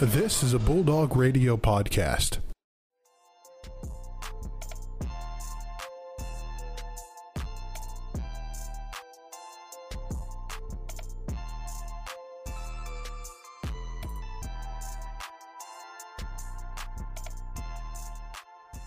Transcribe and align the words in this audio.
This 0.00 0.42
is 0.42 0.52
a 0.54 0.58
Bulldog 0.58 1.16
Radio 1.16 1.56
podcast. 1.56 2.38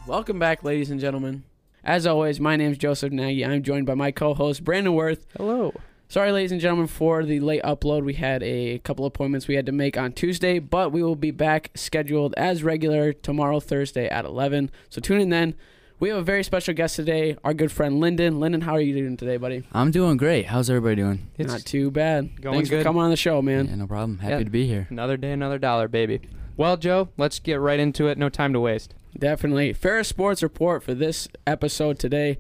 Welcome 0.06 0.40
back, 0.40 0.62
ladies 0.66 0.92
and 0.92 1.00
gentlemen. 1.00 1.46
As 1.86 2.06
always, 2.06 2.42
my 2.42 2.58
name 2.58 2.74
is 2.74 2.78
Joseph 2.78 3.14
Nagy. 3.14 3.46
I'm 3.46 3.64
joined 3.64 3.86
by 3.86 3.96
my 3.96 4.12
co-host 4.12 4.66
Brandon 4.66 4.94
Worth. 4.94 5.26
Hello. 5.38 5.74
Sorry, 6.10 6.32
ladies 6.32 6.54
and 6.54 6.62
gentlemen, 6.62 6.88
for 6.88 7.26
the 7.26 7.42
late 7.42 7.62
upload. 7.64 8.04
We 8.06 8.14
had 8.14 8.42
a 8.42 8.80
couple 8.80 9.06
appointments 9.06 9.48
we 9.50 9.56
had 9.56 9.66
to 9.66 9.74
make 9.74 9.98
on 9.98 10.14
Tuesday, 10.14 10.58
but 10.60 10.94
we 10.94 11.04
will 11.04 11.18
be 11.18 11.32
back 11.32 11.70
scheduled 11.76 12.34
as 12.38 12.64
regular 12.64 13.12
tomorrow, 13.12 13.60
Thursday 13.60 14.08
at 14.08 14.24
11. 14.24 14.72
So 14.90 15.02
tune 15.02 15.20
in 15.20 15.30
then. 15.30 15.54
We 16.00 16.08
have 16.10 16.18
a 16.20 16.22
very 16.24 16.44
special 16.44 16.74
guest 16.76 16.96
today, 16.96 17.36
our 17.44 17.54
good 17.54 17.72
friend 17.74 18.00
Linden. 18.00 18.40
Linden, 18.40 18.62
how 18.62 18.74
are 18.74 18.80
you 18.80 18.94
doing 18.96 19.18
today, 19.18 19.36
buddy? 19.38 19.64
I'm 19.74 19.92
doing 19.92 20.16
great. 20.16 20.46
How's 20.46 20.70
everybody 20.70 20.96
doing? 20.96 21.28
It's 21.38 21.52
Not 21.52 21.66
too 21.66 21.92
bad. 21.92 22.40
going 22.40 22.56
Thanks 22.58 22.70
good. 22.70 22.78
for 22.80 22.84
coming 22.84 23.02
on 23.02 23.10
the 23.10 23.16
show, 23.18 23.42
man. 23.42 23.66
Yeah, 23.68 23.76
no 23.76 23.88
problem. 23.88 24.20
Happy 24.20 24.34
Yeah. 24.34 24.44
to 24.44 24.50
be 24.50 24.66
here. 24.68 24.88
another 24.90 25.18
day, 25.18 25.32
another 25.34 25.58
dollar, 25.58 25.88
baby. 25.90 26.22
Well, 26.56 26.78
Joe, 26.78 27.10
let's 27.18 27.40
get 27.40 27.60
right 27.60 27.80
into 27.80 28.08
it. 28.08 28.18
No 28.18 28.30
time 28.30 28.54
to 28.54 28.60
waste. 28.60 28.94
Definitely. 29.18 29.74
Ferris 29.74 30.08
Sports 30.08 30.42
Report 30.44 30.84
for 30.84 30.94
this 30.94 31.28
episode 31.48 31.98
today. 32.00 32.38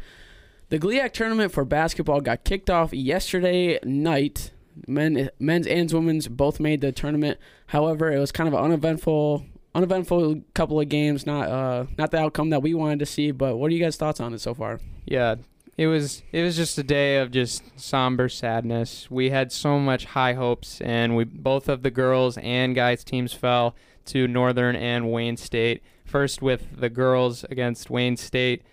The 0.69 0.79
GLIAC 0.79 1.13
tournament 1.13 1.53
for 1.53 1.63
basketball 1.63 2.19
got 2.19 2.43
kicked 2.43 2.69
off 2.69 2.93
yesterday 2.93 3.79
night. 3.83 4.51
Men, 4.85 5.29
men's 5.39 5.65
and 5.65 5.89
women's 5.91 6.27
both 6.27 6.59
made 6.59 6.81
the 6.81 6.91
tournament. 6.91 7.39
However, 7.67 8.11
it 8.11 8.19
was 8.19 8.33
kind 8.33 8.49
of 8.49 8.53
an 8.53 8.59
uneventful, 8.59 9.45
uneventful 9.73 10.41
couple 10.53 10.79
of 10.81 10.89
games. 10.89 11.25
Not, 11.25 11.49
uh, 11.49 11.85
not 11.97 12.11
the 12.11 12.19
outcome 12.19 12.49
that 12.49 12.61
we 12.61 12.73
wanted 12.73 12.99
to 12.99 13.05
see. 13.05 13.31
But 13.31 13.55
what 13.55 13.71
are 13.71 13.73
you 13.73 13.79
guys' 13.81 13.95
thoughts 13.95 14.19
on 14.19 14.33
it 14.33 14.41
so 14.41 14.53
far? 14.53 14.81
Yeah, 15.05 15.35
it 15.77 15.87
was 15.87 16.21
it 16.33 16.41
was 16.41 16.57
just 16.57 16.77
a 16.77 16.83
day 16.83 17.17
of 17.17 17.31
just 17.31 17.79
somber 17.79 18.27
sadness. 18.27 19.09
We 19.09 19.29
had 19.29 19.53
so 19.53 19.79
much 19.79 20.05
high 20.05 20.33
hopes, 20.33 20.81
and 20.81 21.15
we 21.15 21.23
both 21.23 21.69
of 21.69 21.81
the 21.81 21.91
girls 21.91 22.37
and 22.39 22.75
guys 22.75 23.05
teams 23.05 23.31
fell 23.31 23.73
to 24.07 24.27
Northern 24.27 24.75
and 24.75 25.11
Wayne 25.11 25.37
State. 25.37 25.81
First 26.03 26.41
with 26.41 26.79
the 26.79 26.89
girls 26.89 27.45
against 27.45 27.89
Wayne 27.89 28.17
State, 28.17 28.63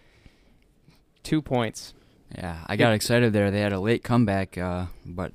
two 1.24 1.42
points. 1.42 1.94
Yeah, 2.36 2.58
I 2.66 2.76
got 2.76 2.92
excited 2.92 3.32
there. 3.32 3.50
They 3.50 3.60
had 3.60 3.72
a 3.72 3.80
late 3.80 4.02
comeback, 4.04 4.56
uh, 4.58 4.86
but 5.04 5.32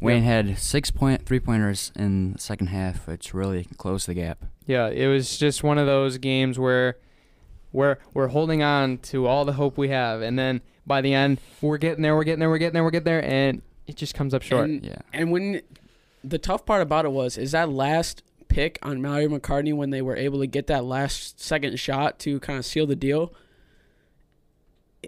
Wayne 0.00 0.22
had 0.22 0.58
six 0.58 0.90
point 0.90 1.24
three 1.26 1.40
pointers 1.40 1.92
in 1.96 2.32
the 2.34 2.38
second 2.38 2.68
half, 2.68 3.06
which 3.06 3.32
really 3.34 3.66
closed 3.76 4.06
the 4.08 4.14
gap. 4.14 4.44
Yeah, 4.66 4.88
it 4.88 5.06
was 5.06 5.38
just 5.38 5.62
one 5.62 5.78
of 5.78 5.86
those 5.86 6.18
games 6.18 6.58
where 6.58 6.96
we're 7.72 7.98
we're 8.12 8.28
holding 8.28 8.62
on 8.62 8.98
to 8.98 9.26
all 9.26 9.44
the 9.44 9.52
hope 9.54 9.76
we 9.78 9.88
have, 9.88 10.22
and 10.22 10.38
then 10.38 10.60
by 10.86 11.00
the 11.00 11.14
end 11.14 11.38
we're 11.60 11.78
getting 11.78 12.02
there, 12.02 12.14
we're 12.16 12.24
getting 12.24 12.40
there, 12.40 12.50
we're 12.50 12.58
getting 12.58 12.74
there, 12.74 12.84
we're 12.84 12.90
getting 12.90 13.04
there, 13.04 13.24
and 13.24 13.62
it 13.86 13.96
just 13.96 14.14
comes 14.14 14.34
up 14.34 14.42
short. 14.42 14.68
And, 14.68 14.84
Yeah. 14.84 14.96
and 15.12 15.30
when 15.30 15.60
the 16.22 16.38
tough 16.38 16.64
part 16.66 16.82
about 16.82 17.04
it 17.04 17.12
was, 17.12 17.36
is 17.38 17.52
that 17.52 17.68
last 17.70 18.22
pick 18.48 18.78
on 18.82 19.00
Mallory 19.02 19.26
McCartney 19.28 19.74
when 19.74 19.90
they 19.90 20.00
were 20.02 20.16
able 20.16 20.38
to 20.40 20.46
get 20.46 20.66
that 20.68 20.84
last 20.84 21.40
second 21.40 21.78
shot 21.78 22.18
to 22.20 22.40
kind 22.40 22.58
of 22.58 22.64
seal 22.64 22.86
the 22.86 22.96
deal. 22.96 23.32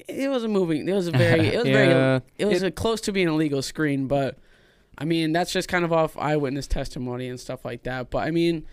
It 0.08 0.30
was 0.30 0.44
a 0.44 0.48
moving. 0.48 0.88
It 0.88 0.92
was 0.92 1.08
a 1.08 1.12
very. 1.12 1.48
It 1.54 1.56
was 1.56 1.64
very. 1.64 2.22
It 2.38 2.44
was 2.46 2.62
it- 2.62 2.66
a 2.66 2.70
close 2.70 3.00
to 3.02 3.12
being 3.12 3.28
a 3.28 3.34
legal 3.34 3.62
screen, 3.62 4.06
but 4.06 4.38
I 4.98 5.04
mean 5.04 5.32
that's 5.32 5.52
just 5.52 5.68
kind 5.68 5.84
of 5.84 5.92
off 5.92 6.16
eyewitness 6.16 6.66
testimony 6.66 7.28
and 7.28 7.38
stuff 7.38 7.64
like 7.64 7.82
that. 7.84 8.10
But 8.10 8.26
I 8.26 8.30
mean, 8.30 8.66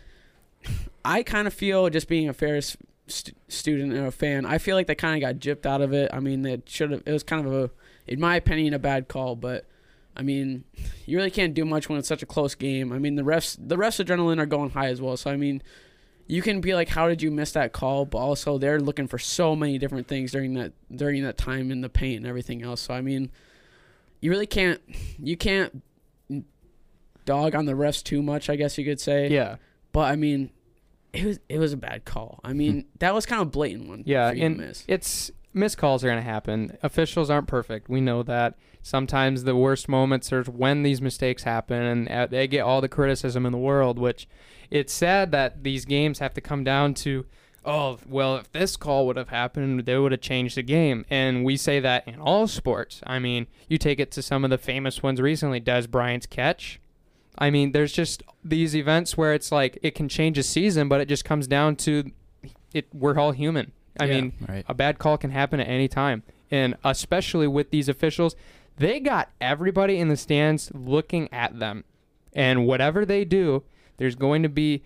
I 1.04 1.24
kind 1.24 1.48
of 1.48 1.54
feel 1.54 1.90
just 1.90 2.08
being 2.08 2.30
a 2.30 2.34
Ferris 2.34 2.78
st- 3.08 3.38
student 3.50 3.94
and 3.94 4.06
a 4.08 4.12
fan, 4.12 4.46
I 4.46 4.58
feel 4.58 4.76
like 4.76 4.88
they 4.88 4.96
kind 4.96 5.22
of 5.22 5.28
got 5.28 5.40
gypped 5.42 5.66
out 5.66 5.81
of 5.81 5.94
it. 5.94 6.09
I 6.14 6.20
mean, 6.20 6.46
it 6.46 6.64
should 6.68 6.92
have. 6.92 7.03
It 7.06 7.12
was 7.12 7.24
kind 7.24 7.46
of 7.46 7.53
a, 7.53 7.70
in 8.08 8.20
my 8.20 8.36
opinion, 8.36 8.74
a 8.74 8.80
bad 8.80 9.08
call. 9.08 9.36
But 9.36 9.66
I 10.16 10.22
mean, 10.22 10.64
you 11.06 11.18
really 11.18 11.31
can't 11.31 11.53
do 11.53 11.66
much 11.66 11.90
when 11.90 12.00
it's 12.00 12.08
such 12.08 12.24
a 12.24 12.28
close 12.28 12.56
game. 12.56 12.94
I 12.94 13.00
mean, 13.00 13.16
the 13.16 13.24
refs, 13.24 13.58
the 13.59 13.76
refs' 13.76 14.03
adrenaline 14.03 14.40
are 14.40 14.46
going 14.46 14.70
high 14.72 14.88
as 14.88 15.02
well. 15.02 15.18
So 15.18 15.30
I 15.31 15.38
mean. 15.38 15.62
You 16.28 16.41
can 16.41 16.61
be 16.61 16.73
like, 16.73 16.89
"How 16.89 17.07
did 17.09 17.22
you 17.22 17.31
miss 17.31 17.51
that 17.51 17.73
call?" 17.73 18.06
But 18.06 18.19
also, 18.19 18.57
they're 18.57 18.79
looking 18.79 19.07
for 19.07 19.17
so 19.19 19.56
many 19.56 19.78
different 19.78 20.07
things 20.07 20.31
during 20.31 20.53
that 20.56 20.72
during 20.95 21.22
that 21.23 21.38
time 21.38 21.72
in 21.72 21.81
the 21.81 21.89
paint 21.89 22.17
and 22.17 22.28
everything 22.28 22.61
else. 22.63 22.81
So 22.81 22.94
I 22.94 23.01
mean, 23.01 23.29
you 24.22 24.31
really 24.31 24.47
can't 24.47 24.81
you 25.19 25.35
can't 25.38 25.81
dog 27.25 27.56
on 27.56 27.66
the 27.66 27.73
refs 27.73 28.03
too 28.03 28.22
much, 28.22 28.50
I 28.50 28.56
guess 28.56 28.78
you 28.78 28.85
could 28.85 29.00
say. 29.00 29.29
yeah, 29.29 29.57
But 29.91 30.11
I 30.11 30.16
mean, 30.16 30.50
it 31.13 31.25
was 31.25 31.39
it 31.50 31.59
was 31.59 31.73
a 31.73 31.78
bad 31.78 32.06
call. 32.06 32.40
I 32.44 32.53
mean, 32.53 32.85
that 33.00 33.13
was 33.13 33.25
kind 33.25 33.41
of 33.41 33.47
a 33.47 33.51
blatant 33.51 33.88
one. 33.88 34.03
yeah, 34.05 34.31
to 34.34 34.40
and 34.41 34.57
miss. 34.57 34.84
it's 34.88 35.31
missed 35.53 35.78
calls 35.78 36.03
are 36.03 36.07
gonna 36.09 36.22
happen. 36.22 36.78
Officials 36.84 37.29
aren't 37.29 37.47
perfect. 37.47 37.90
We 37.90 38.01
know 38.01 38.23
that. 38.23 38.55
Sometimes 38.85 39.45
the 39.45 39.55
worst 39.55 39.88
moments 39.88 40.34
are 40.34 40.44
when 40.44 40.84
these 40.84 41.01
mistakes 41.01 41.44
happen, 41.44 41.81
and 41.81 42.09
uh, 42.09 42.28
they 42.28 42.47
get 42.47 42.61
all 42.61 42.81
the 42.81 42.90
criticism 42.90 43.45
in 43.45 43.51
the 43.53 43.57
world. 43.57 43.97
Which 43.97 44.28
it's 44.73 44.91
sad 44.91 45.31
that 45.31 45.63
these 45.63 45.85
games 45.85 46.19
have 46.19 46.34
to 46.34 46.41
come 46.41 46.63
down 46.63 46.94
to. 46.95 47.25
Oh 47.66 47.97
well, 48.09 48.35
if 48.38 48.51
this 48.51 48.75
call 48.75 49.06
would 49.07 49.16
have 49.16 49.29
happened, 49.29 49.85
they 49.85 49.97
would 49.97 50.11
have 50.11 50.19
changed 50.19 50.57
the 50.57 50.63
game. 50.63 51.06
And 51.09 51.45
we 51.45 51.56
say 51.56 51.79
that 51.79 52.06
in 52.07 52.19
all 52.19 52.47
sports. 52.47 53.00
I 53.06 53.19
mean, 53.19 53.47
you 53.69 53.78
take 53.78 54.00
it 54.01 54.11
to 54.11 54.22
some 54.22 54.44
of 54.44 54.50
the 54.50 54.57
famous 54.57 55.01
ones 55.01 55.22
recently. 55.22 55.61
Dez 55.61 55.89
Bryant's 55.89 56.25
catch. 56.25 56.81
I 57.38 57.50
mean, 57.50 57.72
there's 57.72 57.94
just 57.94 58.22
these 58.44 58.75
events 58.75 59.16
where 59.17 59.34
it's 59.34 59.51
like 59.51 59.78
it 59.81 59.95
can 59.95 60.09
change 60.09 60.38
a 60.38 60.44
season, 60.44 60.90
but 60.90 61.00
it 61.01 61.07
just 61.07 61.23
comes 61.23 61.47
down 61.47 61.75
to 61.78 62.11
it. 62.73 62.88
We're 62.94 63.17
all 63.17 63.31
human. 63.31 63.72
I 64.00 64.05
Yeah. 64.05 64.13
mean, 64.22 64.34
Right. 64.50 64.66
a 64.67 64.73
bad 64.73 64.97
call 65.00 65.17
can 65.17 65.29
happen 65.31 65.59
at 65.59 65.67
any 65.67 65.88
time, 65.88 66.23
and 66.51 66.75
especially 66.84 67.47
with 67.47 67.69
these 67.72 67.88
officials, 67.88 68.35
they 68.78 69.00
got 69.00 69.29
everybody 69.40 70.00
in 70.00 70.09
the 70.09 70.17
stands 70.17 70.72
looking 70.73 71.31
at 71.31 71.59
them, 71.59 71.84
and 72.34 72.66
whatever 72.67 73.05
they 73.05 73.23
do, 73.23 73.63
there's 73.98 74.16
going 74.16 74.44
to 74.44 74.50
be 74.50 74.84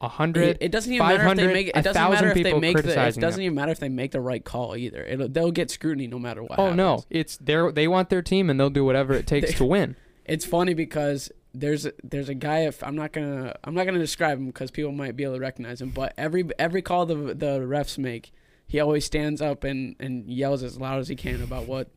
a 0.00 0.08
hundred. 0.08 0.42
It, 0.44 0.58
it 0.60 0.72
doesn't 0.72 0.92
even 0.92 1.06
matter 1.06 1.26
if 1.28 1.36
they 1.36 1.52
make 1.52 1.68
it 1.68 1.76
a 1.76 1.82
doesn't 1.82 2.02
matter 2.02 2.14
thousand 2.14 2.28
if 2.28 2.34
they 2.34 2.42
people 2.44 2.60
make 2.60 2.76
the 2.76 2.90
it 2.90 2.94
doesn't 2.94 3.20
them. 3.22 3.40
even 3.40 3.54
matter 3.54 3.72
if 3.72 3.80
they 3.80 3.88
make 3.88 4.10
the 4.12 4.20
right 4.20 4.44
call 4.44 4.76
either. 4.76 5.02
It'll, 5.04 5.28
they'll 5.28 5.50
get 5.52 5.70
scrutiny 5.70 6.06
no 6.06 6.18
matter 6.18 6.42
what. 6.42 6.58
Oh 6.58 6.72
no, 6.74 6.88
happens. 6.96 7.06
it's 7.10 7.36
their 7.38 7.72
they 7.72 7.88
want 7.88 8.10
their 8.10 8.22
team, 8.22 8.50
and 8.50 8.58
they'll 8.58 8.70
do 8.70 8.84
whatever 8.84 9.14
it 9.14 9.26
takes 9.34 9.50
They- 9.52 9.56
to 9.58 9.64
win. 9.64 9.96
It's 10.26 10.46
funny 10.46 10.72
because 10.72 11.30
there's 11.52 11.84
a, 11.84 11.92
there's 12.02 12.28
a 12.30 12.34
guy. 12.34 12.60
If 12.60 12.82
I'm 12.82 12.96
not 12.96 13.12
gonna 13.12 13.54
I'm 13.62 13.74
not 13.74 13.84
gonna 13.84 13.98
describe 13.98 14.38
him 14.38 14.46
because 14.46 14.70
people 14.70 14.90
might 14.92 15.16
be 15.16 15.24
able 15.24 15.34
to 15.34 15.40
recognize 15.40 15.80
him. 15.82 15.90
But 15.90 16.14
every 16.16 16.48
every 16.58 16.80
call 16.82 17.04
the 17.06 17.14
the 17.14 17.60
refs 17.60 17.98
make, 17.98 18.32
he 18.66 18.80
always 18.80 19.04
stands 19.04 19.40
up 19.42 19.64
and 19.64 19.94
and 20.00 20.26
yells 20.26 20.62
as 20.62 20.78
loud 20.80 20.98
as 21.00 21.08
he 21.08 21.14
can 21.16 21.42
about 21.42 21.66
what 21.66 21.88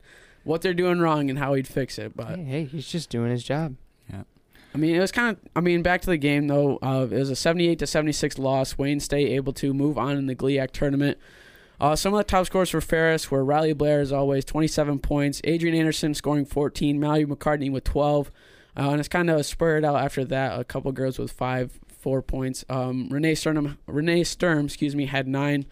what 0.43 0.61
they're 0.61 0.73
doing 0.73 0.99
wrong 0.99 1.29
and 1.29 1.39
how 1.39 1.53
he'd 1.53 1.67
fix 1.67 1.97
it. 1.97 2.15
But 2.17 2.37
Hey, 2.37 2.43
hey, 2.43 2.63
he's 2.65 2.87
just 2.87 3.09
doing 3.09 3.31
his 3.31 3.43
job. 3.43 3.75
I 4.77 4.79
mean, 4.79 4.93
it 4.93 4.99
was 4.99 5.11
kind 5.11 5.35
of. 5.35 5.39
I 5.55 5.59
mean, 5.59 5.81
back 5.81 6.01
to 6.01 6.07
the 6.07 6.17
game 6.17 6.45
though. 6.45 6.77
Uh, 6.83 7.07
it 7.09 7.17
was 7.17 7.31
a 7.31 7.35
78 7.35 7.79
to 7.79 7.87
76 7.87 8.37
loss. 8.37 8.77
Wayne 8.77 8.99
State 8.99 9.29
able 9.29 9.51
to 9.53 9.73
move 9.73 9.97
on 9.97 10.15
in 10.17 10.27
the 10.27 10.35
GLIAC 10.35 10.69
tournament. 10.69 11.17
Uh, 11.81 11.95
some 11.95 12.13
of 12.13 12.19
the 12.19 12.23
top 12.23 12.45
scores 12.45 12.69
for 12.69 12.79
Ferris 12.79 13.31
were 13.31 13.43
Riley 13.43 13.73
Blair, 13.73 14.01
as 14.01 14.11
always, 14.11 14.45
27 14.45 14.99
points. 14.99 15.41
Adrian 15.45 15.75
Anderson 15.75 16.13
scoring 16.13 16.45
14. 16.45 16.99
Mallory 16.99 17.25
McCartney 17.25 17.71
with 17.71 17.85
12. 17.85 18.31
Uh, 18.77 18.91
and 18.91 18.99
it's 18.99 19.09
kind 19.09 19.31
of 19.31 19.43
spurred 19.47 19.83
out 19.83 19.95
after 19.95 20.23
that. 20.25 20.59
A 20.59 20.63
couple 20.63 20.91
girls 20.91 21.17
with 21.17 21.31
five, 21.31 21.79
four 21.87 22.21
points. 22.21 22.63
Um, 22.69 23.09
Renee 23.09 23.33
Sternum, 23.33 23.79
Renee 23.87 24.25
Sturm, 24.25 24.65
excuse 24.65 24.95
me, 24.95 25.07
had 25.07 25.27
nine. 25.27 25.65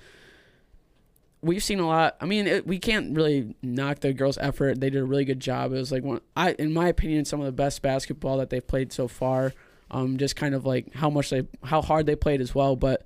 We've 1.45 1.63
seen 1.63 1.79
a 1.79 1.87
lot. 1.87 2.17
I 2.19 2.25
mean, 2.25 2.47
it, 2.47 2.65
we 2.65 2.79
can't 2.79 3.15
really 3.15 3.55
knock 3.61 3.99
the 3.99 4.13
girls' 4.13 4.39
effort. 4.39 4.79
They 4.79 4.89
did 4.89 5.01
a 5.01 5.05
really 5.05 5.25
good 5.25 5.39
job. 5.39 5.73
It 5.73 5.75
was 5.75 5.91
like 5.91 6.03
one, 6.03 6.21
I, 6.35 6.53
in 6.53 6.73
my 6.73 6.87
opinion, 6.87 7.25
some 7.25 7.39
of 7.39 7.45
the 7.45 7.51
best 7.51 7.83
basketball 7.83 8.37
that 8.37 8.49
they've 8.49 8.65
played 8.65 8.91
so 8.91 9.07
far. 9.07 9.53
Um, 9.91 10.17
just 10.17 10.35
kind 10.35 10.55
of 10.55 10.65
like 10.65 10.95
how 10.95 11.11
much 11.11 11.29
they, 11.29 11.47
how 11.63 11.83
hard 11.83 12.07
they 12.07 12.15
played 12.15 12.41
as 12.41 12.55
well. 12.55 12.75
But 12.75 13.05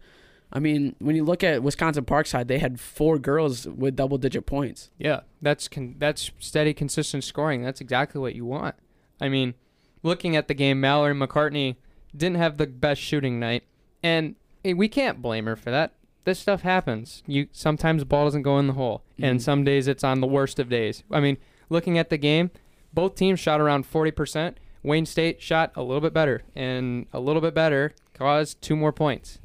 I 0.51 0.59
mean, 0.59 0.95
when 0.99 1.15
you 1.15 1.23
look 1.23 1.43
at 1.43 1.61
Wisconsin 1.61 2.05
Parkside, 2.05 2.47
they 2.47 2.59
had 2.59 2.79
four 2.79 3.19
girls 3.19 3.67
with 3.67 3.95
double-digit 3.95 4.45
points. 4.45 4.89
Yeah, 4.97 5.21
that's 5.41 5.67
con- 5.67 5.95
that's 5.99 6.31
steady, 6.39 6.73
consistent 6.73 7.23
scoring. 7.23 7.63
That's 7.63 7.81
exactly 7.81 8.21
what 8.21 8.35
you 8.35 8.45
want. 8.45 8.75
I 9.21 9.29
mean, 9.29 9.53
looking 10.01 10.35
at 10.35 10.47
the 10.47 10.53
game, 10.53 10.79
Mallory 10.79 11.13
McCartney 11.13 11.75
didn't 12.15 12.37
have 12.37 12.57
the 12.57 12.67
best 12.67 13.01
shooting 13.01 13.39
night, 13.39 13.63
and 14.01 14.35
eh, 14.65 14.73
we 14.73 14.87
can't 14.87 15.21
blame 15.21 15.45
her 15.45 15.55
for 15.55 15.71
that. 15.71 15.93
This 16.29 16.37
stuff 16.37 16.61
happens. 16.61 17.23
You 17.25 17.47
sometimes 17.51 18.03
the 18.03 18.05
ball 18.05 18.25
doesn't 18.25 18.43
go 18.43 18.59
in 18.59 18.67
the 18.67 18.73
hole, 18.73 19.01
and 19.19 19.39
Mhm. 19.39 19.41
some 19.41 19.63
days 19.63 19.87
it's 19.87 20.03
on 20.03 20.21
the 20.21 20.27
worst 20.27 20.59
of 20.59 20.69
days. 20.69 21.03
I 21.09 21.19
mean, 21.19 21.37
looking 21.71 21.97
at 21.97 22.11
the 22.11 22.19
game, 22.19 22.51
both 22.93 23.15
teams 23.15 23.39
shot 23.39 23.59
around 23.59 23.87
forty 23.87 24.11
percent. 24.11 24.59
Wayne 24.83 25.07
State 25.07 25.41
shot 25.41 25.71
a 25.75 25.81
little 25.81 26.01
bit 26.01 26.13
better, 26.13 26.43
and 26.55 27.07
a 27.13 27.19
little 27.19 27.41
bit 27.41 27.55
better 27.55 27.93
caused 28.13 28.61
two 28.61 28.75
more 28.75 28.91
points. 28.93 29.39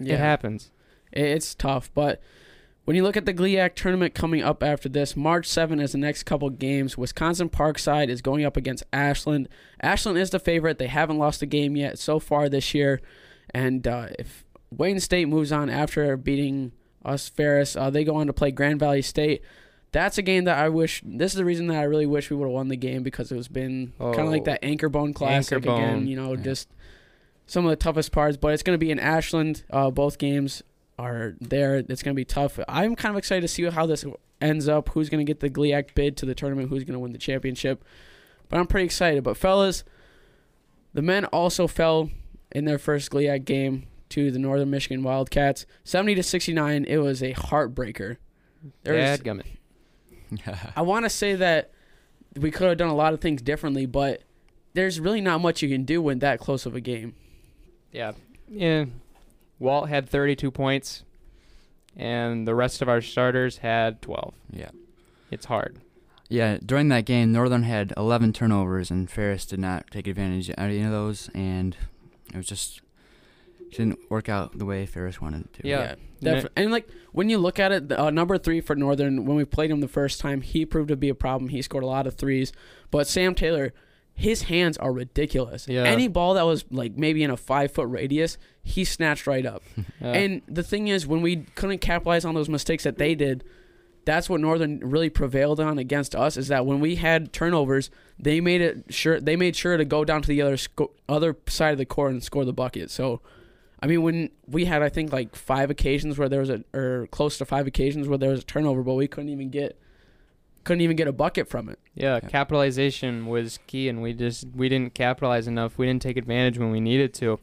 It 0.00 0.16
happens. 0.16 0.70
It's 1.12 1.54
tough, 1.54 1.90
but 1.94 2.22
when 2.86 2.96
you 2.96 3.02
look 3.02 3.18
at 3.18 3.26
the 3.26 3.34
GLIAC 3.34 3.74
tournament 3.74 4.14
coming 4.14 4.42
up 4.42 4.62
after 4.62 4.88
this, 4.88 5.14
March 5.14 5.46
7 5.46 5.80
is 5.80 5.92
the 5.92 5.98
next 5.98 6.22
couple 6.22 6.48
games. 6.48 6.96
Wisconsin 6.96 7.50
Parkside 7.50 8.08
is 8.08 8.22
going 8.22 8.42
up 8.42 8.56
against 8.56 8.84
Ashland. 8.90 9.50
Ashland 9.82 10.16
is 10.16 10.30
the 10.30 10.38
favorite. 10.38 10.78
They 10.78 10.86
haven't 10.86 11.18
lost 11.18 11.42
a 11.42 11.46
game 11.46 11.76
yet 11.76 11.98
so 11.98 12.18
far 12.18 12.48
this 12.48 12.72
year. 12.72 13.02
And 13.50 13.86
uh, 13.86 14.08
if 14.18 14.46
Wayne 14.78 15.00
State 15.00 15.28
moves 15.28 15.52
on 15.52 15.68
after 15.70 16.16
beating 16.16 16.72
us 17.04 17.28
Ferris, 17.28 17.76
uh, 17.76 17.90
they 17.90 18.04
go 18.04 18.16
on 18.16 18.26
to 18.28 18.32
play 18.32 18.50
Grand 18.50 18.78
Valley 18.80 19.02
State. 19.02 19.42
That's 19.92 20.16
a 20.18 20.22
game 20.22 20.44
that 20.44 20.56
I 20.58 20.68
wish. 20.70 21.02
This 21.04 21.32
is 21.32 21.36
the 21.36 21.44
reason 21.44 21.66
that 21.66 21.78
I 21.78 21.82
really 21.82 22.06
wish 22.06 22.30
we 22.30 22.36
would 22.36 22.46
have 22.46 22.52
won 22.54 22.68
the 22.68 22.76
game 22.76 23.02
because 23.02 23.30
it 23.30 23.36
was 23.36 23.48
been 23.48 23.92
kind 23.98 24.20
of 24.20 24.28
like 24.28 24.42
Oh. 24.42 24.44
that 24.46 24.64
anchor 24.64 24.88
bone 24.88 25.12
classic 25.12 25.56
Anchor 25.66 25.70
again. 25.74 26.06
You 26.06 26.16
know, 26.16 26.32
Yeah. 26.34 26.42
just 26.42 26.68
some 27.46 27.66
of 27.66 27.70
the 27.70 27.76
toughest 27.76 28.10
parts. 28.12 28.36
But 28.38 28.54
it's 28.54 28.62
going 28.62 28.74
to 28.74 28.78
be 28.84 28.90
in 28.90 28.98
Ashland. 28.98 29.64
Uh, 29.70 29.90
both 29.90 30.16
games 30.18 30.62
are 30.98 31.34
there. 31.40 31.76
It's 31.76 32.02
going 32.02 32.14
to 32.14 32.18
be 32.18 32.24
tough. 32.24 32.58
I'm 32.68 32.96
kind 32.96 33.12
of 33.14 33.18
excited 33.18 33.42
to 33.42 33.48
see 33.48 33.64
how 33.64 33.84
this 33.84 34.04
ends 34.40 34.66
up. 34.68 34.88
Who's 34.90 35.10
going 35.10 35.24
to 35.24 35.30
get 35.30 35.40
the 35.40 35.50
GLIAC 35.50 35.94
bid 35.94 36.16
to 36.18 36.26
the 36.26 36.34
tournament? 36.34 36.70
Who's 36.70 36.84
going 36.84 36.94
to 36.94 36.98
win 37.00 37.12
the 37.12 37.18
championship? 37.18 37.84
But 38.48 38.60
I'm 38.60 38.66
pretty 38.66 38.86
excited. 38.86 39.22
But 39.24 39.36
fellas, 39.36 39.84
the 40.94 41.02
men 41.02 41.26
also 41.26 41.66
fell 41.66 42.10
in 42.50 42.64
their 42.64 42.78
first 42.78 43.10
GLIAC 43.10 43.44
game 43.44 43.86
to 44.12 44.30
the 44.30 44.38
Northern 44.38 44.70
Michigan 44.70 45.02
Wildcats, 45.02 45.66
70 45.84 46.14
to 46.16 46.22
69. 46.22 46.84
It 46.86 46.98
was 46.98 47.22
a 47.22 47.32
heartbreaker. 47.34 48.16
There 48.84 48.94
was- 48.94 49.20
Dadgummit. 49.20 49.46
I 50.76 50.82
want 50.82 51.04
to 51.04 51.10
say 51.10 51.34
that 51.34 51.72
we 52.36 52.50
could 52.50 52.68
have 52.68 52.78
done 52.78 52.88
a 52.88 52.94
lot 52.94 53.12
of 53.12 53.20
things 53.20 53.42
differently, 53.42 53.84
but 53.86 54.22
there's 54.72 54.98
really 54.98 55.20
not 55.20 55.40
much 55.42 55.60
you 55.62 55.68
can 55.68 55.84
do 55.84 56.00
when 56.00 56.20
that 56.20 56.38
close 56.40 56.64
of 56.64 56.74
a 56.74 56.80
game. 56.80 57.14
Yeah. 57.90 58.12
Yeah. 58.48 58.86
Walt 59.58 59.88
had 59.90 60.08
32 60.08 60.50
points, 60.50 61.02
and 61.96 62.48
the 62.48 62.54
rest 62.54 62.80
of 62.82 62.88
our 62.88 63.00
starters 63.00 63.58
had 63.58 64.00
12. 64.02 64.34
yeah. 64.50 64.70
It's 65.30 65.46
hard. 65.46 65.78
Yeah, 66.28 66.58
during 66.64 66.88
that 66.88 67.04
game, 67.04 67.32
Northern 67.32 67.62
had 67.62 67.92
11 67.96 68.32
turnovers, 68.32 68.90
and 68.90 69.10
Ferris 69.10 69.44
did 69.46 69.58
not 69.60 69.90
take 69.90 70.06
advantage 70.06 70.48
of 70.50 70.54
any 70.58 70.80
of 70.82 70.90
those, 70.90 71.28
and 71.34 71.76
it 72.32 72.36
was 72.36 72.46
just 72.46 72.78
it 72.78 72.81
didn't 73.72 73.98
work 74.10 74.28
out 74.28 74.56
the 74.58 74.64
way 74.64 74.86
Ferris 74.86 75.20
wanted 75.20 75.42
it 75.46 75.52
to. 75.62 75.68
Yeah. 75.68 75.94
defi- 76.20 76.48
And 76.56 76.70
like 76.70 76.88
when 77.12 77.28
you 77.28 77.38
look 77.38 77.58
at 77.58 77.72
it, 77.72 77.88
the, 77.88 78.00
uh, 78.00 78.10
number 78.10 78.38
three 78.38 78.60
for 78.60 78.76
Northern, 78.76 79.24
when 79.26 79.36
we 79.36 79.44
played 79.44 79.70
him 79.70 79.80
the 79.80 79.88
first 79.88 80.20
time, 80.20 80.40
he 80.40 80.64
proved 80.64 80.88
to 80.88 80.96
be 80.96 81.08
a 81.08 81.14
problem. 81.14 81.48
He 81.48 81.62
scored 81.62 81.84
a 81.84 81.86
lot 81.86 82.06
of 82.06 82.14
threes, 82.14 82.52
but 82.90 83.06
Sam 83.06 83.34
Taylor, 83.34 83.72
his 84.14 84.42
hands 84.42 84.76
are 84.78 84.92
ridiculous. 84.92 85.66
Yeah. 85.66 85.84
Any 85.84 86.06
ball 86.08 86.34
that 86.34 86.44
was 86.46 86.64
like 86.70 86.96
maybe 86.96 87.22
in 87.22 87.30
a 87.30 87.36
five 87.36 87.72
foot 87.72 87.88
radius, 87.88 88.36
he 88.62 88.84
snatched 88.84 89.26
right 89.26 89.46
up. 89.46 89.62
Yeah. 90.00 90.12
And 90.12 90.42
the 90.48 90.62
thing 90.62 90.88
is, 90.88 91.06
when 91.06 91.22
we 91.22 91.36
couldn't 91.54 91.78
capitalize 91.78 92.24
on 92.24 92.34
those 92.34 92.48
mistakes 92.48 92.84
that 92.84 92.98
they 92.98 93.14
did, 93.14 93.44
that's 94.04 94.28
what 94.28 94.40
Northern 94.40 94.80
really 94.80 95.08
prevailed 95.08 95.60
on 95.60 95.78
against 95.78 96.16
us. 96.16 96.36
Is 96.36 96.48
that 96.48 96.66
when 96.66 96.80
we 96.80 96.96
had 96.96 97.32
turnovers, 97.32 97.88
they 98.18 98.40
made 98.40 98.60
it 98.60 98.84
sure 98.92 99.20
they 99.20 99.36
made 99.36 99.54
sure 99.54 99.76
to 99.76 99.84
go 99.84 100.04
down 100.04 100.22
to 100.22 100.28
the 100.28 100.42
other 100.42 100.56
sco- 100.56 100.90
other 101.08 101.36
side 101.46 101.70
of 101.70 101.78
the 101.78 101.86
court 101.86 102.10
and 102.10 102.20
score 102.22 102.44
the 102.44 102.52
bucket. 102.52 102.90
So, 102.90 103.20
I 103.82 103.86
mean, 103.88 104.02
when 104.02 104.30
we 104.46 104.64
had 104.64 104.80
I 104.82 104.88
think 104.88 105.12
like 105.12 105.34
five 105.34 105.68
occasions 105.70 106.16
where 106.16 106.28
there 106.28 106.40
was 106.40 106.50
a 106.50 106.62
or 106.72 107.08
close 107.10 107.36
to 107.38 107.44
five 107.44 107.66
occasions 107.66 108.08
where 108.08 108.16
there 108.18 108.30
was 108.30 108.40
a 108.40 108.44
turnover, 108.44 108.82
but 108.82 108.94
we 108.94 109.08
couldn't 109.08 109.30
even 109.30 109.50
get 109.50 109.76
couldn't 110.64 110.82
even 110.82 110.96
get 110.96 111.08
a 111.08 111.12
bucket 111.12 111.48
from 111.48 111.68
it. 111.68 111.80
yeah, 111.94 112.20
Yeah. 112.22 112.28
capitalization 112.28 113.26
was 113.26 113.58
key, 113.66 113.88
and 113.88 114.00
we 114.00 114.12
just 114.12 114.46
we 114.54 114.68
didn't 114.68 114.94
capitalize 114.94 115.48
enough. 115.48 115.76
We 115.78 115.86
didn't 115.86 116.02
take 116.02 116.16
advantage 116.16 116.58
when 116.58 116.70
we 116.70 116.78
needed 116.80 117.12
to. 117.14 117.40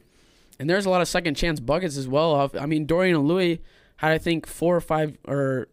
And 0.58 0.68
there's 0.68 0.86
a 0.86 0.90
lot 0.90 1.00
of 1.02 1.08
second 1.08 1.34
chance 1.36 1.60
buckets 1.60 1.96
as 1.98 2.08
well. 2.08 2.32
Off, 2.32 2.54
I 2.54 2.66
mean, 2.66 2.86
Dorian 2.86 3.16
and 3.16 3.28
Louis 3.28 3.60
had 3.96 4.12
I 4.12 4.18
think 4.18 4.46
four 4.46 4.74
or 4.76 4.80
five, 4.80 5.18
or 5.28 5.68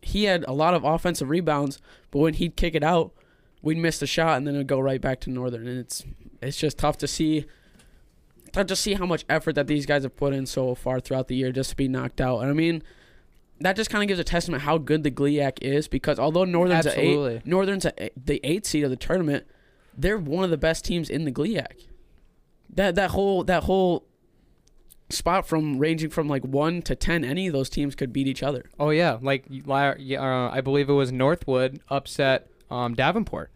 he 0.00 0.24
had 0.24 0.44
a 0.48 0.52
lot 0.54 0.72
of 0.74 0.84
offensive 0.84 1.28
rebounds. 1.28 1.80
But 2.10 2.20
when 2.20 2.34
he'd 2.34 2.56
kick 2.56 2.74
it 2.74 2.82
out, 2.82 3.12
we'd 3.60 3.76
miss 3.78 3.98
the 3.98 4.06
shot, 4.06 4.38
and 4.38 4.46
then 4.46 4.54
it'd 4.54 4.66
go 4.66 4.80
right 4.80 5.00
back 5.00 5.20
to 5.20 5.30
Northern. 5.30 5.66
And 5.66 5.78
it's 5.80 6.02
it's 6.40 6.56
just 6.56 6.78
tough 6.78 6.96
to 6.98 7.06
see, 7.06 7.44
to 8.52 8.76
see 8.76 8.94
how 8.94 9.06
much 9.06 9.24
effort 9.28 9.54
that 9.54 9.66
these 9.66 9.86
guys 9.86 10.02
have 10.02 10.16
put 10.16 10.32
in 10.34 10.46
so 10.46 10.74
far 10.74 11.00
throughout 11.00 11.28
the 11.28 11.36
year 11.36 11.52
just 11.52 11.70
to 11.70 11.76
be 11.76 11.88
knocked 11.88 12.20
out. 12.20 12.40
And 12.40 12.50
I 12.50 12.52
mean, 12.52 12.82
that 13.60 13.76
just 13.76 13.90
kind 13.90 14.02
of 14.02 14.08
gives 14.08 14.20
a 14.20 14.24
testament 14.24 14.62
how 14.64 14.78
good 14.78 15.02
the 15.02 15.10
GLIAC 15.10 15.58
is 15.62 15.88
because 15.88 16.18
although 16.18 16.44
Northern's 16.44 16.86
a 16.86 16.90
Absolutely. 16.90 17.34
eight, 17.36 17.46
Northern's 17.46 17.86
a, 17.86 18.10
the 18.16 18.40
eighth 18.44 18.66
seed 18.66 18.84
of 18.84 18.90
the 18.90 18.96
tournament, 18.96 19.46
they're 19.96 20.18
one 20.18 20.44
of 20.44 20.50
the 20.50 20.56
best 20.56 20.84
teams 20.84 21.08
in 21.08 21.24
the 21.24 21.32
GLIAC. 21.32 21.86
That 22.74 22.94
that 22.94 23.10
whole 23.10 23.44
that 23.44 23.64
whole 23.64 24.06
spot 25.10 25.46
from 25.46 25.78
ranging 25.78 26.10
from 26.10 26.28
like 26.28 26.42
one 26.44 26.82
to 26.82 26.94
ten, 26.94 27.24
any 27.24 27.46
of 27.46 27.52
those 27.52 27.68
teams 27.68 27.94
could 27.94 28.12
beat 28.12 28.26
each 28.26 28.42
other. 28.42 28.64
Oh 28.80 28.90
yeah, 28.90 29.18
like 29.20 29.44
you- 29.48 29.62
li- 29.66 29.94
yeah, 29.98 30.22
uh, 30.22 30.50
I 30.50 30.60
believe 30.60 30.88
it 30.88 30.94
was 30.94 31.12
Northwood 31.12 31.80
upset 31.88 32.48
um, 32.70 32.94
Davenport 32.94 33.50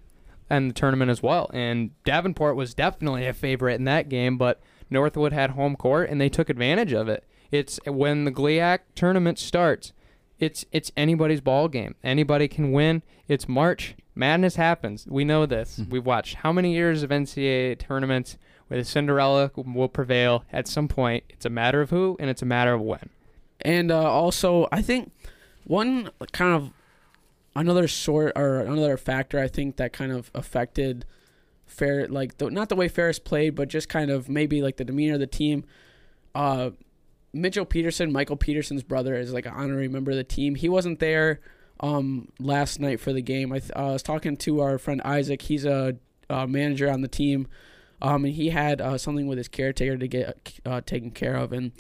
and 0.51 0.71
the 0.71 0.75
tournament 0.75 1.11
as 1.11 1.23
well. 1.23 1.51
And 1.55 1.91
Davenport 2.05 2.57
was 2.57 2.75
definitely 2.75 3.27
a 3.27 3.33
favorite 3.33 3.75
in 3.77 3.85
that 3.85 4.09
game, 4.09 4.37
but 4.39 4.61
Northwood 4.91 5.33
had 5.33 5.51
home 5.51 5.77
court 5.77 6.09
and 6.11 6.21
they 6.21 6.29
took 6.29 6.49
advantage 6.49 6.93
of 6.93 7.09
it. 7.09 7.25
It's 7.51 7.79
when 7.87 8.25
the 8.25 8.33
GLIAC 8.33 8.81
tournament 8.95 9.39
starts. 9.39 9.93
It's 10.39 10.65
it's 10.73 10.93
anybody's 10.97 11.41
ball 11.41 11.69
game. 11.69 11.95
Anybody 12.05 12.49
can 12.49 12.73
win. 12.73 13.03
It's 13.29 13.49
March. 13.49 13.95
Madness 14.15 14.57
happens. 14.57 15.07
We 15.09 15.25
know 15.25 15.47
this. 15.47 15.79
Mhm. 15.79 15.91
We've 15.91 16.07
watched 16.07 16.37
how 16.37 16.53
many 16.53 16.75
years 16.75 17.03
of 17.03 17.11
NCAA 17.11 17.75
tournaments 17.77 18.37
where 18.69 18.79
the 18.81 18.85
Cinderella 18.85 19.51
will 19.57 19.89
prevail 19.89 20.45
at 20.53 20.67
some 20.69 20.89
point. 20.89 21.25
It's 21.29 21.47
a 21.47 21.51
matter 21.51 21.81
of 21.81 21.91
who 21.91 22.17
and 22.19 22.29
it's 22.29 22.43
a 22.43 22.47
matter 22.47 22.73
of 22.75 22.81
when. 22.81 23.09
And 23.63 23.91
uh, 23.91 23.99
also, 24.11 24.69
I 24.73 24.83
think 24.83 25.13
one 25.65 26.11
kind 26.33 26.55
of 26.55 26.71
another 27.55 27.89
sort 27.89 28.33
or 28.37 28.61
another 28.61 28.97
factor 28.99 29.39
I 29.39 29.49
think 29.49 29.77
that 29.77 29.93
kind 29.93 30.13
of 30.13 30.31
affected 30.35 31.07
Fair 31.67 32.07
like 32.09 32.39
the, 32.39 32.51
not 32.51 32.69
the 32.69 32.77
way 32.77 32.89
Ferris 32.89 33.19
played, 33.19 33.55
but 33.55 33.69
just 33.69 33.89
kind 33.89 34.11
of 34.11 34.29
maybe 34.29 34.63
like 34.63 34.77
the 34.77 34.85
demeanor 34.85 35.15
of 35.15 35.21
the 35.21 35.27
team. 35.27 35.65
Uh, 36.35 36.71
Mitchell 37.33 37.65
Peterson, 37.65 38.13
Michael 38.13 38.37
Peterson's 38.37 38.83
brother, 38.83 39.15
is 39.15 39.33
like 39.33 39.47
an 39.47 39.53
honorary 39.53 39.89
member 39.89 40.11
of 40.11 40.17
the 40.17 40.25
team. 40.25 40.55
He 40.55 40.69
wasn't 40.69 41.01
there 41.01 41.41
um, 41.81 42.29
last 42.39 42.81
night 42.81 43.01
for 43.01 43.13
the 43.13 43.21
game. 43.21 43.53
I, 43.53 43.59
th- 43.59 43.73
uh, 43.73 43.91
was 43.93 44.03
talking 44.03 44.37
to 44.39 44.61
our 44.61 44.79
friend 44.79 45.03
Isaac. 45.05 45.43
He's 45.43 45.65
a 45.65 45.97
uh, 46.31 46.47
manager 46.47 46.91
on 46.91 47.03
the 47.03 47.09
team, 47.09 47.47
um, 48.01 48.25
and 48.25 48.35
he 48.35 48.51
had 48.51 48.81
uh, 48.81 48.99
something 48.99 49.27
with 49.27 49.39
his 49.39 49.49
caretaker 49.49 49.97
to 49.97 50.09
get 50.09 50.61
uh, 50.65 50.81
taken 50.81 51.11
care 51.11 51.37
of. 51.37 51.53
And 51.53 51.73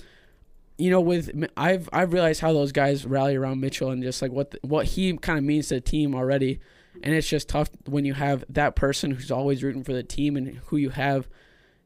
you 0.78 0.90
know, 0.90 1.00
with 1.00 1.48
I've 1.56 1.88
I've 1.92 2.12
realized 2.12 2.40
how 2.40 2.52
those 2.52 2.72
guys 2.72 3.06
rally 3.06 3.36
around 3.36 3.60
Mitchell 3.60 3.90
and 3.90 4.02
just 4.02 4.20
like 4.20 4.32
what 4.32 4.50
the, 4.50 4.58
what 4.62 4.86
he 4.86 5.16
kind 5.16 5.38
of 5.38 5.44
means 5.44 5.68
to 5.68 5.74
the 5.74 5.80
team 5.80 6.14
already. 6.14 6.60
And 7.02 7.14
it's 7.14 7.28
just 7.28 7.48
tough 7.48 7.70
when 7.86 8.04
you 8.04 8.14
have 8.14 8.44
that 8.48 8.76
person 8.76 9.12
who's 9.12 9.30
always 9.30 9.62
rooting 9.62 9.84
for 9.84 9.92
the 9.92 10.02
team 10.02 10.36
and 10.36 10.60
who 10.66 10.76
you 10.76 10.90
have. 10.90 11.28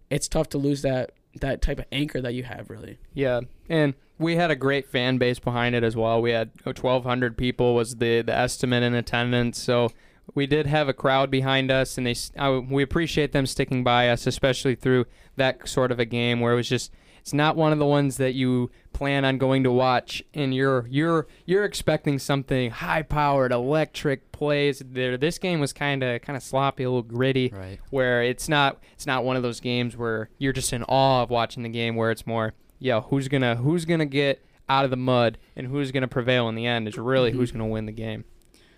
It's 0.08 0.28
tough 0.28 0.48
to 0.50 0.58
lose 0.58 0.82
that 0.82 1.12
that 1.40 1.62
type 1.62 1.78
of 1.78 1.84
anchor 1.92 2.20
that 2.20 2.34
you 2.34 2.42
have, 2.42 2.70
really. 2.70 2.98
Yeah, 3.14 3.40
and 3.68 3.94
we 4.18 4.36
had 4.36 4.50
a 4.50 4.56
great 4.56 4.88
fan 4.88 5.18
base 5.18 5.38
behind 5.38 5.74
it 5.74 5.84
as 5.84 5.96
well. 5.96 6.20
We 6.20 6.32
had 6.32 6.50
1,200 6.64 7.36
people 7.36 7.74
was 7.74 7.96
the 7.96 8.22
the 8.22 8.34
estimate 8.34 8.82
in 8.82 8.94
attendance, 8.94 9.60
so 9.60 9.90
we 10.34 10.46
did 10.46 10.66
have 10.66 10.88
a 10.88 10.92
crowd 10.92 11.30
behind 11.30 11.70
us, 11.70 11.96
and 11.96 12.06
they 12.06 12.14
I, 12.38 12.50
we 12.50 12.82
appreciate 12.82 13.32
them 13.32 13.46
sticking 13.46 13.84
by 13.84 14.08
us, 14.08 14.26
especially 14.26 14.74
through 14.74 15.06
that 15.36 15.68
sort 15.68 15.92
of 15.92 15.98
a 15.98 16.04
game 16.04 16.40
where 16.40 16.52
it 16.52 16.56
was 16.56 16.68
just 16.68 16.92
it's 17.20 17.32
not 17.32 17.56
one 17.56 17.72
of 17.72 17.78
the 17.78 17.86
ones 17.86 18.16
that 18.16 18.34
you 18.34 18.70
plan 18.92 19.24
on 19.24 19.38
going 19.38 19.62
to 19.64 19.70
watch, 19.70 20.22
and 20.34 20.54
you're 20.54 20.86
you're 20.88 21.26
you're 21.46 21.64
expecting 21.64 22.18
something 22.18 22.70
high 22.70 23.02
powered, 23.02 23.52
electric 23.52 24.32
plays. 24.32 24.82
There, 24.84 25.16
this 25.16 25.38
game 25.38 25.60
was 25.60 25.72
kind 25.72 26.02
of 26.02 26.22
kind 26.22 26.36
of 26.36 26.42
sloppy, 26.42 26.82
a 26.82 26.88
little 26.90 27.02
gritty 27.02 27.52
Right. 27.54 27.78
where 27.90 28.22
it's 28.22 28.48
not 28.48 28.82
it's 28.92 29.06
not 29.06 29.24
one 29.24 29.36
of 29.36 29.42
those 29.42 29.60
games 29.60 29.96
where 29.96 30.28
you're 30.38 30.52
just 30.52 30.72
in 30.72 30.82
awe 30.84 31.22
of 31.22 31.30
watching 31.30 31.62
the 31.62 31.68
game 31.68 31.96
where 31.96 32.10
it's 32.10 32.26
more 32.26 32.54
yeah 32.78 33.00
who's 33.02 33.28
gonna 33.28 33.56
who's 33.56 33.84
gonna 33.84 34.06
get 34.06 34.44
out 34.68 34.84
of 34.84 34.90
the 34.90 34.96
mud 34.96 35.36
and 35.56 35.66
who's 35.66 35.90
gonna 35.92 36.08
prevail 36.08 36.48
in 36.48 36.54
the 36.54 36.66
end 36.66 36.88
is 36.88 36.96
really 36.96 37.30
mm-hmm. 37.30 37.38
who's 37.38 37.52
gonna 37.52 37.66
win 37.66 37.86
the 37.86 37.92
game 37.92 38.24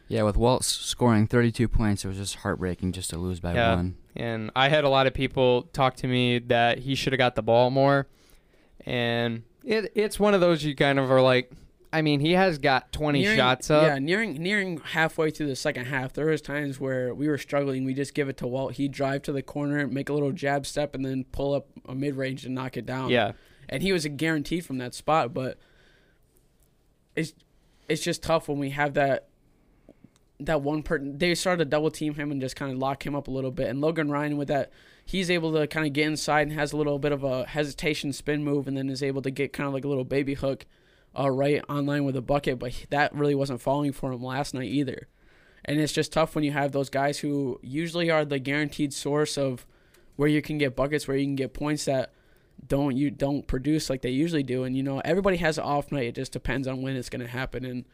Yeah, 0.09 0.23
with 0.25 0.37
Waltz 0.37 0.67
scoring 0.67 1.27
32 1.27 1.69
points, 1.69 2.05
it 2.05 2.09
was 2.09 2.17
just 2.17 2.37
heartbreaking 2.37 2.93
just 2.93 3.11
to 3.11 3.19
lose 3.19 3.41
by 3.41 3.55
Yeah. 3.55 3.77
one. 3.77 3.97
and 4.17 4.51
I 4.57 4.69
had 4.69 4.85
a 4.85 4.89
lot 4.89 5.07
of 5.07 5.15
people 5.15 5.63
talk 5.73 5.97
to 5.97 6.07
me 6.09 6.39
that 6.41 6.79
he 6.81 6.95
should 6.95 7.13
have 7.13 7.19
got 7.19 7.35
the 7.37 7.43
ball 7.43 7.71
more 7.71 8.09
and 8.87 9.43
it 9.65 9.93
it's 9.95 10.19
one 10.19 10.35
of 10.35 10.41
those 10.41 10.65
you 10.65 10.75
kind 10.75 10.99
of 10.99 11.11
are 11.11 11.21
like 11.21 11.51
I 11.93 12.03
mean 12.03 12.21
he 12.21 12.33
has 12.33 12.59
got 12.59 12.91
20 12.93 13.21
Nearing- 13.21 13.37
shots 13.37 13.71
up 13.71 13.85
Yeah, 13.85 13.99
nearing 13.99 14.35
nearing 14.43 14.79
halfway 14.79 15.31
through 15.31 15.49
the 15.49 15.57
second 15.57 15.85
half, 15.87 16.13
there 16.15 16.27
was 16.27 16.41
times 16.41 16.81
where 16.81 17.15
we 17.15 17.29
were 17.29 17.39
struggling. 17.39 17.85
We 17.85 17.95
just 17.95 18.15
give 18.15 18.29
it 18.29 18.37
to 18.39 18.47
Walt. 18.47 18.75
He'd 18.75 18.93
drive 18.93 19.23
to 19.23 19.33
the 19.33 19.43
corner, 19.43 19.87
make 19.87 20.09
a 20.09 20.13
little 20.13 20.33
jab 20.33 20.67
step, 20.67 20.95
and 20.95 21.05
then 21.05 21.25
pull 21.33 21.55
up 21.55 21.67
a 21.87 21.95
mid 21.95 22.17
range 22.17 22.45
and 22.47 22.55
knock 22.55 22.77
it 22.77 22.87
down. 22.87 23.11
yeah 23.11 23.33
and 23.69 23.83
he 23.83 23.93
was 23.93 24.05
a 24.05 24.09
guarantee 24.11 24.61
from 24.61 24.79
that 24.79 24.95
spot. 24.95 25.33
But 25.33 25.57
it's 27.17 27.33
it's 27.89 28.03
just 28.03 28.23
tough 28.23 28.49
when 28.49 28.59
we 28.59 28.71
have 28.71 28.95
that 28.95 29.29
that 30.41 30.63
one 30.63 30.83
person. 30.83 31.19
They 31.19 31.35
started 31.35 31.65
to 31.65 31.71
double 31.71 31.91
team 31.91 32.15
him 32.15 32.31
and 32.33 32.41
just 32.41 32.57
kind 32.57 32.73
of 32.73 32.79
lock 32.79 33.07
him 33.07 33.15
up 33.15 33.29
a 33.29 33.31
little 33.31 33.51
bit. 33.51 33.69
And 33.69 33.81
Logan 33.81 34.11
Ryan 34.11 34.37
with 34.37 34.49
that, 34.49 34.73
he's 35.05 35.31
able 35.31 35.53
to 35.53 35.67
kind 35.67 35.87
of 35.87 35.93
get 35.93 36.07
inside 36.07 36.49
and 36.49 36.53
has 36.53 36.73
a 36.73 36.77
little 36.77 36.99
bit 36.99 37.13
of 37.13 37.25
a 37.25 37.45
hesitation 37.47 38.13
spin 38.13 38.45
move, 38.45 38.67
and 38.67 38.77
then 38.77 38.89
is 38.89 39.03
able 39.03 39.23
to 39.23 39.31
get 39.31 39.53
kind 39.53 39.67
of 39.67 39.75
like 39.75 39.85
a 39.85 39.89
little 39.89 40.05
baby 40.05 40.35
hook, 40.35 40.67
uh, 41.19 41.31
right 41.31 41.63
on 41.69 41.87
line 41.87 42.05
with 42.05 42.17
a 42.17 42.23
bucket. 42.23 42.59
But 42.59 42.87
that 42.91 43.15
really 43.15 43.35
wasn't 43.35 43.61
falling 43.61 43.93
for 43.93 44.13
him 44.13 44.23
last 44.23 44.55
night 44.55 44.71
either. 44.71 45.09
And 45.65 45.79
it's 45.79 45.93
just 45.93 46.13
tough 46.13 46.35
when 46.35 46.45
you 46.45 46.53
have 46.53 46.73
those 46.73 46.91
guys 46.91 47.21
who 47.21 47.61
usually 47.63 48.11
are 48.11 48.25
the 48.25 48.39
guaranteed 48.39 48.93
source 48.93 49.39
of 49.39 49.65
where 50.17 50.29
you 50.29 50.43
can 50.43 50.59
get 50.59 50.77
buckets, 50.77 51.07
where 51.07 51.17
you 51.17 51.25
can 51.25 51.37
get 51.37 51.55
points 51.55 51.85
that 51.85 52.13
don't 52.67 52.97
you 52.97 53.11
don't 53.11 53.47
produce 53.47 53.91
like 53.91 54.03
they 54.03 54.11
usually 54.11 54.43
do. 54.43 54.65
And 54.65 54.77
you 54.77 54.83
know, 54.83 55.01
everybody 55.05 55.37
has 55.39 55.59
an 55.59 55.65
off 55.65 55.93
night. 55.93 56.07
It 56.07 56.15
just 56.15 56.33
depends 56.33 56.67
on 56.67 56.83
when 56.83 56.97
it's 56.97 57.09
going 57.09 57.23
to 57.23 57.29
happen. 57.29 57.65
And 57.65 57.85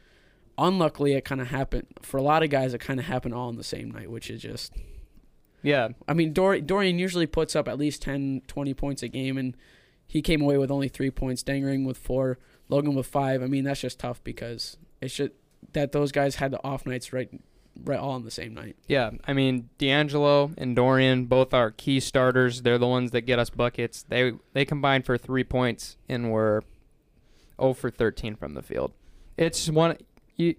unluckily, 0.56 1.14
it 1.14 1.24
kind 1.24 1.40
of 1.40 1.48
happened 1.48 1.86
for 2.02 2.16
a 2.16 2.22
lot 2.22 2.42
of 2.42 2.50
guys. 2.50 2.74
It 2.74 2.80
kind 2.80 3.00
of 3.00 3.06
happened 3.06 3.34
all 3.34 3.48
on 3.48 3.56
the 3.56 3.64
same 3.64 3.90
night, 3.90 4.10
which 4.10 4.30
is 4.30 4.42
just. 4.42 4.72
Yeah, 5.62 5.88
I 6.06 6.14
mean, 6.14 6.32
Dor- 6.32 6.60
Dorian 6.60 6.98
usually 6.98 7.26
puts 7.26 7.56
up 7.56 7.68
at 7.68 7.78
least 7.78 8.02
10, 8.02 8.42
20 8.46 8.74
points 8.74 9.02
a 9.02 9.08
game, 9.08 9.36
and 9.36 9.56
he 10.06 10.22
came 10.22 10.40
away 10.40 10.56
with 10.56 10.70
only 10.70 10.88
three 10.88 11.10
points. 11.10 11.42
Dangering 11.42 11.84
with 11.84 11.98
four, 11.98 12.38
Logan 12.68 12.94
with 12.94 13.06
five. 13.06 13.42
I 13.42 13.46
mean, 13.46 13.64
that's 13.64 13.80
just 13.80 13.98
tough 13.98 14.22
because 14.22 14.76
it's 15.00 15.14
just 15.14 15.32
that 15.72 15.92
those 15.92 16.12
guys 16.12 16.36
had 16.36 16.50
the 16.50 16.62
off 16.64 16.86
nights 16.86 17.12
right, 17.12 17.28
right 17.84 17.98
all 17.98 18.12
on 18.12 18.24
the 18.24 18.30
same 18.30 18.54
night. 18.54 18.76
Yeah, 18.86 19.10
I 19.26 19.32
mean 19.32 19.68
D'Angelo 19.78 20.52
and 20.56 20.74
Dorian 20.74 21.26
both 21.26 21.52
are 21.52 21.70
key 21.70 22.00
starters. 22.00 22.62
They're 22.62 22.78
the 22.78 22.86
ones 22.86 23.10
that 23.10 23.22
get 23.22 23.38
us 23.38 23.50
buckets. 23.50 24.04
They 24.08 24.32
they 24.52 24.64
combined 24.64 25.04
for 25.04 25.18
three 25.18 25.44
points 25.44 25.96
and 26.08 26.30
were 26.30 26.62
0 27.60 27.74
for 27.74 27.90
13 27.90 28.36
from 28.36 28.54
the 28.54 28.62
field. 28.62 28.92
It's 29.36 29.68
one 29.68 29.96
you, 30.36 30.54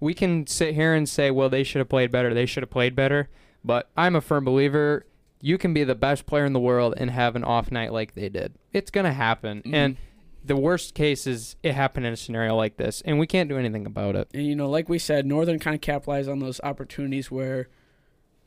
we 0.00 0.14
can 0.14 0.46
sit 0.46 0.74
here 0.74 0.94
and 0.94 1.08
say, 1.08 1.30
well, 1.30 1.48
they 1.48 1.62
should 1.62 1.78
have 1.78 1.88
played 1.88 2.10
better. 2.10 2.34
They 2.34 2.46
should 2.46 2.62
have 2.62 2.70
played 2.70 2.96
better. 2.96 3.28
But 3.64 3.88
I'm 3.96 4.16
a 4.16 4.20
firm 4.20 4.44
believer. 4.44 5.06
You 5.40 5.58
can 5.58 5.74
be 5.74 5.84
the 5.84 5.94
best 5.94 6.26
player 6.26 6.44
in 6.44 6.52
the 6.52 6.60
world 6.60 6.94
and 6.96 7.10
have 7.10 7.36
an 7.36 7.44
off 7.44 7.70
night 7.70 7.92
like 7.92 8.14
they 8.14 8.28
did. 8.28 8.54
It's 8.72 8.90
gonna 8.90 9.12
happen, 9.12 9.62
Mhm. 9.64 9.74
and 9.74 9.96
the 10.44 10.56
worst 10.56 10.94
case 10.94 11.26
is 11.26 11.56
it 11.62 11.74
happened 11.74 12.06
in 12.06 12.12
a 12.12 12.16
scenario 12.16 12.56
like 12.56 12.76
this, 12.76 13.00
and 13.02 13.18
we 13.18 13.26
can't 13.26 13.48
do 13.48 13.56
anything 13.58 13.86
about 13.86 14.16
it. 14.16 14.28
And 14.34 14.44
you 14.46 14.56
know, 14.56 14.68
like 14.68 14.88
we 14.88 14.98
said, 14.98 15.26
Northern 15.26 15.58
kind 15.58 15.74
of 15.74 15.80
capitalized 15.80 16.28
on 16.28 16.38
those 16.40 16.60
opportunities 16.64 17.30
where 17.30 17.68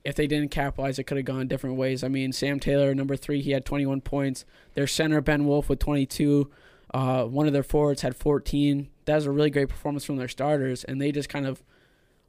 if 0.04 0.14
they 0.16 0.28
didn't 0.28 0.52
capitalize, 0.52 1.00
it 1.00 1.06
could 1.06 1.18
have 1.18 1.26
gone 1.26 1.48
different 1.48 1.78
ways. 1.78 2.04
I 2.04 2.10
mean, 2.10 2.32
Sam 2.32 2.60
Taylor, 2.60 2.94
number 2.94 3.16
three, 3.16 3.42
he 3.42 3.52
had 3.52 3.66
21 3.66 4.02
points. 4.02 4.46
Their 4.76 4.86
center, 4.88 5.20
Ben 5.20 5.46
Wolf, 5.46 5.68
with 5.68 5.80
22. 5.80 6.52
Uh, 6.94 7.26
one 7.26 7.48
of 7.48 7.54
their 7.54 7.64
forwards 7.64 8.02
had 8.04 8.16
14. 8.16 8.90
That 9.06 9.16
was 9.16 9.26
a 9.26 9.32
really 9.32 9.50
great 9.50 9.68
performance 9.70 10.06
from 10.06 10.18
their 10.18 10.28
starters, 10.28 10.84
and 10.84 11.02
they 11.02 11.12
just 11.12 11.28
kind 11.28 11.48
of, 11.48 11.64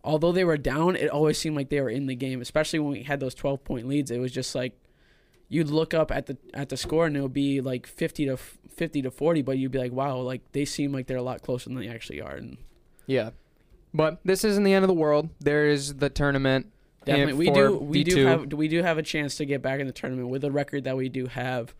although 0.07 0.33
they 0.33 0.45
were 0.45 0.57
down, 0.57 0.97
it 0.97 1.11
always 1.11 1.37
seemed 1.37 1.57
like 1.57 1.69
they 1.69 1.81
were 1.81 1.91
in 1.91 2.07
the 2.07 2.15
game. 2.15 2.41
Especially 2.41 2.79
when 2.79 2.93
we 2.93 3.03
had 3.03 3.21
those 3.21 3.35
12 3.35 3.65
point 3.65 3.89
leads, 3.89 4.11
it 4.11 4.19
was 4.19 4.33
just 4.33 4.55
like 4.55 4.79
you'd 5.49 5.69
look 5.69 5.93
up 5.93 6.11
at 6.11 6.27
the 6.27 6.39
at 6.55 6.69
the 6.71 6.77
score 6.77 7.07
and 7.07 7.17
it 7.17 7.21
would 7.21 7.33
be 7.33 7.61
like 7.61 7.87
50 7.87 8.27
to 8.27 8.37
50 8.37 9.03
to 9.03 9.11
40, 9.11 9.43
but 9.43 9.59
you'd 9.59 9.73
be 9.73 9.79
like, 9.79 9.93
wow, 9.93 10.19
like 10.19 10.41
they 10.53 10.65
seem 10.65 10.93
like 10.93 11.07
they're 11.07 11.17
a 11.17 11.23
lot 11.23 11.43
closer 11.43 11.69
than 11.69 11.79
they 11.79 11.89
actually 11.89 12.21
are. 12.21 12.37
And 12.37 12.57
Yeah. 13.07 13.31
But 13.93 14.21
this 14.25 14.45
isn't 14.45 14.65
the 14.65 14.75
end 14.75 14.85
of 14.85 14.89
the 14.89 14.95
world. 14.95 15.31
There 15.41 15.69
is 15.69 15.97
the 15.97 16.11
tournament. 16.11 16.73
Definitely, 17.05 17.35
we 17.35 17.51
do. 17.51 17.77
We 17.77 18.05
do 18.05 18.17
D2. 18.17 18.27
have. 18.27 18.53
We 18.53 18.69
do 18.69 18.83
have 18.83 18.99
a 18.99 19.03
chance 19.03 19.37
to 19.37 19.45
get 19.45 19.63
back 19.63 19.81
in 19.81 19.87
the 19.87 19.93
tournament 19.93 20.29
with 20.29 20.43
the 20.43 20.51
record 20.51 20.85
that 20.85 20.97
we 20.97 21.09
do 21.09 21.27
have. 21.27 21.73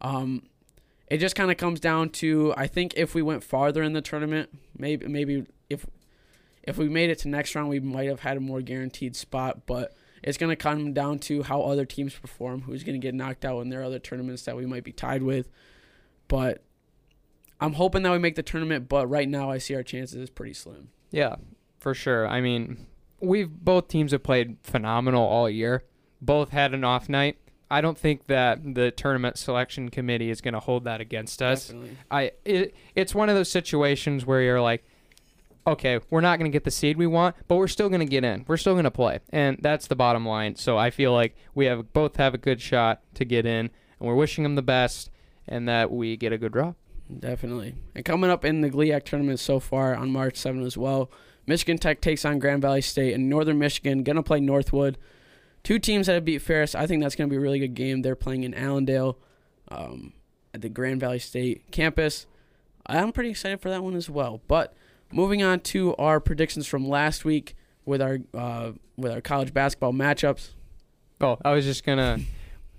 Um, 0.00 0.42
it 1.08 1.18
just 1.18 1.36
kind 1.36 1.50
of 1.50 1.56
comes 1.56 1.78
down 1.78 2.10
to 2.10 2.52
I 2.56 2.66
think 2.66 2.94
if 2.96 3.14
we 3.14 3.22
went 3.22 3.44
farther 3.44 3.82
in 3.82 3.92
the 3.92 4.02
tournament, 4.02 4.50
maybe 4.76 5.06
maybe 5.06 5.46
if 5.70 5.86
if 6.66 6.76
we 6.76 6.88
made 6.88 7.10
it 7.10 7.18
to 7.20 7.28
next 7.28 7.54
round, 7.54 7.68
we 7.68 7.80
might 7.80 8.08
have 8.08 8.20
had 8.20 8.36
a 8.36 8.40
more 8.40 8.60
guaranteed 8.60 9.16
spot. 9.16 9.66
But 9.66 9.94
it's 10.22 10.38
gonna 10.38 10.56
come 10.56 10.92
down 10.92 11.18
to 11.20 11.42
how 11.44 11.62
other 11.62 11.84
teams 11.84 12.14
perform, 12.14 12.62
who's 12.62 12.84
gonna 12.84 12.98
get 12.98 13.14
knocked 13.14 13.44
out 13.44 13.60
in 13.60 13.70
their 13.70 13.82
other 13.82 13.98
tournaments 13.98 14.42
that 14.42 14.56
we 14.56 14.66
might 14.66 14.84
be 14.84 14.92
tied 14.92 15.22
with. 15.22 15.48
But 16.28 16.62
I'm 17.60 17.74
hoping 17.74 18.02
that 18.02 18.12
we 18.12 18.18
make 18.18 18.34
the 18.34 18.42
tournament. 18.42 18.88
But 18.88 19.06
right 19.06 19.28
now, 19.28 19.50
I 19.50 19.58
see 19.58 19.74
our 19.74 19.82
chances 19.82 20.20
as 20.20 20.30
pretty 20.30 20.54
slim. 20.54 20.88
Yeah, 21.10 21.36
for 21.78 21.94
sure. 21.94 22.26
I 22.26 22.40
mean, 22.40 22.86
we've 23.20 23.50
both 23.50 23.88
teams 23.88 24.12
have 24.12 24.22
played 24.22 24.56
phenomenal 24.62 25.24
all 25.24 25.48
year. 25.48 25.84
Both 26.20 26.50
had 26.50 26.74
an 26.74 26.84
off 26.84 27.08
night. 27.08 27.38
I 27.70 27.80
don't 27.80 27.98
think 27.98 28.26
that 28.28 28.74
the 28.74 28.90
tournament 28.90 29.38
selection 29.38 29.88
committee 29.88 30.30
is 30.30 30.40
going 30.40 30.54
to 30.54 30.60
hold 30.60 30.84
that 30.84 31.00
against 31.00 31.42
us. 31.42 31.66
Definitely. 31.66 31.96
I 32.10 32.32
it, 32.44 32.74
it's 32.94 33.14
one 33.14 33.28
of 33.28 33.34
those 33.34 33.50
situations 33.50 34.24
where 34.24 34.40
you're 34.40 34.60
like, 34.60 34.84
okay, 35.66 36.00
we're 36.10 36.20
not 36.20 36.38
going 36.38 36.50
to 36.50 36.54
get 36.54 36.64
the 36.64 36.70
seed 36.70 36.96
we 36.96 37.06
want, 37.06 37.36
but 37.48 37.56
we're 37.56 37.68
still 37.68 37.88
going 37.88 38.00
to 38.00 38.06
get 38.06 38.24
in. 38.24 38.44
We're 38.46 38.56
still 38.56 38.74
going 38.74 38.84
to 38.84 38.90
play, 38.90 39.20
and 39.30 39.58
that's 39.60 39.86
the 39.86 39.96
bottom 39.96 40.26
line. 40.26 40.56
So 40.56 40.78
I 40.78 40.90
feel 40.90 41.12
like 41.12 41.36
we 41.54 41.66
have 41.66 41.92
both 41.92 42.16
have 42.16 42.34
a 42.34 42.38
good 42.38 42.60
shot 42.60 43.02
to 43.14 43.24
get 43.24 43.46
in, 43.46 43.70
and 43.98 44.08
we're 44.08 44.14
wishing 44.14 44.44
them 44.44 44.54
the 44.54 44.62
best, 44.62 45.10
and 45.48 45.68
that 45.68 45.90
we 45.90 46.16
get 46.16 46.32
a 46.32 46.38
good 46.38 46.52
draw. 46.52 46.74
Definitely. 47.18 47.74
And 47.94 48.04
coming 48.04 48.30
up 48.30 48.44
in 48.44 48.60
the 48.60 48.70
GLIAC 48.70 49.04
tournament 49.04 49.38
so 49.38 49.60
far 49.60 49.94
on 49.94 50.10
March 50.10 50.36
7 50.36 50.62
as 50.62 50.76
well, 50.76 51.10
Michigan 51.46 51.78
Tech 51.78 52.00
takes 52.00 52.24
on 52.24 52.38
Grand 52.38 52.62
Valley 52.62 52.80
State 52.80 53.14
and 53.14 53.28
Northern 53.28 53.58
Michigan 53.58 54.02
going 54.02 54.16
to 54.16 54.22
play 54.22 54.40
Northwood. 54.40 54.98
Two 55.62 55.78
teams 55.78 56.06
that 56.06 56.14
have 56.14 56.24
beat 56.24 56.42
Ferris. 56.42 56.74
I 56.74 56.86
think 56.86 57.02
that's 57.02 57.14
going 57.14 57.28
to 57.28 57.32
be 57.32 57.36
a 57.36 57.40
really 57.40 57.58
good 57.58 57.74
game. 57.74 58.02
They're 58.02 58.16
playing 58.16 58.44
in 58.44 58.54
Allendale 58.54 59.18
um, 59.68 60.12
at 60.52 60.62
the 60.62 60.68
Grand 60.68 61.00
Valley 61.00 61.18
State 61.18 61.70
campus. 61.70 62.26
I'm 62.86 63.12
pretty 63.12 63.30
excited 63.30 63.60
for 63.60 63.70
that 63.70 63.82
one 63.82 63.96
as 63.96 64.10
well. 64.10 64.40
But 64.48 64.74
moving 65.12 65.42
on 65.42 65.60
to 65.60 65.94
our 65.96 66.20
predictions 66.20 66.66
from 66.66 66.88
last 66.88 67.24
week 67.24 67.56
with 67.84 68.02
our 68.02 68.18
uh, 68.34 68.72
with 68.96 69.12
our 69.12 69.20
college 69.20 69.52
basketball 69.54 69.92
matchups. 69.92 70.50
Oh, 71.20 71.38
I 71.44 71.52
was 71.52 71.64
just 71.64 71.84
gonna. 71.84 72.20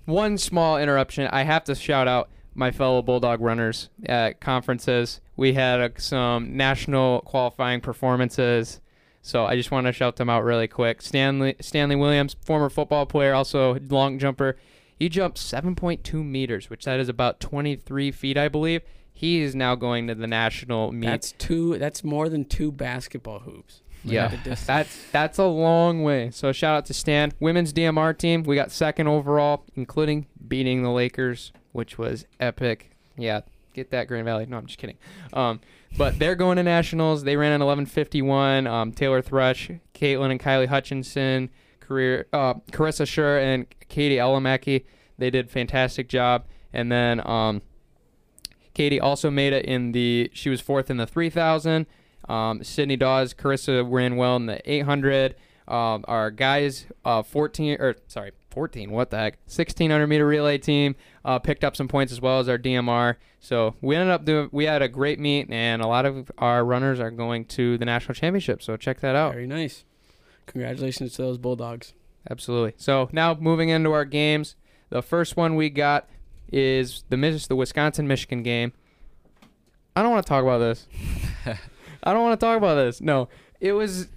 One 0.04 0.38
small 0.38 0.78
interruption. 0.78 1.28
I 1.30 1.42
have 1.42 1.64
to 1.64 1.74
shout 1.74 2.08
out 2.08 2.30
my 2.54 2.70
fellow 2.70 3.02
Bulldog 3.02 3.40
runners 3.40 3.90
at 4.06 4.40
conferences. 4.40 5.20
We 5.36 5.52
had 5.52 5.80
uh, 5.80 5.88
some 5.98 6.56
national 6.56 7.20
qualifying 7.22 7.80
performances, 7.80 8.80
so 9.20 9.44
I 9.44 9.54
just 9.54 9.70
want 9.70 9.86
to 9.86 9.92
shout 9.92 10.16
them 10.16 10.30
out 10.30 10.44
really 10.44 10.68
quick. 10.68 11.02
Stanley 11.02 11.56
Stanley 11.60 11.96
Williams, 11.96 12.36
former 12.42 12.70
football 12.70 13.06
player, 13.06 13.34
also 13.34 13.78
long 13.88 14.18
jumper. 14.18 14.56
He 14.98 15.08
jumped 15.08 15.38
7.2 15.38 16.24
meters, 16.24 16.68
which 16.68 16.84
that 16.84 16.98
is 16.98 17.08
about 17.08 17.38
23 17.38 18.10
feet, 18.10 18.36
I 18.36 18.48
believe. 18.48 18.82
He 19.18 19.40
is 19.40 19.52
now 19.56 19.74
going 19.74 20.06
to 20.06 20.14
the 20.14 20.28
national 20.28 20.92
meet. 20.92 21.08
That's 21.08 21.32
two. 21.32 21.76
That's 21.76 22.04
more 22.04 22.28
than 22.28 22.44
two 22.44 22.70
basketball 22.70 23.40
hoops. 23.40 23.82
Like, 24.04 24.14
Yeah, 24.14 24.36
that's 24.44 24.96
that's 25.10 25.38
a 25.38 25.44
long 25.46 26.04
way. 26.04 26.30
So 26.30 26.52
shout 26.52 26.76
out 26.76 26.86
to 26.86 26.94
Stan. 26.94 27.32
Women's 27.40 27.72
DMR 27.72 28.16
team, 28.16 28.44
we 28.44 28.54
got 28.54 28.70
second 28.70 29.08
overall, 29.08 29.64
including 29.74 30.28
beating 30.46 30.84
the 30.84 30.90
Lakers, 30.90 31.50
which 31.72 31.98
was 31.98 32.26
epic. 32.38 32.92
Yeah, 33.16 33.40
get 33.74 33.90
that 33.90 34.06
Grand 34.06 34.24
Valley. 34.24 34.46
No, 34.46 34.56
I'm 34.56 34.66
just 34.66 34.78
kidding. 34.78 34.98
Um, 35.32 35.58
but 35.96 36.20
they're 36.20 36.36
going 36.36 36.54
to 36.58 36.62
nationals. 36.62 37.24
They 37.24 37.34
ran 37.34 37.60
an 37.60 37.60
11:51. 37.60 38.68
Um, 38.68 38.92
Taylor 38.92 39.20
Thrush, 39.20 39.68
Caitlin 39.96 40.30
and 40.30 40.38
Kylie 40.38 40.68
Hutchinson, 40.68 41.50
career 41.80 42.28
uh, 42.32 42.54
Carissa 42.70 43.04
Schur 43.04 43.42
and 43.42 43.66
Katie 43.88 44.18
Elamaki. 44.18 44.84
They 45.18 45.30
did 45.30 45.46
a 45.46 45.48
fantastic 45.48 46.08
job. 46.08 46.44
And 46.72 46.92
then 46.92 47.26
um, 47.26 47.62
Katie 48.78 49.00
also 49.00 49.28
made 49.28 49.52
it 49.52 49.64
in 49.64 49.90
the. 49.90 50.30
She 50.32 50.50
was 50.50 50.60
fourth 50.60 50.88
in 50.88 50.98
the 50.98 51.06
3,000. 51.06 51.84
Um, 52.28 52.62
Sydney 52.62 52.96
Dawes, 52.96 53.34
Carissa 53.34 53.84
ran 53.84 54.14
well 54.14 54.36
in 54.36 54.46
the 54.46 54.60
800. 54.70 55.34
Um, 55.66 56.04
our 56.06 56.30
guys, 56.30 56.86
uh, 57.04 57.24
14 57.24 57.78
or 57.80 57.96
sorry, 58.06 58.30
14. 58.50 58.92
What 58.92 59.10
the 59.10 59.18
heck? 59.18 59.38
1600 59.46 60.06
meter 60.06 60.24
relay 60.24 60.58
team 60.58 60.94
uh, 61.24 61.40
picked 61.40 61.64
up 61.64 61.74
some 61.74 61.88
points 61.88 62.12
as 62.12 62.20
well 62.20 62.38
as 62.38 62.48
our 62.48 62.56
DMR. 62.56 63.16
So 63.40 63.74
we 63.80 63.96
ended 63.96 64.14
up 64.14 64.24
doing. 64.24 64.48
We 64.52 64.66
had 64.66 64.80
a 64.80 64.88
great 64.88 65.18
meet, 65.18 65.50
and 65.50 65.82
a 65.82 65.88
lot 65.88 66.06
of 66.06 66.30
our 66.38 66.64
runners 66.64 67.00
are 67.00 67.10
going 67.10 67.46
to 67.46 67.78
the 67.78 67.84
national 67.84 68.14
championship. 68.14 68.62
So 68.62 68.76
check 68.76 69.00
that 69.00 69.16
out. 69.16 69.32
Very 69.32 69.48
nice. 69.48 69.84
Congratulations 70.46 71.14
to 71.14 71.22
those 71.22 71.36
Bulldogs. 71.36 71.94
Absolutely. 72.30 72.74
So 72.76 73.08
now 73.10 73.34
moving 73.34 73.70
into 73.70 73.90
our 73.90 74.04
games, 74.04 74.54
the 74.88 75.02
first 75.02 75.36
one 75.36 75.56
we 75.56 75.68
got 75.68 76.08
is 76.52 77.04
the 77.08 77.16
Mis- 77.16 77.46
the 77.46 77.56
Wisconsin 77.56 78.06
Michigan 78.08 78.42
game. 78.42 78.72
I 79.96 80.02
don't 80.02 80.10
want 80.12 80.24
to 80.24 80.28
talk 80.28 80.42
about 80.42 80.58
this. 80.58 80.86
I 82.02 82.12
don't 82.12 82.22
want 82.22 82.38
to 82.38 82.44
talk 82.46 82.56
about 82.56 82.76
this. 82.76 83.00
No, 83.00 83.28
it 83.60 83.72
was. 83.72 84.08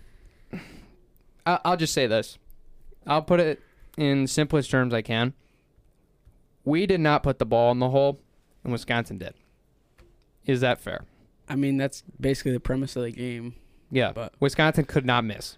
I- 1.46 1.60
I'll 1.66 1.78
just 1.78 1.94
say 1.94 2.08
this. 2.08 2.38
I'll 3.08 3.24
put 3.24 3.40
it 3.40 3.62
in 3.98 4.28
simplest 4.28 4.70
terms 4.70 4.94
I 4.94 5.02
can. 5.02 5.34
We 6.64 6.86
did 6.86 7.00
not 7.00 7.24
put 7.24 7.40
the 7.40 7.46
ball 7.46 7.72
in 7.72 7.80
the 7.80 7.90
hole, 7.90 8.20
and 8.64 8.72
Wisconsin 8.72 9.18
did. 9.18 9.34
Is 10.46 10.62
that 10.62 10.80
fair? 10.80 11.06
I 11.50 11.56
mean, 11.56 11.78
that's 11.78 12.04
basically 12.20 12.52
the 12.52 12.60
premise 12.60 12.96
of 12.96 13.04
the 13.04 13.12
game. 13.12 13.56
Yeah, 13.90 14.12
But- 14.14 14.34
Wisconsin 14.40 14.86
could 14.86 15.06
not 15.06 15.26
miss. 15.26 15.58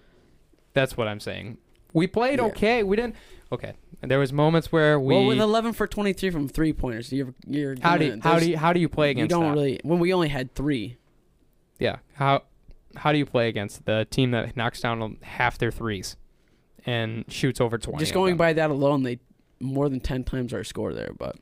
That's 0.73 0.97
what 0.97 1.07
I'm 1.07 1.19
saying. 1.19 1.57
We 1.93 2.07
played 2.07 2.39
Yeah. 2.39 2.45
okay. 2.45 2.81
We 2.83 2.95
didn't. 2.95 3.15
Okay, 3.53 3.73
and 4.01 4.09
there 4.09 4.17
was 4.17 4.33
moments 4.33 4.71
where 4.71 4.99
we. 4.99 5.13
well, 5.13 5.25
with 5.27 5.39
11 5.39 5.73
for 5.73 5.85
23 5.85 6.31
from 6.31 6.47
three 6.47 6.73
pointers, 6.73 7.13
you're 7.13 7.35
you're 7.45 7.75
how 7.83 7.97
do 7.97 8.05
you, 8.05 8.19
how 8.19 8.39
do 8.39 8.49
you, 8.49 8.57
how 8.57 8.73
do 8.73 8.79
you 8.79 8.89
play 8.89 9.11
against? 9.11 9.29
you 9.29 9.39
don't 9.39 9.49
that? 9.49 9.53
really 9.53 9.79
when 9.83 9.99
we 9.99 10.11
only 10.11 10.29
had 10.29 10.55
three. 10.55 10.97
Yeah. 11.77 11.97
How 12.15 12.41
how 12.95 13.11
do 13.11 13.19
you 13.19 13.27
play 13.27 13.49
against 13.49 13.85
the 13.85 14.07
team 14.09 14.31
that 14.31 14.57
knocks 14.57 14.81
down 14.81 15.17
half 15.21 15.59
their 15.59 15.71
threes 15.71 16.15
and 16.83 17.25
shoots 17.27 17.61
over 17.61 17.77
20? 17.77 17.99
Just 17.99 18.13
going 18.13 18.37
by 18.37 18.53
that 18.53 18.71
alone, 18.71 19.03
they 19.03 19.19
more 19.59 19.87
than 19.87 19.99
10 19.99 20.23
times 20.23 20.51
our 20.51 20.63
score 20.63 20.91
there. 20.93 21.11
But 21.15 21.35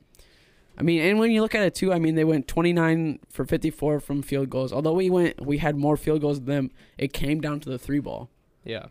I 0.77 0.83
mean, 0.83 1.01
and 1.01 1.17
when 1.17 1.31
you 1.31 1.41
look 1.41 1.55
at 1.55 1.63
it 1.63 1.75
too, 1.75 1.93
I 1.93 1.99
mean, 1.99 2.15
they 2.15 2.25
went 2.25 2.47
29 2.47 3.19
for 3.29 3.45
54 3.45 4.01
from 4.01 4.21
field 4.21 4.49
goals. 4.49 4.73
Although 4.73 4.93
we 4.93 5.09
went, 5.09 5.39
we 5.45 5.59
had 5.59 5.77
more 5.77 5.95
field 5.95 6.21
goals 6.21 6.39
than 6.41 6.45
them. 6.45 6.71
It 6.97 7.13
came 7.13 7.39
down 7.39 7.61
to 7.61 7.69
the 7.69 7.77
three 7.77 7.99
ball. 7.99 8.29
Yeah. 8.65 8.87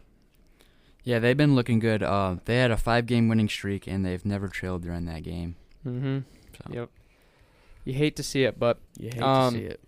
Yeah, 1.04 1.19
they've 1.19 1.37
been 1.37 1.54
looking 1.54 1.78
good. 1.78 2.02
Uh, 2.02 2.37
they 2.45 2.57
had 2.59 2.71
a 2.71 2.76
five-game 2.76 3.28
winning 3.28 3.49
streak, 3.49 3.87
and 3.87 4.04
they've 4.04 4.25
never 4.25 4.49
trailed 4.49 4.83
during 4.83 5.07
that 5.07 5.23
game. 5.23 5.57
Mm-hmm. 5.87 6.19
So. 6.57 6.75
Yep. 6.75 6.90
You 7.85 7.92
hate 7.95 8.16
to 8.16 8.23
see 8.23 8.45
it, 8.45 8.59
but 8.59 8.78
You 8.99 9.11
hate 9.14 9.23
Um, 9.23 9.54
to 9.54 9.59
see 9.61 9.64
it. 9.66 9.80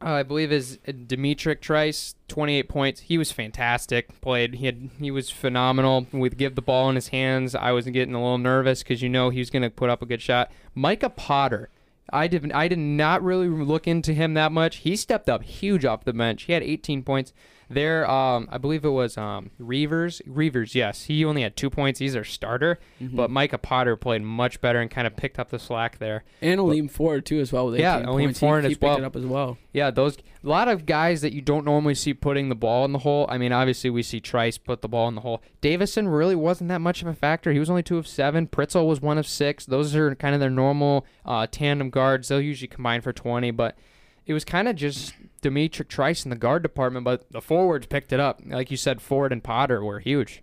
uh, 0.00 0.10
I 0.10 0.22
believe 0.22 0.52
is 0.52 0.78
D'Mitrik 0.86 1.60
Trice, 1.60 2.14
28 2.28 2.68
points. 2.68 3.00
He 3.00 3.18
was 3.18 3.32
fantastic. 3.32 4.20
Played. 4.20 4.54
He 4.54 4.66
had. 4.66 4.90
He 5.00 5.10
was 5.10 5.30
phenomenal. 5.30 6.06
With 6.12 6.36
give 6.36 6.54
the 6.54 6.62
ball 6.62 6.88
in 6.88 6.94
his 6.94 7.08
hands, 7.08 7.54
I 7.56 7.72
was 7.72 7.86
getting 7.86 8.14
a 8.14 8.22
little 8.22 8.38
nervous 8.38 8.84
because 8.84 9.02
you 9.02 9.08
know 9.08 9.30
he 9.30 9.40
was 9.40 9.50
going 9.50 9.62
to 9.62 9.70
put 9.70 9.90
up 9.90 10.00
a 10.02 10.06
good 10.06 10.22
shot. 10.22 10.52
Micah 10.74 11.10
Potter. 11.10 11.70
I 12.12 12.28
did. 12.28 12.52
I 12.52 12.68
did 12.68 12.78
not 12.78 13.20
really 13.24 13.48
look 13.48 13.88
into 13.88 14.12
him 14.14 14.34
that 14.34 14.52
much. 14.52 14.76
He 14.76 14.94
stepped 14.94 15.28
up 15.28 15.42
huge 15.42 15.84
off 15.84 16.04
the 16.04 16.12
bench. 16.12 16.44
He 16.44 16.52
had 16.52 16.62
18 16.62 17.02
points. 17.02 17.32
There, 17.68 18.08
um, 18.08 18.48
I 18.50 18.58
believe 18.58 18.84
it 18.84 18.90
was 18.90 19.18
um, 19.18 19.50
Reuvers. 19.58 20.22
Reuvers, 20.26 20.74
yes. 20.74 21.04
He 21.04 21.24
only 21.24 21.42
had 21.42 21.56
two 21.56 21.68
points. 21.68 21.98
He's 21.98 22.12
their 22.12 22.22
starter, 22.24 22.78
Mm-hmm. 23.02 23.16
but 23.16 23.30
Micah 23.30 23.58
Potter 23.58 23.96
played 23.96 24.22
much 24.22 24.60
better 24.60 24.80
and 24.80 24.90
kind 24.90 25.06
of 25.06 25.16
picked 25.16 25.38
up 25.38 25.50
the 25.50 25.58
slack 25.58 25.98
there. 25.98 26.24
And 26.40 26.60
Aleem 26.60 26.90
Ford 26.90 27.26
too 27.26 27.40
as 27.40 27.52
well. 27.52 27.66
With 27.66 27.80
Yeah, 27.80 27.98
18 27.98 28.08
Aleem. 28.08 28.36
Ford 28.38 28.64
he, 28.64 28.70
as 28.70 28.72
picked 28.74 28.82
well. 28.84 28.98
it 28.98 29.04
up 29.04 29.16
as 29.16 29.26
well. 29.26 29.58
Yeah, 29.72 29.90
those 29.90 30.16
a 30.44 30.48
lot 30.48 30.68
of 30.68 30.86
guys 30.86 31.20
that 31.22 31.32
you 31.32 31.42
don't 31.42 31.64
normally 31.64 31.94
see 31.96 32.14
putting 32.14 32.48
the 32.48 32.54
ball 32.54 32.84
in 32.84 32.92
the 32.92 33.00
hole. 33.00 33.26
I 33.28 33.36
mean, 33.36 33.52
obviously 33.52 33.90
we 33.90 34.02
see 34.02 34.20
Trice 34.20 34.56
put 34.58 34.80
the 34.80 34.88
ball 34.88 35.08
in 35.08 35.14
the 35.16 35.20
hole. 35.22 35.42
Davison 35.60 36.06
really 36.08 36.36
wasn't 36.36 36.68
that 36.68 36.80
much 36.80 37.02
of 37.02 37.08
a 37.08 37.14
factor. 37.14 37.52
He 37.52 37.58
was 37.58 37.68
only 37.68 37.82
two 37.82 37.98
of 37.98 38.06
seven. 38.06 38.46
Pritzl 38.46 38.86
was 38.86 39.00
one 39.02 39.18
of 39.18 39.26
six. 39.26 39.66
Those 39.66 39.94
are 39.96 40.14
kind 40.14 40.34
of 40.34 40.40
their 40.40 40.50
normal 40.50 41.04
uh, 41.24 41.46
tandem 41.50 41.90
guards. 41.90 42.28
They'll 42.28 42.40
usually 42.40 42.68
combine 42.68 43.00
for 43.02 43.12
twenty, 43.12 43.50
but 43.50 43.76
it 44.24 44.32
was 44.32 44.44
kind 44.44 44.66
of 44.68 44.76
just 44.76 45.12
Dimitri 45.42 45.84
Trice 45.84 46.24
in 46.24 46.30
the 46.30 46.36
guard 46.36 46.62
department. 46.62 47.04
But 47.04 47.30
the 47.30 47.40
forwards 47.40 47.86
picked 47.86 48.12
it 48.12 48.20
up, 48.20 48.40
like 48.46 48.70
you 48.70 48.76
said. 48.76 49.00
Ford 49.00 49.32
and 49.32 49.42
Potter 49.44 49.84
were 49.84 50.00
huge. 50.00 50.42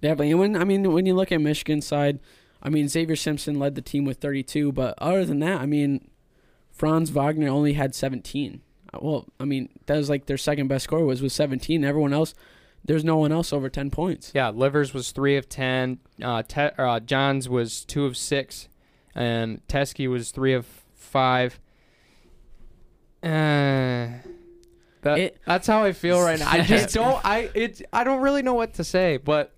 Definitely. 0.00 0.30
And 0.30 0.40
when 0.40 0.56
I 0.56 0.64
mean 0.64 0.90
when 0.92 1.06
you 1.06 1.14
look 1.14 1.30
at 1.32 1.40
Michigan's 1.40 1.86
side, 1.86 2.20
I 2.62 2.70
mean 2.70 2.86
Zavier 2.86 3.18
Simpson 3.18 3.58
led 3.58 3.74
the 3.74 3.82
team 3.82 4.04
with 4.04 4.18
32, 4.18 4.72
but 4.72 4.94
other 4.98 5.24
than 5.24 5.40
that, 5.40 5.60
I 5.60 5.66
mean 5.66 6.08
Franz 6.72 7.10
Wagner 7.10 7.48
only 7.48 7.74
had 7.74 7.94
17. 7.94 8.62
Uh, 8.94 8.98
Well, 9.02 9.26
I 9.38 9.44
mean 9.44 9.68
that 9.86 9.96
was 9.96 10.08
like 10.08 10.26
their 10.26 10.38
second 10.38 10.68
best 10.68 10.84
score 10.84 11.04
was 11.04 11.20
with 11.22 11.32
17. 11.32 11.84
Everyone 11.84 12.12
else, 12.14 12.34
there's 12.84 13.04
no 13.04 13.16
one 13.18 13.30
else 13.32 13.52
over 13.52 13.68
10 13.68 13.90
points. 13.90 14.32
Yeah, 14.34 14.48
Livers 14.48 14.94
was 14.94 15.10
three 15.12 15.36
of 15.36 15.48
ten. 15.50 15.98
Uh, 16.22 16.42
Te- 16.42 16.70
uh, 16.78 17.00
Johns 17.00 17.46
was 17.48 17.84
two 17.84 18.06
of 18.06 18.16
six, 18.16 18.68
and 19.14 19.60
Teske 19.68 20.08
was 20.08 20.30
three 20.30 20.54
of 20.54 20.64
five. 20.94 21.60
Uh, 23.22 24.08
that, 25.02 25.18
It- 25.18 25.38
that's 25.46 25.66
how 25.66 25.84
I 25.84 25.92
feel 25.92 26.20
right 26.20 26.38
now. 26.38 26.48
I 26.50 26.62
just 26.62 26.94
don't. 26.94 27.24
I 27.24 27.50
it's. 27.54 27.82
I 27.92 28.04
don't 28.04 28.20
really 28.20 28.42
know 28.42 28.54
what 28.54 28.74
to 28.74 28.84
say, 28.84 29.16
but 29.16 29.52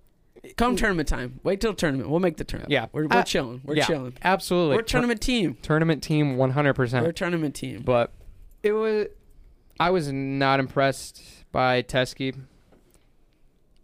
Come 0.57 0.75
tournament 0.75 1.07
time. 1.07 1.39
Wait 1.43 1.61
till 1.61 1.73
tournament. 1.73 2.09
We'll 2.09 2.19
make 2.19 2.35
the 2.35 2.43
tournament. 2.43 2.69
Yeah. 2.71 2.87
we're, 2.91 3.07
we're 3.07 3.19
Uh, 3.19 3.23
chilling. 3.23 3.61
We're 3.63 3.75
yeah, 3.77 3.85
chilling. 3.85 4.13
absolutely. 4.23 4.75
We're 4.75 4.81
a 4.81 4.85
tournament 4.85 5.21
team. 5.21 5.57
tournament 5.61 6.03
team, 6.03 6.35
one 6.35 6.51
hundred 6.51 6.73
percent. 6.73 7.03
We're 7.03 7.11
a 7.11 7.13
tournament 7.13 7.55
team. 7.55 7.81
But 7.83 8.11
it 8.61 8.73
was. 8.73 9.07
I 9.79 9.89
was 9.89 10.11
not 10.11 10.59
impressed 10.59 11.21
by 11.53 11.81
Teske. 11.81 12.37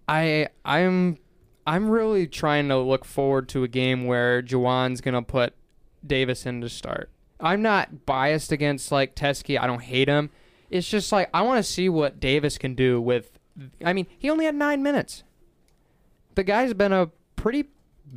I 0.07 0.47
I'm 0.65 1.17
I'm 1.65 1.89
really 1.89 2.27
trying 2.27 2.67
to 2.69 2.77
look 2.77 3.05
forward 3.05 3.47
to 3.49 3.63
a 3.63 3.67
game 3.67 4.05
where 4.05 4.41
Juwan's 4.41 5.01
gonna 5.01 5.21
put 5.21 5.53
Davis 6.05 6.45
in 6.45 6.61
to 6.61 6.69
start. 6.69 7.09
I'm 7.39 7.61
not 7.61 8.05
biased 8.05 8.51
against 8.51 8.91
like 8.91 9.15
Teske. 9.15 9.59
I 9.59 9.67
don't 9.67 9.81
hate 9.81 10.07
him. 10.07 10.29
It's 10.69 10.89
just 10.89 11.11
like 11.11 11.29
I 11.33 11.41
want 11.41 11.63
to 11.63 11.71
see 11.71 11.89
what 11.89 12.19
Davis 12.19 12.57
can 12.57 12.75
do 12.75 13.01
with. 13.01 13.39
I 13.83 13.93
mean, 13.93 14.07
he 14.17 14.29
only 14.29 14.45
had 14.45 14.55
nine 14.55 14.83
minutes. 14.83 15.23
The 16.35 16.43
guy's 16.43 16.73
been 16.73 16.93
a 16.93 17.09
pretty 17.35 17.65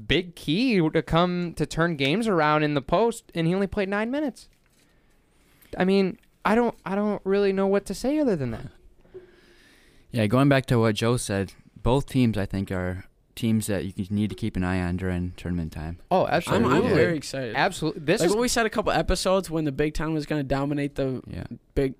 big 0.06 0.34
key 0.34 0.80
to 0.90 1.02
come 1.02 1.54
to 1.54 1.66
turn 1.66 1.96
games 1.96 2.28
around 2.28 2.62
in 2.62 2.74
the 2.74 2.82
post, 2.82 3.30
and 3.34 3.46
he 3.46 3.54
only 3.54 3.66
played 3.66 3.88
nine 3.88 4.10
minutes. 4.10 4.48
I 5.76 5.84
mean, 5.84 6.18
I 6.44 6.54
don't, 6.54 6.76
I 6.84 6.94
don't 6.94 7.20
really 7.24 7.52
know 7.52 7.66
what 7.66 7.86
to 7.86 7.94
say 7.94 8.18
other 8.18 8.36
than 8.36 8.50
that. 8.50 8.66
Yeah, 10.10 10.26
going 10.26 10.48
back 10.48 10.66
to 10.66 10.78
what 10.78 10.94
Joe 10.94 11.16
said, 11.16 11.54
both 11.74 12.06
teams 12.06 12.36
I 12.36 12.46
think 12.46 12.70
are 12.70 13.04
teams 13.34 13.66
that 13.66 13.84
you 13.98 14.06
need 14.10 14.28
to 14.30 14.36
keep 14.36 14.56
an 14.56 14.64
eye 14.64 14.80
on 14.80 14.96
during 14.96 15.32
tournament 15.36 15.72
time. 15.72 15.98
Oh, 16.10 16.26
I'm, 16.26 16.34
absolutely, 16.34 16.76
I'm 16.76 16.82
Yeah. 16.84 16.94
very 16.94 17.16
excited. 17.16 17.56
absolutely. 17.56 18.02
This 18.02 18.20
like 18.20 18.26
is 18.28 18.34
what 18.34 18.42
we 18.42 18.48
said 18.48 18.66
a 18.66 18.70
couple 18.70 18.92
episodes 18.92 19.48
when 19.50 19.64
the 19.64 19.72
Big 19.72 19.94
Ten 19.94 20.12
was 20.12 20.26
going 20.26 20.40
to 20.40 20.46
dominate 20.46 20.96
the 20.96 21.22
Yeah. 21.26 21.44
big, 21.74 21.94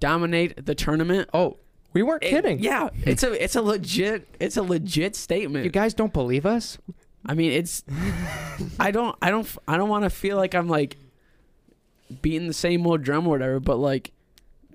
dominate 0.00 0.66
the 0.66 0.74
tournament. 0.74 1.28
oh, 1.32 1.58
we 1.92 2.02
weren't 2.02 2.22
It- 2.24 2.30
kidding. 2.30 2.58
yeah, 2.60 2.88
it's 3.04 3.22
a 3.22 3.42
it's 3.42 3.56
a 3.56 3.62
legit 3.62 4.28
it's 4.40 4.56
a 4.56 4.62
legit 4.62 5.16
statement. 5.16 5.64
You 5.64 5.70
guys 5.70 5.94
don't 5.94 6.12
believe 6.12 6.44
us? 6.44 6.76
I 7.24 7.34
mean, 7.34 7.52
it's 7.52 7.82
I 8.80 8.90
don't 8.90 9.16
I 9.22 9.30
don't 9.30 9.48
I 9.66 9.76
don't 9.76 9.88
want 9.88 10.04
to 10.04 10.10
feel 10.10 10.36
like 10.36 10.54
I'm 10.54 10.68
like 10.68 10.96
beating 12.22 12.46
the 12.48 12.54
same 12.54 12.86
old 12.86 13.02
drum 13.02 13.26
or 13.26 13.30
whatever, 13.30 13.60
but 13.60 13.76
like 13.78 14.12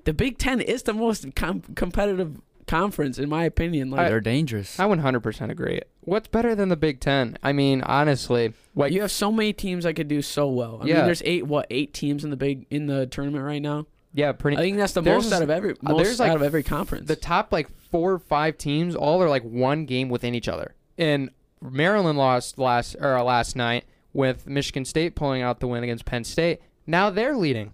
the 0.05 0.13
Big 0.13 0.37
Ten 0.37 0.59
is 0.61 0.83
the 0.83 0.93
most 0.93 1.33
com- 1.35 1.61
competitive 1.75 2.39
conference 2.67 3.17
in 3.19 3.29
my 3.29 3.43
opinion. 3.45 3.89
Like 3.89 4.07
They're 4.07 4.21
dangerous. 4.21 4.79
I 4.79 4.85
100% 4.85 5.49
agree. 5.49 5.81
What's 6.01 6.27
better 6.27 6.55
than 6.55 6.69
the 6.69 6.75
Big 6.75 6.99
Ten? 6.99 7.37
I 7.43 7.53
mean, 7.53 7.81
honestly, 7.81 8.53
what 8.73 8.91
you 8.91 9.01
have 9.01 9.11
so 9.11 9.31
many 9.31 9.53
teams 9.53 9.83
that 9.85 9.93
could 9.95 10.07
do 10.07 10.21
so 10.21 10.47
well. 10.47 10.79
I 10.81 10.87
Yeah. 10.87 10.95
mean, 10.97 11.05
there's 11.05 11.21
eight 11.25 11.47
what 11.47 11.67
eight 11.69 11.93
teams 11.93 12.23
in 12.23 12.29
the 12.29 12.35
big 12.37 12.65
in 12.69 12.87
the 12.87 13.05
tournament 13.07 13.43
right 13.45 13.61
now. 13.61 13.85
yeah, 14.13 14.31
pretty. 14.31 14.57
I 14.57 14.61
think 14.61 14.77
that's 14.77 14.93
the 14.93 15.01
most 15.01 15.31
out 15.31 15.41
of 15.41 15.49
every 15.49 15.71
uh, 15.71 15.75
most 15.93 16.03
there's, 16.03 16.19
like, 16.19 16.29
out 16.31 16.35
of 16.37 16.43
every 16.43 16.63
conference. 16.63 17.07
the 17.07 17.15
top 17.15 17.51
like 17.51 17.67
four 17.89 18.13
or 18.13 18.19
five 18.19 18.57
teams 18.57 18.95
all 18.95 19.21
are 19.23 19.29
like 19.29 19.43
one 19.43 19.85
game 19.85 20.09
within 20.09 20.35
each 20.35 20.47
other. 20.47 20.75
And 20.97 21.29
Maryland 21.61 22.17
lost 22.17 22.57
last 22.59 22.95
or 22.99 23.17
uh, 23.17 23.23
last 23.23 23.55
night 23.55 23.85
with 24.11 24.45
Michigan 24.47 24.85
State 24.85 25.15
pulling 25.15 25.41
out 25.41 25.59
the 25.61 25.67
win 25.67 25.83
against 25.83 26.05
Penn 26.05 26.23
State. 26.23 26.59
Now 26.85 27.09
they're 27.09 27.35
leading. 27.35 27.71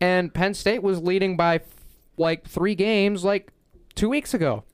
And 0.00 0.32
Penn 0.32 0.54
State 0.54 0.82
was 0.82 1.00
leading 1.00 1.36
by 1.36 1.56
f- 1.56 1.62
like 2.22 2.46
3 2.48 2.74
games 2.74 3.24
like 3.24 3.50
2 3.94 4.08
weeks 4.08 4.32
ago. 4.32 4.64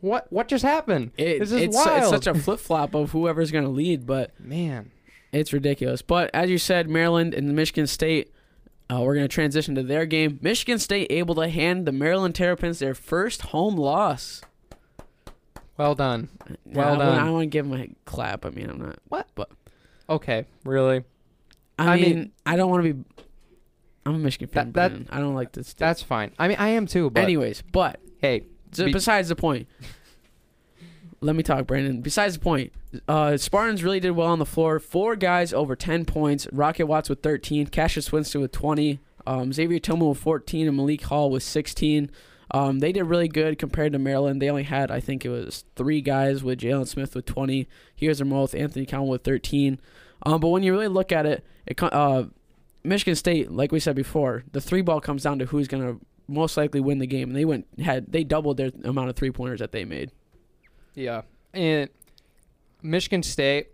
What 0.00 0.30
what 0.32 0.48
just 0.48 0.64
happened? 0.64 1.12
It- 1.16 1.38
this 1.40 1.50
is 1.52 1.62
it's, 1.62 1.76
wild. 1.76 1.98
it's 2.02 2.08
such 2.10 2.26
a 2.26 2.34
flip 2.34 2.60
flop 2.60 2.94
of 2.94 3.12
whoever's 3.12 3.50
going 3.50 3.64
to 3.64 3.70
lead, 3.70 4.06
but 4.06 4.38
man. 4.38 4.90
It's 5.32 5.52
ridiculous. 5.52 6.00
But 6.02 6.30
as 6.32 6.48
you 6.50 6.58
said, 6.58 6.88
Maryland 6.88 7.34
and 7.34 7.54
Michigan 7.56 7.86
State, 7.88 8.30
uh, 8.88 9.00
we're 9.00 9.14
going 9.14 9.24
to 9.24 9.32
transition 9.34 9.74
to 9.74 9.82
their 9.82 10.06
game. 10.06 10.38
Michigan 10.42 10.78
State 10.78 11.08
able 11.10 11.34
to 11.36 11.48
hand 11.48 11.86
the 11.86 11.92
Maryland 11.92 12.34
Terrapins 12.36 12.78
their 12.78 12.94
first 12.94 13.42
home 13.42 13.76
loss. 13.76 14.42
Well 15.76 15.94
done. 15.94 16.28
Well 16.64 16.90
wanna- 16.98 17.04
done. 17.04 17.18
I 17.18 17.30
want 17.30 17.42
to 17.42 17.46
give 17.46 17.68
them 17.68 17.80
a 17.80 17.88
clap. 18.04 18.46
I 18.46 18.50
mean, 18.50 18.70
I'm 18.70 18.78
not. 18.78 18.98
What? 19.08 19.26
But 19.34 19.50
Okay, 20.08 20.44
really? 20.64 21.02
I, 21.78 21.94
I 21.94 21.96
mean, 21.96 22.04
mean- 22.14 22.32
I 22.46 22.56
don't 22.56 22.70
want 22.70 22.84
to 22.84 22.94
be. 22.94 23.04
I'm 24.06 24.14
a 24.14 24.18
Michigan 24.18 24.48
fan. 24.48 24.72
That- 24.72 24.92
that- 24.92 25.06
I 25.14 25.20
don't 25.20 25.34
like 25.34 25.52
this. 25.52 25.74
That's 25.74 26.02
fine. 26.02 26.32
I 26.38 26.48
mean, 26.48 26.58
I 26.58 26.70
am 26.70 26.86
too, 26.86 27.10
but 27.10 27.22
Anyways, 27.22 27.62
but 27.72 28.00
hey, 28.18 28.44
Be- 28.76 28.92
besides 28.92 29.28
the 29.28 29.36
point. 29.36 29.66
Let 31.20 31.36
me 31.36 31.42
talk, 31.42 31.66
Brandon. 31.66 32.02
Besides 32.02 32.34
the 32.34 32.40
point, 32.40 32.72
uh, 33.08 33.38
Spartans 33.38 33.82
really 33.82 33.98
did 34.00 34.10
well 34.10 34.28
on 34.28 34.38
the 34.38 34.44
floor. 34.44 34.78
Four 34.78 35.16
guys 35.16 35.54
over 35.54 35.74
10 35.74 36.04
points. 36.04 36.46
Rocket 36.52 36.84
Watts 36.86 37.08
with 37.08 37.22
13. 37.22 37.68
Cassius 37.68 38.12
Winston 38.12 38.42
with 38.42 38.52
20. 38.52 39.00
Um, 39.26 39.50
Xavier 39.50 39.78
Tillman 39.78 40.08
with 40.10 40.18
14. 40.18 40.68
And 40.68 40.76
Malik 40.76 41.02
Hall 41.04 41.30
with 41.30 41.42
16. 41.42 42.10
Um, 42.50 42.80
they 42.80 42.92
did 42.92 43.04
really 43.04 43.28
good 43.28 43.58
compared 43.58 43.94
to 43.94 43.98
Maryland. 43.98 44.42
They 44.42 44.50
only 44.50 44.64
had, 44.64 44.90
I 44.90 45.00
think 45.00 45.24
it 45.24 45.30
was 45.30 45.64
three 45.76 46.02
guys 46.02 46.44
with 46.44 46.60
Jalen 46.60 46.86
Smith 46.86 47.14
with 47.14 47.24
20. 47.24 47.66
Here's 47.96 48.18
their 48.18 48.26
most 48.26 48.54
Anthony 48.54 48.84
Cowan 48.84 49.08
with 49.08 49.24
13. 49.24 49.80
Um, 50.26 50.40
but 50.40 50.48
when 50.48 50.62
you 50.62 50.72
really 50.72 50.88
look 50.88 51.10
at 51.10 51.24
it, 51.24 51.42
it 51.66 51.82
uh, 51.82 52.24
Michigan 52.84 53.14
State, 53.14 53.50
like 53.50 53.72
we 53.72 53.80
said 53.80 53.96
before, 53.96 54.44
the 54.52 54.60
three 54.60 54.82
ball 54.82 55.00
comes 55.00 55.22
down 55.22 55.38
to 55.38 55.46
who's 55.46 55.66
going 55.66 55.82
to 55.82 56.00
most 56.28 56.56
likely 56.56 56.80
win 56.80 56.98
the 56.98 57.06
game. 57.06 57.30
And 57.30 57.36
they 57.36 57.44
went 57.44 57.66
had 57.82 58.12
they 58.12 58.24
doubled 58.24 58.58
their 58.58 58.70
amount 58.84 59.08
of 59.08 59.16
three 59.16 59.30
pointers 59.30 59.60
that 59.60 59.72
they 59.72 59.84
made. 59.84 60.12
Yeah. 60.94 61.22
And 61.52 61.88
Michigan 62.82 63.22
State, 63.22 63.68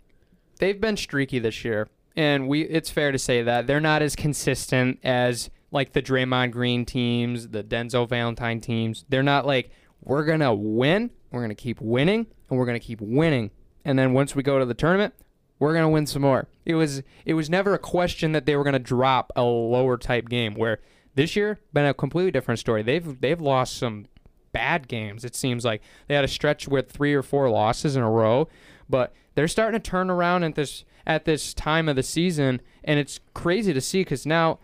they've 0.59 0.79
been 0.79 0.97
streaky 0.97 1.39
this 1.39 1.63
year. 1.65 1.89
And 2.15 2.47
we 2.47 2.61
it's 2.61 2.89
fair 2.89 3.11
to 3.11 3.19
say 3.19 3.43
that 3.43 3.67
they're 3.67 3.79
not 3.79 4.01
as 4.01 4.15
consistent 4.15 4.99
as 5.03 5.49
like 5.71 5.93
the 5.93 6.01
Draymond 6.01 6.51
Green 6.51 6.85
teams, 6.85 7.49
the 7.49 7.63
Denzel 7.63 8.07
Valentine 8.07 8.59
teams. 8.59 9.05
They're 9.09 9.23
not 9.23 9.45
like 9.45 9.71
we're 10.01 10.25
to 10.39 10.53
win, 10.53 11.11
we're 11.31 11.47
to 11.47 11.55
keep 11.55 11.79
winning, 11.79 12.27
and 12.49 12.59
we're 12.59 12.65
to 12.79 12.85
keep 12.85 13.01
winning. 13.01 13.51
And 13.85 13.97
then 13.97 14.13
once 14.13 14.35
we 14.35 14.43
go 14.43 14.59
to 14.59 14.65
the 14.65 14.73
tournament, 14.73 15.13
we're 15.61 15.73
to 15.83 15.89
win 15.89 16.07
some 16.07 16.23
more. 16.23 16.47
It 16.65 16.73
was 16.73 17.03
it 17.23 17.35
was 17.35 17.47
never 17.47 17.75
a 17.75 17.79
question 17.79 18.31
that 18.31 18.47
they 18.47 18.55
were 18.55 18.63
to 18.73 18.79
drop 18.79 19.31
a 19.35 19.43
lower 19.43 19.95
type 19.95 20.27
game 20.27 20.55
where 20.55 20.79
this 21.13 21.35
year 21.35 21.59
been 21.71 21.85
a 21.85 21.93
completely 21.93 22.31
different 22.31 22.59
story. 22.59 22.81
They've 22.81 23.21
they've 23.21 23.39
lost 23.39 23.77
some 23.77 24.07
bad 24.53 24.87
games. 24.87 25.23
It 25.23 25.35
seems 25.35 25.63
like 25.63 25.83
they 26.07 26.15
had 26.15 26.25
a 26.25 26.27
stretch 26.27 26.67
with 26.67 26.91
three 26.91 27.13
or 27.13 27.21
four 27.21 27.47
losses 27.47 27.95
in 27.95 28.01
a 28.01 28.09
row, 28.09 28.49
but 28.89 29.13
they're 29.35 29.47
starting 29.47 29.79
to 29.79 29.89
turn 29.89 30.09
around 30.09 30.43
at 30.43 30.55
this 30.55 30.83
at 31.05 31.25
this 31.25 31.53
time 31.53 31.87
of 31.87 31.95
the 31.95 32.03
season, 32.03 32.59
and 32.83 32.99
it's 32.99 33.19
crazy 33.35 33.71
to 33.71 33.81
see 33.81 34.01
because 34.01 34.25
now 34.25 34.57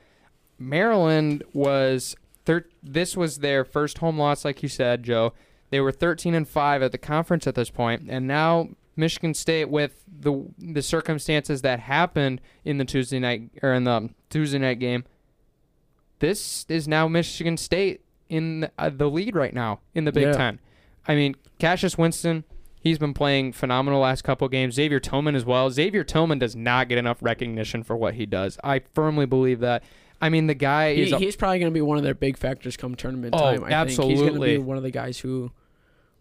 Maryland 0.57 1.43
was 1.53 2.15
thir- 2.45 2.69
this 2.81 3.15
was 3.15 3.37
their 3.37 3.63
first 3.63 3.99
home 3.99 4.17
loss, 4.17 4.43
like 4.43 4.63
you 4.63 4.69
said, 4.69 5.03
Joe. 5.03 5.33
They 5.69 5.79
were 5.79 5.91
13 5.91 6.33
and 6.33 6.47
five 6.47 6.81
at 6.81 6.91
the 6.91 6.97
conference 6.97 7.45
at 7.45 7.53
this 7.53 7.69
point, 7.69 8.07
and 8.09 8.27
now 8.27 8.69
Michigan 8.97 9.33
State 9.33 9.69
with 9.69 10.03
the 10.07 10.45
the 10.57 10.81
circumstances 10.81 11.61
that 11.61 11.79
happened 11.81 12.41
in 12.65 12.77
the 12.77 12.85
Tuesday 12.85 13.19
night 13.19 13.49
or 13.61 13.73
in 13.73 13.83
the 13.83 14.09
Tuesday 14.29 14.57
night 14.59 14.79
game. 14.79 15.03
This 16.19 16.65
is 16.67 16.87
now 16.87 17.07
Michigan 17.07 17.57
State 17.57 18.01
in 18.29 18.69
uh, 18.77 18.89
the 18.89 19.09
lead 19.09 19.35
right 19.35 19.53
now 19.53 19.79
in 19.93 20.05
the 20.05 20.11
Big 20.11 20.23
Yeah. 20.27 20.31
Ten. 20.33 20.59
I 21.07 21.15
mean, 21.15 21.35
Cassius 21.59 21.97
Winston, 21.97 22.43
he's 22.81 22.97
been 22.97 23.13
playing 23.13 23.53
phenomenal 23.53 24.01
last 24.01 24.23
couple 24.23 24.47
games. 24.49 24.73
Xavier 24.75 24.99
Tillman 24.99 25.35
as 25.35 25.45
well. 25.45 25.69
Xavier 25.69 26.03
Tillman 26.03 26.39
does 26.39 26.55
not 26.55 26.89
get 26.89 26.97
enough 26.97 27.19
recognition 27.21 27.83
for 27.83 27.95
what 27.95 28.15
he 28.15 28.25
does. 28.25 28.57
I 28.63 28.79
firmly 28.93 29.25
believe 29.27 29.59
that. 29.59 29.83
I 30.19 30.29
mean, 30.29 30.47
the 30.47 30.55
guy 30.55 30.95
He, 30.95 31.03
is. 31.03 31.11
a- 31.11 31.19
he's 31.19 31.35
probably 31.35 31.59
going 31.59 31.71
to 31.71 31.73
be 31.73 31.81
one 31.81 31.97
of 31.97 32.03
their 32.03 32.15
big 32.15 32.37
factors 32.37 32.75
come 32.75 32.95
tournament 32.95 33.35
Oh, 33.37 33.39
time. 33.39 33.63
I 33.65 33.85
think 33.85 33.89
he's 33.91 33.97
going 33.97 34.09
to 34.09 34.15
absolutely. 34.23 34.57
be 34.57 34.63
one 34.63 34.75
of 34.77 34.81
the 34.83 34.89
guys 34.91 35.19
who, 35.19 35.51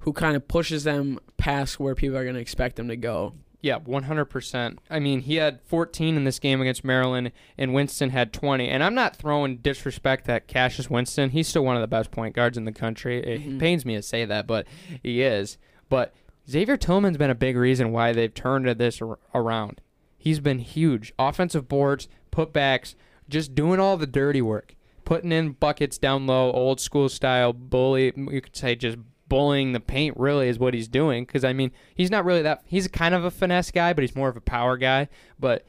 who 0.07 0.13
kind 0.13 0.37
of 0.37 0.47
pushes 0.49 0.85
them 0.85 1.19
past 1.37 1.79
where 1.81 1.97
people 1.97 2.17
are 2.17 2.23
going 2.23 2.37
to 2.37 2.41
expect 2.41 2.77
them 2.77 2.87
to 2.89 2.97
go. 2.97 3.35
Yeah, 3.61 3.81
100%. 3.81 4.79
I 4.89 5.01
mean, 5.01 5.23
he 5.23 5.35
had 5.35 5.61
14 5.63 6.17
in 6.17 6.23
this 6.23 6.39
game 6.39 6.61
against 6.61 6.85
Maryland, 6.85 7.33
and 7.59 7.75
Winston 7.75 8.11
had 8.11 8.33
20. 8.33 8.69
And 8.69 8.85
I'm 8.85 8.95
not 8.95 9.17
throwing 9.17 9.57
disrespect 9.57 10.29
at 10.29 10.47
Cassius 10.47 10.89
Winston. 10.89 11.31
He's 11.31 11.49
still 11.49 11.65
one 11.65 11.75
of 11.75 11.81
the 11.83 11.89
best 11.89 12.13
point 12.13 12.37
guards 12.37 12.57
in 12.57 12.65
the 12.67 12.71
country. 12.73 13.19
It 13.19 13.41
Mhm. 13.43 13.59
pains 13.59 13.85
me 13.85 13.97
to 13.97 14.03
say 14.03 14.25
that, 14.25 14.47
but 14.47 14.69
he 15.03 15.23
is. 15.23 15.59
But 15.89 16.15
Xavier 16.49 16.77
Tillman's 16.77 17.17
been 17.19 17.31
a 17.31 17.35
big 17.35 17.57
reason 17.57 17.91
why 17.91 18.13
they've 18.13 18.33
turned 18.33 18.67
this 18.79 19.03
around. 19.35 19.81
He's 20.17 20.39
been 20.39 20.61
huge. 20.61 21.13
Offensive 21.19 21.67
boards, 21.69 22.07
putbacks, 22.31 22.95
just 23.29 23.57
doing 23.57 23.81
all 23.81 23.97
the 23.97 24.07
dirty 24.07 24.43
work. 24.43 24.77
Putting 25.05 25.33
in 25.33 25.53
buckets 25.53 25.99
down 25.99 26.29
low, 26.29 26.53
old 26.53 26.79
school 26.81 27.09
style, 27.09 27.53
bully. 27.53 28.13
You 28.17 28.41
could 28.41 28.55
say 28.55 28.77
just 28.77 28.99
bullying 29.29 29.73
the 29.73 29.81
paint, 29.81 30.17
really, 30.17 30.49
is 30.49 30.59
what 30.59 30.75
he's 30.75 30.89
doing. 30.89 31.25
Because, 31.25 31.45
I 31.45 31.53
mean, 31.53 31.73
he's 31.95 32.11
not 32.11 32.25
really 32.25 32.43
that. 32.43 32.63
He's 32.67 32.89
kind 32.89 33.15
of 33.15 33.25
a 33.25 33.31
finesse 33.31 33.71
guy, 33.71 33.93
but 33.93 34.03
he's 34.03 34.17
more 34.17 34.29
of 34.29 34.37
a 34.37 34.41
power 34.41 34.77
guy. 34.77 35.09
But 35.39 35.65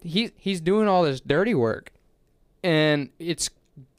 he, 0.00 0.32
he's 0.36 0.60
doing 0.60 0.88
all 0.88 1.02
this 1.02 1.20
dirty 1.20 1.54
work. 1.54 1.92
And 2.62 3.10
it's 3.18 3.50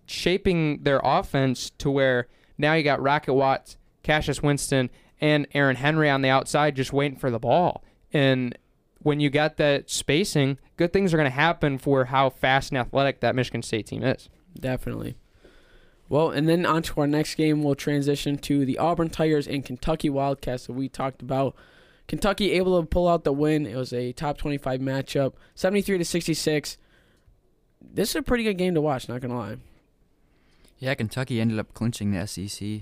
shaping 0.05 0.83
their 0.83 1.01
offense 1.03 1.69
to 1.79 1.89
where 1.89 2.27
now 2.57 2.73
you 2.73 2.83
got 2.83 3.01
Rocket 3.01 3.33
Watts, 3.33 3.77
Cassius 4.03 4.41
Winston, 4.41 4.89
and 5.19 5.47
Aaron 5.53 5.75
Henry 5.75 6.09
on 6.09 6.21
the 6.21 6.29
outside 6.29 6.75
just 6.75 6.93
waiting 6.93 7.17
for 7.17 7.31
the 7.31 7.39
ball. 7.39 7.83
And 8.11 8.57
when 8.99 9.19
you 9.19 9.29
got 9.29 9.57
that 9.57 9.89
spacing, 9.89 10.59
good 10.77 10.93
things 10.93 11.13
are 11.13 11.17
going 11.17 11.29
to 11.29 11.35
happen 11.35 11.77
for 11.77 12.05
how 12.05 12.29
fast 12.29 12.71
and 12.71 12.77
athletic 12.77 13.19
that 13.21 13.35
Michigan 13.35 13.61
State 13.61 13.87
team 13.87 14.03
is. 14.03 14.29
Definitely. 14.59 15.15
Well, 16.13 16.29
and 16.29 16.47
then 16.47 16.63
on 16.63 16.83
to 16.83 17.01
our 17.01 17.07
next 17.07 17.33
game, 17.33 17.63
we'll 17.63 17.73
transition 17.73 18.37
to 18.37 18.67
the 18.67 18.77
Auburn 18.77 19.09
Tigers 19.09 19.47
and 19.47 19.65
Kentucky 19.65 20.11
Wildcats 20.11 20.67
that 20.67 20.73
we 20.73 20.87
talked 20.87 21.23
about. 21.23 21.55
Kentucky 22.07 22.51
able 22.51 22.79
to 22.79 22.85
pull 22.85 23.07
out 23.07 23.23
the 23.23 23.33
win. 23.33 23.65
It 23.65 23.75
was 23.75 23.91
a 23.93 24.11
top 24.13 24.37
25 24.37 24.79
matchup, 24.79 25.33
73 25.55 25.97
to 25.97 26.05
66. 26.05 26.77
This 27.81 28.09
is 28.11 28.15
a 28.17 28.21
pretty 28.21 28.43
good 28.43 28.59
game 28.59 28.75
to 28.75 28.81
watch, 28.81 29.09
not 29.09 29.21
going 29.21 29.31
to 29.31 29.37
lie. 29.37 29.55
Yeah, 30.77 30.93
Kentucky 30.93 31.41
ended 31.41 31.57
up 31.57 31.73
clinching 31.73 32.11
the 32.11 32.27
SEC. 32.27 32.81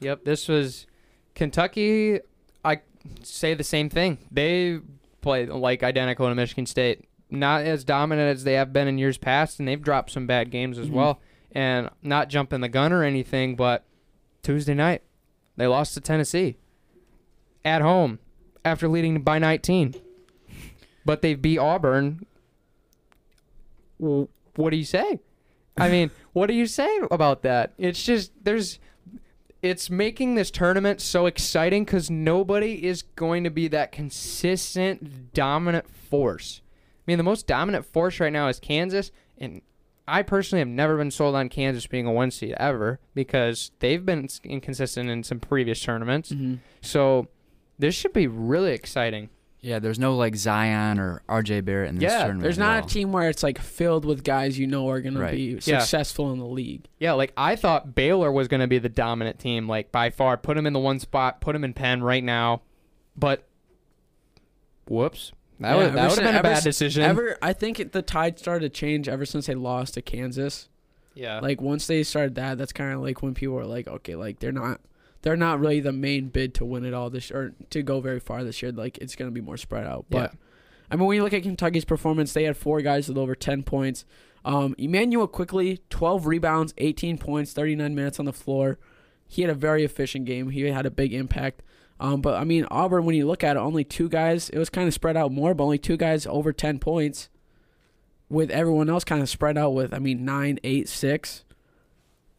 Yep, 0.00 0.26
this 0.26 0.46
was 0.46 0.86
Kentucky. 1.34 2.20
I 2.62 2.80
say 3.22 3.54
the 3.54 3.64
same 3.64 3.88
thing. 3.88 4.18
They 4.30 4.78
play 5.22 5.46
like 5.46 5.82
identical 5.82 6.28
to 6.28 6.34
Michigan 6.34 6.66
State. 6.66 7.06
Not 7.30 7.62
as 7.62 7.82
dominant 7.82 8.36
as 8.36 8.44
they 8.44 8.52
have 8.54 8.74
been 8.74 8.88
in 8.88 8.98
years 8.98 9.16
past, 9.16 9.58
and 9.58 9.66
they've 9.66 9.80
dropped 9.80 10.10
some 10.10 10.26
bad 10.26 10.50
games 10.50 10.78
as 10.78 10.88
Mhm. 10.90 10.92
well. 10.92 11.20
And 11.54 11.90
not 12.02 12.28
jumping 12.28 12.62
the 12.62 12.68
gun 12.68 12.92
or 12.92 13.02
anything, 13.02 13.56
but 13.56 13.84
Tuesday 14.42 14.74
night 14.74 15.02
they 15.56 15.66
lost 15.66 15.94
to 15.94 16.00
Tennessee 16.00 16.56
at 17.64 17.82
home 17.82 18.18
after 18.64 18.88
leading 18.88 19.22
by 19.22 19.38
19. 19.38 19.94
But 21.04 21.22
they 21.22 21.34
beat 21.34 21.58
Auburn. 21.58 22.26
What 23.98 24.70
do 24.70 24.76
you 24.76 24.84
say? 24.84 25.20
I 25.76 25.88
mean, 25.88 26.10
what 26.32 26.46
do 26.46 26.54
you 26.54 26.66
say 26.66 27.00
about 27.10 27.42
that? 27.42 27.72
It's 27.78 28.02
just 28.02 28.32
there's 28.42 28.78
it's 29.62 29.88
making 29.88 30.34
this 30.34 30.50
tournament 30.50 31.00
so 31.00 31.26
exciting 31.26 31.84
because 31.84 32.10
nobody 32.10 32.84
is 32.84 33.02
going 33.02 33.44
to 33.44 33.50
be 33.50 33.68
that 33.68 33.92
consistent 33.92 35.32
dominant 35.32 35.88
force. 35.88 36.62
I 36.66 37.02
mean, 37.06 37.18
the 37.18 37.24
most 37.24 37.46
dominant 37.46 37.86
force 37.86 38.18
right 38.18 38.32
now 38.32 38.48
is 38.48 38.58
Kansas, 38.58 39.12
and 39.38 39.62
I 40.12 40.22
personally 40.22 40.60
have 40.60 40.68
never 40.68 40.96
been 40.98 41.10
sold 41.10 41.34
on 41.34 41.48
Kansas 41.48 41.86
being 41.86 42.06
a 42.06 42.12
one 42.12 42.30
seed 42.30 42.54
ever 42.58 43.00
because 43.14 43.70
they've 43.78 44.04
been 44.04 44.28
inconsistent 44.44 45.08
in 45.08 45.22
some 45.22 45.40
previous 45.40 45.80
tournaments. 45.82 46.30
Mm-hmm. 46.30 46.56
So 46.82 47.28
this 47.78 47.94
should 47.94 48.12
be 48.12 48.26
really 48.26 48.72
exciting. 48.72 49.30
Yeah, 49.64 49.78
there's 49.78 49.98
no 49.98 50.16
like 50.16 50.34
Zion 50.34 50.98
or 50.98 51.22
RJ 51.28 51.64
Barrett 51.64 51.90
in 51.90 51.94
this 51.94 52.02
Yeah, 52.02 52.18
tournament. 52.24 52.42
There's 52.42 52.58
at 52.58 52.62
not 52.62 52.80
all. 52.80 52.86
a 52.86 52.88
team 52.90 53.12
where 53.12 53.28
it's 53.30 53.44
like 53.44 53.58
filled 53.60 54.04
with 54.04 54.24
guys 54.24 54.58
you 54.58 54.66
know 54.66 54.88
are 54.90 55.00
going 55.00 55.16
Right. 55.16 55.30
to 55.30 55.36
be 55.36 55.60
Yeah. 55.64 55.78
successful 55.78 56.32
in 56.32 56.40
the 56.40 56.46
league. 56.46 56.88
Yeah, 56.98 57.12
like 57.12 57.32
I 57.36 57.54
thought 57.56 57.94
Baylor 57.94 58.32
was 58.32 58.48
going 58.48 58.60
to 58.60 58.66
be 58.66 58.78
the 58.78 58.88
dominant 58.88 59.38
team, 59.38 59.68
like 59.68 59.92
by 59.92 60.10
far. 60.10 60.36
Put 60.36 60.56
them 60.56 60.66
in 60.66 60.72
the 60.72 60.80
one 60.80 60.98
spot, 60.98 61.40
put 61.40 61.52
them 61.52 61.62
in 61.62 61.74
Penn 61.74 62.02
right 62.02 62.24
now, 62.24 62.62
but 63.16 63.46
whoops, 64.88 65.32
that 65.62 65.70
Yeah, 65.70 65.76
would 65.76 65.92
that 65.94 66.10
would 66.10 66.18
have 66.18 66.26
been 66.28 66.36
a 66.36 66.42
bad 66.42 66.58
s- 66.58 66.64
decision. 66.64 67.02
Ever, 67.02 67.36
I 67.42 67.52
think 67.52 67.80
it, 67.80 67.92
the 67.92 68.02
tide 68.02 68.38
started 68.38 68.60
to 68.72 68.78
change 68.78 69.08
ever 69.08 69.24
since 69.24 69.46
they 69.46 69.54
lost 69.54 69.94
to 69.94 70.02
Kansas. 70.02 70.68
yeah, 71.14 71.40
Like 71.40 71.60
once 71.60 71.86
they 71.86 72.02
started 72.02 72.34
that, 72.36 72.58
that's 72.58 72.72
kind 72.72 72.92
of 72.92 73.00
like 73.00 73.22
when 73.22 73.34
people 73.34 73.54
were 73.54 73.64
like, 73.66 73.86
okay, 73.88 74.14
like 74.14 74.38
they're 74.40 74.52
not, 74.52 74.80
they're 75.22 75.36
not 75.36 75.60
really 75.60 75.80
the 75.80 75.92
main 75.92 76.28
bid 76.28 76.54
to 76.54 76.64
win 76.64 76.84
it 76.84 76.94
all 76.94 77.08
this 77.10 77.30
or 77.30 77.54
to 77.70 77.82
go 77.82 78.00
very 78.00 78.20
far 78.20 78.44
this 78.44 78.60
year. 78.62 78.72
Like 78.72 78.98
it's 78.98 79.14
gonna 79.16 79.30
be 79.30 79.40
more 79.40 79.56
spread 79.56 79.86
out. 79.86 80.06
But 80.10 80.32
Yeah. 80.32 80.38
I 80.90 80.96
mean, 80.96 81.06
when 81.06 81.16
you 81.16 81.22
look 81.22 81.32
at 81.32 81.42
Kentucky's 81.42 81.84
performance, 81.86 82.32
they 82.34 82.44
had 82.44 82.56
four 82.56 82.80
guys 82.82 83.08
with 83.08 83.16
over 83.16 83.34
ten 83.34 83.62
points. 83.62 84.04
Um, 84.44 84.74
Immanuel 84.76 85.26
Quickley, 85.28 85.80
twelve 85.88 86.26
rebounds, 86.26 86.74
eighteen 86.78 87.16
points, 87.16 87.52
thirty 87.52 87.74
nine 87.76 87.94
minutes 87.94 88.18
on 88.18 88.24
the 88.26 88.32
floor. 88.32 88.78
He 89.26 89.40
had 89.42 89.50
a 89.50 89.54
very 89.54 89.84
efficient 89.84 90.26
game. 90.26 90.50
He 90.50 90.62
had 90.62 90.84
a 90.84 90.90
big 90.90 91.14
impact. 91.14 91.62
Um, 92.02 92.20
but 92.20 92.34
I 92.34 92.42
mean, 92.42 92.66
Auburn, 92.68 93.04
when 93.04 93.14
you 93.14 93.26
look 93.28 93.44
at 93.44 93.56
it, 93.56 93.60
only 93.60 93.84
two 93.84 94.08
guys. 94.08 94.50
It 94.50 94.58
was 94.58 94.68
kind 94.68 94.88
of 94.88 94.92
spread 94.92 95.16
out 95.16 95.30
more, 95.30 95.54
but 95.54 95.62
only 95.64 95.78
two 95.78 95.96
guys 95.96 96.26
over 96.26 96.52
ten 96.52 96.78
points. 96.80 97.28
With 98.28 98.50
everyone 98.50 98.90
else 98.90 99.04
kind 99.04 99.22
of 99.22 99.28
spread 99.28 99.56
out 99.56 99.70
with, 99.74 99.94
I 99.94 99.98
mean, 99.98 100.24
nine, 100.24 100.58
eight, 100.64 100.88
six. 100.88 101.44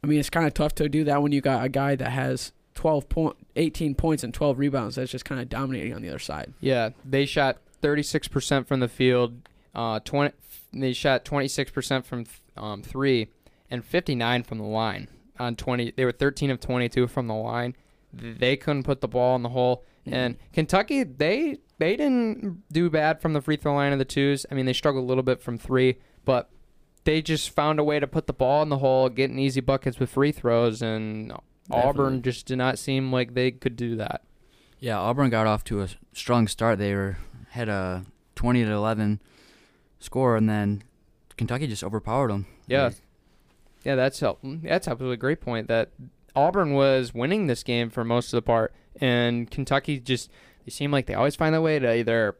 I 0.04 0.08
mean, 0.08 0.20
it's 0.20 0.30
kind 0.30 0.46
of 0.46 0.54
tough 0.54 0.76
to 0.76 0.90
do 0.90 1.04
that 1.06 1.22
when 1.22 1.32
you 1.32 1.40
got 1.40 1.64
a 1.64 1.70
guy 1.70 1.96
that 1.96 2.10
has 2.10 2.52
12 2.74 3.08
point, 3.10 3.38
18 3.56 3.96
points 3.96 4.24
and 4.24 4.34
12 4.34 4.60
rebounds. 4.60 4.96
That's 4.96 5.12
just 5.12 5.24
kind 5.24 5.40
of 5.40 5.50
dominating 5.50 5.94
on 5.94 6.02
the 6.02 6.10
other 6.10 6.20
side. 6.20 6.54
yeah, 6.60 6.90
they 7.06 7.26
shot 7.26 7.58
36% 7.84 8.66
from 8.66 8.80
the 8.80 8.88
field. 8.88 9.48
Uh, 9.76 10.00
20, 10.00 10.34
they 10.74 10.94
shot 10.94 11.24
26% 11.26 12.04
from 12.04 12.26
um, 12.58 12.82
three, 12.82 13.30
and 13.70 13.86
59 13.86 14.44
from 14.44 14.58
the 14.58 14.64
line. 14.64 15.08
On 15.40 15.56
20, 15.56 15.94
they 15.96 16.06
were 16.06 16.12
13 16.12 16.50
of 16.50 16.60
22 16.60 17.08
from 17.08 17.28
the 17.28 17.36
line. 17.36 17.76
They 18.14 18.56
couldn't 18.56 18.84
put 18.84 19.02
the 19.02 19.08
ball 19.08 19.36
in 19.36 19.44
the 19.44 19.50
hole. 19.50 19.84
Mm-hmm. 20.06 20.14
And 20.14 20.38
Kentucky, 20.52 21.04
they 21.04 21.58
they 21.80 21.96
didn't 21.96 22.64
do 22.72 22.90
bad 22.90 23.22
from 23.22 23.34
the 23.34 23.42
free 23.42 23.58
throw 23.58 23.74
line 23.74 23.94
of 23.94 24.00
the 24.00 24.06
twos. 24.06 24.46
I 24.52 24.56
mean, 24.56 24.66
they 24.66 24.74
struggled 24.74 25.04
a 25.04 25.08
little 25.08 25.24
bit 25.24 25.42
from 25.42 25.58
three, 25.58 25.98
but 26.26 26.50
they 27.04 27.22
just 27.22 27.50
found 27.50 27.80
a 27.80 27.84
way 27.84 28.00
to 28.00 28.08
put 28.08 28.28
the 28.28 28.34
ball 28.34 28.62
in 28.64 28.70
the 28.70 28.78
hole, 28.78 29.10
getting 29.10 29.40
easy 29.40 29.62
buckets 29.62 30.00
with 30.00 30.10
free 30.10 30.32
throws, 30.32 30.82
and 30.82 31.34
Auburn 31.72 32.22
just 32.22 32.46
did 32.46 32.58
not 32.58 32.80
seem 32.80 33.12
like 33.12 33.34
they 33.34 33.52
could 33.52 33.76
do 33.76 33.96
that. 33.96 34.24
Yeah, 34.80 35.00
Auburn 35.00 35.30
got 35.30 35.48
off 35.48 35.64
to 35.66 35.82
a 35.82 35.90
strong 36.14 36.48
start. 36.48 36.78
They 36.78 36.94
were 36.94 37.18
had 37.50 37.70
a 37.70 38.06
20 38.36 38.66
to 38.66 38.72
11 38.72 39.22
score, 40.00 40.36
and 40.36 40.50
then 40.50 40.84
Kentucky 41.38 41.68
just 41.68 41.84
overpowered 41.84 42.30
them. 42.30 42.46
Yeah, 42.68 42.92
yeah, 43.84 43.96
that's 43.96 44.20
that's 44.20 44.88
absolutely 44.88 45.16
a 45.16 45.18
great 45.18 45.42
point. 45.42 45.68
That 45.68 45.92
Auburn 46.36 46.74
was 46.74 47.14
winning 47.14 47.48
this 47.48 47.64
game 47.64 47.90
for 47.90 48.04
most 48.04 48.34
of 48.34 48.38
the 48.38 48.42
part, 48.42 48.74
and 49.00 49.50
Kentucky 49.52 50.00
just 50.00 50.30
they 50.66 50.72
seem 50.72 50.92
like 50.92 51.06
they 51.06 51.14
always 51.14 51.36
find 51.36 51.54
a 51.56 51.62
way 51.62 51.80
to 51.80 51.96
either 51.96 52.36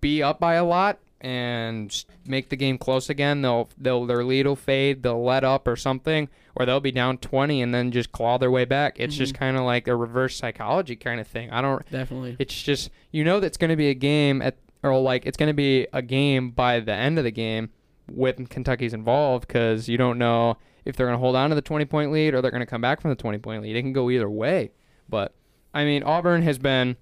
be 0.00 0.22
up 0.22 0.38
by 0.38 0.54
a 0.54 0.64
lot 0.64 0.98
and 1.20 2.04
make 2.24 2.48
the 2.48 2.56
game 2.56 2.78
close 2.78 3.10
again. 3.10 3.42
They'll 3.42 3.68
they'll 3.76 4.06
their 4.06 4.22
lead 4.24 4.46
will 4.46 4.56
fade, 4.56 5.02
they'll 5.02 5.22
let 5.24 5.42
up 5.44 5.66
or 5.66 5.74
something, 5.76 6.28
or 6.54 6.64
they'll 6.64 6.78
be 6.80 6.92
down 6.92 7.18
twenty 7.18 7.60
and 7.60 7.74
then 7.74 7.90
just 7.90 8.12
claw 8.12 8.38
their 8.38 8.50
way 8.50 8.64
back. 8.64 9.00
It's 9.00 9.16
just 9.16 9.34
Mhm. 9.34 9.38
kind 9.38 9.56
of 9.56 9.64
like 9.64 9.88
a 9.88 9.96
reverse 9.96 10.36
psychology 10.36 10.94
kind 10.96 11.20
of 11.20 11.26
thing. 11.26 11.50
I 11.50 11.60
don't. 11.60 11.88
Definitely. 11.90 12.36
It's 12.38 12.62
just 12.62 12.90
you 13.10 13.24
know 13.24 13.40
that's 13.40 13.56
going 13.56 13.70
to 13.70 13.76
be 13.76 13.88
a 13.88 13.94
game 13.94 14.40
at 14.42 14.56
or 14.84 14.96
like 15.00 15.26
it's 15.26 15.36
going 15.36 15.48
to 15.48 15.54
be 15.54 15.88
a 15.92 16.02
game 16.02 16.50
by 16.50 16.78
the 16.78 16.92
end 16.94 17.18
of 17.18 17.24
the 17.24 17.32
game 17.32 17.70
with 18.08 18.48
Kentucky's 18.48 18.94
involved 18.94 19.48
because 19.48 19.88
you 19.88 19.98
don't 19.98 20.18
know 20.18 20.56
if 20.84 20.96
they're 20.96 21.06
going 21.06 21.16
to 21.16 21.20
hold 21.20 21.36
on 21.36 21.50
to 21.50 21.54
the 21.54 21.62
20 21.62 21.84
point 21.86 22.12
lead 22.12 22.34
or 22.34 22.40
they're 22.42 22.50
going 22.50 22.60
to 22.60 22.66
come 22.66 22.80
back 22.80 23.00
from 23.00 23.10
the 23.10 23.16
20 23.16 23.38
point 23.38 23.62
lead. 23.62 23.76
It 23.76 23.82
can 23.82 23.92
go 23.92 24.10
either 24.10 24.28
way. 24.30 24.72
But 25.08 25.34
I 25.74 25.84
mean, 25.84 26.02
Auburn 26.02 26.42
has 26.42 26.58
been 26.58 26.96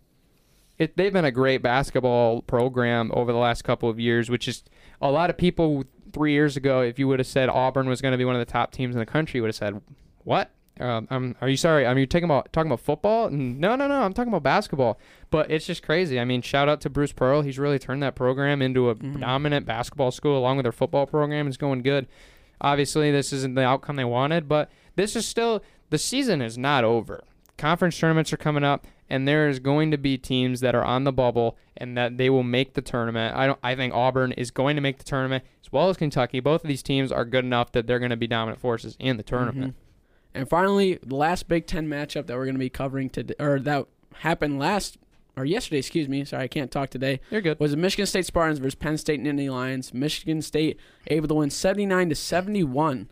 it 0.79 0.97
they've 0.97 1.13
been 1.13 1.25
a 1.25 1.31
great 1.31 1.63
basketball 1.63 2.43
program 2.43 3.11
over 3.15 3.33
the 3.33 3.39
last 3.39 3.63
couple 3.63 3.89
of 3.89 3.99
years, 3.99 4.29
which 4.31 4.47
is 4.49 4.63
a 5.01 5.11
lot 5.11 5.31
of 5.31 5.37
people 5.39 5.85
3 6.13 6.33
years 6.33 6.57
ago 6.57 6.81
if 6.81 6.99
you 6.99 7.09
would 7.09 7.19
have 7.19 7.27
said 7.27 7.49
Auburn 7.49 7.89
was 7.89 8.01
going 8.01 8.13
to 8.13 8.19
be 8.19 8.25
one 8.25 8.35
of 8.35 8.41
the 8.41 8.51
top 8.51 8.73
teams 8.73 8.95
in 8.95 8.99
the 8.99 9.07
country 9.07 9.41
would 9.41 9.49
have 9.49 9.57
said, 9.57 9.81
"What? 10.25 10.51
Um, 10.79 11.07
um, 11.11 11.37
are 11.41 11.49
you 11.49 11.57
sorry? 11.57 11.87
Are 11.87 11.99
you 11.99 12.05
talking 12.07 12.25
about 12.27 12.53
talking 12.53 12.71
about 12.71 12.81
football? 12.81 13.31
No, 13.31 13.77
no, 13.77 13.87
no. 13.87 14.03
I'm 14.03 14.13
talking 14.13 14.31
about 14.31 14.43
basketball. 14.43 14.99
But 15.31 15.51
it's 15.51 15.65
just 15.67 15.83
crazy. 15.83 16.21
I 16.21 16.27
mean, 16.27 16.43
shout 16.43 16.69
out 16.69 16.83
to 16.83 16.91
Bruce 16.91 17.13
Pearl. 17.13 17.41
He's 17.41 17.59
really 17.59 17.79
turned 17.79 18.03
that 18.03 18.15
program 18.15 18.61
into 18.61 18.91
a 18.91 18.95
Mhm. 18.95 19.21
dominant 19.21 19.65
basketball 19.65 20.11
school, 20.11 20.37
along 20.37 20.59
with 20.59 20.65
their 20.65 20.73
football 20.73 21.07
program. 21.07 21.49
It's 21.49 21.57
going 21.57 21.81
good. 21.81 22.07
Obviously, 22.61 23.11
this 23.11 23.33
isn't 23.33 23.55
the 23.55 23.65
outcome 23.65 23.97
they 23.97 24.05
wanted, 24.05 24.49
but 24.49 24.71
this 24.97 25.15
is 25.17 25.27
still 25.27 25.63
the 25.91 25.99
season 25.99 26.41
is 26.41 26.57
not 26.57 26.85
over. 26.85 27.25
Conference 27.59 27.99
tournaments 27.99 28.33
are 28.33 28.37
coming 28.39 28.65
up, 28.65 28.87
and 29.09 29.27
there 29.27 29.49
is 29.49 29.59
going 29.61 29.91
to 29.91 29.97
be 29.99 30.19
teams 30.19 30.61
that 30.61 30.75
are 30.75 30.85
on 30.85 31.05
the 31.05 31.13
bubble 31.13 31.57
and 31.77 31.97
that 31.97 32.19
they 32.19 32.29
will 32.29 32.43
make 32.43 32.75
the 32.75 32.83
tournament. 32.83 33.37
I 33.37 33.47
don't. 33.47 33.59
I 33.63 33.75
think 33.75 33.95
Auburn 33.95 34.33
is 34.33 34.51
going 34.51 34.77
to 34.77 34.83
make 34.83 34.99
the 34.99 35.05
tournament 35.05 35.45
as 35.65 35.73
well 35.73 35.89
as 35.89 35.97
Kentucky. 35.97 36.41
Both 36.41 36.65
of 36.65 36.69
these 36.69 36.83
teams 36.83 37.13
are 37.13 37.25
good 37.25 37.45
enough 37.45 37.73
that 37.73 37.87
they're 37.87 37.99
going 37.99 38.11
to 38.11 38.17
be 38.17 38.27
dominant 38.27 38.61
forces 38.61 38.97
in 38.99 39.17
the 39.17 39.23
tournament. 39.23 39.73
Mhm. 39.73 39.77
And 40.35 40.49
finally, 40.49 40.99
the 41.03 41.15
last 41.17 41.49
Big 41.49 41.67
Ten 41.67 41.89
matchup 41.89 42.27
that 42.27 42.37
we're 42.37 42.45
going 42.45 42.57
to 42.57 42.59
be 42.59 42.69
covering 42.69 43.09
today, 43.09 43.35
or 43.39 43.59
that 43.61 43.87
happened 44.17 44.59
last 44.59 44.99
or 45.37 45.45
yesterday, 45.45 45.79
excuse 45.79 46.09
me. 46.09 46.25
Sorry, 46.25 46.45
I 46.45 46.49
can't 46.49 46.71
talk 46.71 46.91
today. 46.91 47.21
You're 47.31 47.43
good. 47.43 47.61
Was 47.61 47.73
the 47.73 47.77
Michigan 47.77 48.07
State 48.07 48.25
Spartans 48.25 48.59
versus 48.59 48.75
Penn 48.75 48.97
State 48.97 49.23
Nittany 49.23 49.51
Lions. 49.51 49.93
Michigan 49.93 50.41
State 50.41 50.79
able 51.09 51.29
to 51.29 51.35
win 51.35 51.51
79 51.51 52.09
to 52.09 52.15
71. 52.15 53.11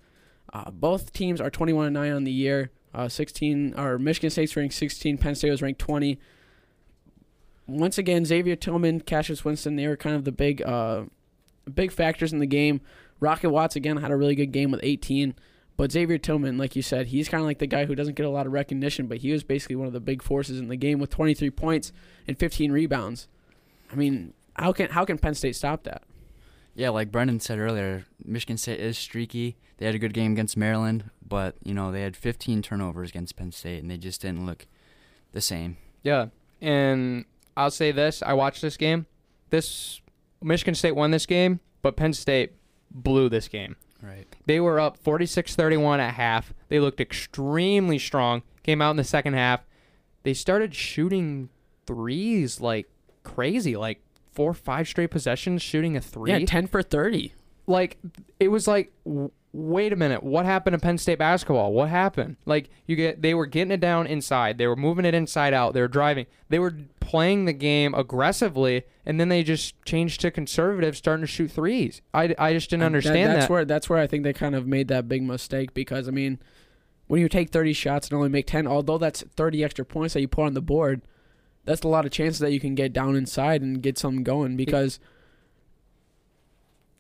Uh, 0.53 0.71
both 0.71 1.13
teams 1.13 1.41
are 1.41 1.51
21 1.51 1.87
and 1.87 1.95
9 1.95 2.13
on 2.13 2.25
the 2.25 2.33
year. 2.33 2.71
Uh, 2.95 3.09
16 3.09 3.75
or 3.77 3.99
Michigan 3.99 4.31
State's 4.31 4.57
ranked 4.57 4.75
16. 4.75 5.19
Penn 5.19 5.35
State 5.35 5.51
was 5.51 5.61
ranked 5.61 5.81
20. 5.81 6.19
Once 7.67 7.99
again, 7.99 8.25
Xavier 8.25 8.57
Tillman, 8.57 9.01
Cassius 9.01 9.45
Winston, 9.45 9.77
they 9.77 9.87
were 9.87 9.97
kind 9.97 10.15
of 10.15 10.25
the 10.25 10.33
big, 10.33 10.63
uh, 10.63 11.05
big 11.73 11.91
factors 11.91 12.33
in 12.33 12.39
the 12.39 12.47
game. 12.47 12.81
Rocket 13.21 13.51
Watts 13.51 13.75
again 13.75 13.97
had 13.97 14.11
a 14.11 14.17
really 14.17 14.35
good 14.35 14.53
game 14.53 14.71
with 14.71 14.81
18. 14.83 15.35
But 15.77 15.91
Xavier 15.91 16.19
Tillman, 16.19 16.57
like 16.57 16.77
you 16.77 16.83
said, 16.83 17.09
he's 17.09 17.29
kind 17.29 17.41
of 17.41 17.47
like 17.47 17.59
the 17.59 17.67
guy 17.67 17.85
who 17.85 17.95
doesn't 17.95 18.15
get 18.15 18.27
a 18.27 18.31
lot 18.31 18.47
of 18.47 18.53
recognition, 18.53 19.07
but 19.07 19.19
he 19.19 19.33
was 19.33 19.43
basically 19.43 19.77
one 19.77 19.89
of 19.89 19.93
the 19.93 20.01
big 20.01 20.23
forces 20.23 20.61
in 20.61 20.69
the 20.69 20.77
game 20.77 21.01
with 21.01 21.11
23 21.11 21.51
points 21.51 21.93
and 22.29 22.39
15 22.39 22.71
rebounds. 22.71 23.27
I 23.91 23.97
mean, 23.97 24.35
how 24.55 24.73
can 24.73 24.91
how 24.91 25.05
can 25.05 25.19
Penn 25.19 25.35
State 25.35 25.57
stop 25.57 25.83
that? 25.85 26.03
Yeah, 26.75 26.91
like 26.91 27.13
Brandon 27.13 27.41
said 27.41 27.59
earlier, 27.59 28.05
Michigan 28.25 28.57
State 28.57 28.81
is 28.81 28.99
streaky. 28.99 29.57
They 29.79 29.87
had 29.87 29.95
a 29.95 29.99
good 29.99 30.15
game 30.15 30.33
against 30.33 30.57
Maryland, 30.57 31.11
but 31.27 31.57
you 31.63 31.75
know 31.75 31.91
they 31.91 32.03
had 32.03 32.17
15 32.17 32.63
turnovers 32.63 33.11
against 33.11 33.37
Penn 33.37 33.53
State, 33.53 33.83
and 33.83 33.91
they 33.91 33.97
just 33.97 34.23
didn't 34.23 34.47
look 34.47 34.67
the 35.33 35.41
same. 35.41 35.77
Yeah, 36.03 36.27
and 36.61 37.25
I'll 37.57 37.71
say 37.71 37.93
this: 37.93 38.23
I 38.25 38.33
watched 38.35 38.63
this 38.63 38.77
game. 38.77 39.07
This 39.51 40.01
Michigan 40.43 40.75
State 40.75 40.93
won 40.97 41.11
this 41.11 41.27
game, 41.27 41.61
but 41.83 41.97
Penn 41.97 42.13
State 42.13 42.53
blew 42.91 43.29
this 43.29 43.49
game. 43.49 43.77
Right. 44.03 44.27
They 44.47 44.61
were 44.61 44.79
up 44.79 45.03
46-31 45.03 45.99
at 46.01 46.15
half. 46.15 46.53
They 46.69 46.79
looked 46.81 47.01
extremely 47.01 47.99
strong. 47.99 48.43
Came 48.63 48.83
out 48.83 48.91
in 48.91 48.97
the 48.97 49.05
second 49.05 49.35
half. 49.35 49.61
They 50.23 50.35
started 50.35 50.75
shooting 50.75 51.49
threes 51.87 52.61
like 52.61 52.89
crazy, 53.23 53.77
like 53.77 54.01
four, 54.33 54.55
five 54.55 54.89
straight 54.89 55.11
possessions 55.11 55.63
shooting 55.63 55.97
a 55.97 56.01
three. 56.01 56.31
Yeah, 56.33 56.45
10 56.45 56.67
for 56.67 56.83
30. 56.83 57.33
like 57.67 57.99
it 58.41 58.49
was 58.49 58.67
like 58.69 58.93
wait 59.53 59.93
a 59.93 59.97
minute 59.97 60.23
what 60.23 60.45
happened 60.45 60.75
to 60.75 60.79
penn 60.81 60.99
state 60.99 61.17
basketball 61.19 61.73
what 61.73 61.89
happened 61.89 62.37
like 62.45 62.69
you 62.87 62.97
get 62.97 63.23
they 63.23 63.33
were 63.33 63.47
getting 63.47 63.71
it 63.71 63.79
down 63.81 64.05
inside 64.07 64.59
they 64.59 64.67
were 64.67 64.75
moving 64.75 65.05
it 65.05 65.15
inside 65.15 65.55
out 65.55 65.73
they 65.75 65.81
were 65.81 65.87
driving 65.89 66.27
they 66.49 66.59
were 66.59 66.75
playing 67.05 67.45
the 67.45 67.53
game 67.53 67.95
aggressively 67.95 68.83
and 69.07 69.21
then 69.21 69.29
they 69.29 69.43
just 69.43 69.75
changed 69.85 70.21
to 70.21 70.31
conservative 70.31 70.97
starting 70.97 71.23
to 71.23 71.27
shoot 71.27 71.51
threes 71.51 72.01
i, 72.15 72.35
I 72.39 72.53
just 72.55 72.71
didn't 72.71 72.83
And 72.83 72.95
understand 72.97 73.31
that's 73.33 73.45
that 73.47 73.51
where 73.53 73.65
that's 73.65 73.89
where 73.89 73.99
I 73.99 74.07
think 74.07 74.25
they 74.25 74.33
kind 74.33 74.55
of 74.55 74.67
made 74.67 74.89
that 74.89 75.09
big 75.09 75.23
mistake 75.23 75.75
because 75.75 76.09
I 76.09 76.11
mean, 76.11 76.39
when 77.07 77.21
you 77.21 77.29
take 77.29 77.51
30 77.51 77.75
shots 77.75 78.09
and 78.09 78.17
only 78.17 78.31
make 78.31 78.47
10, 78.47 78.67
although 78.67 78.97
that's 78.99 79.23
30 79.37 79.63
extra 79.63 79.85
points 79.85 80.15
that 80.15 80.23
you 80.23 80.29
put 80.29 80.47
on 80.47 80.55
the 80.55 80.63
board, 80.63 81.03
that's 81.67 81.83
a 81.83 81.89
lot 81.89 82.07
of 82.07 82.11
chances 82.13 82.39
that 82.41 82.53
you 82.53 82.59
can 82.61 82.75
get 82.75 82.93
down 82.95 83.15
inside 83.15 83.61
and 83.61 83.83
get 83.83 83.99
something 83.99 84.25
going 84.25 84.57
because 84.57 84.99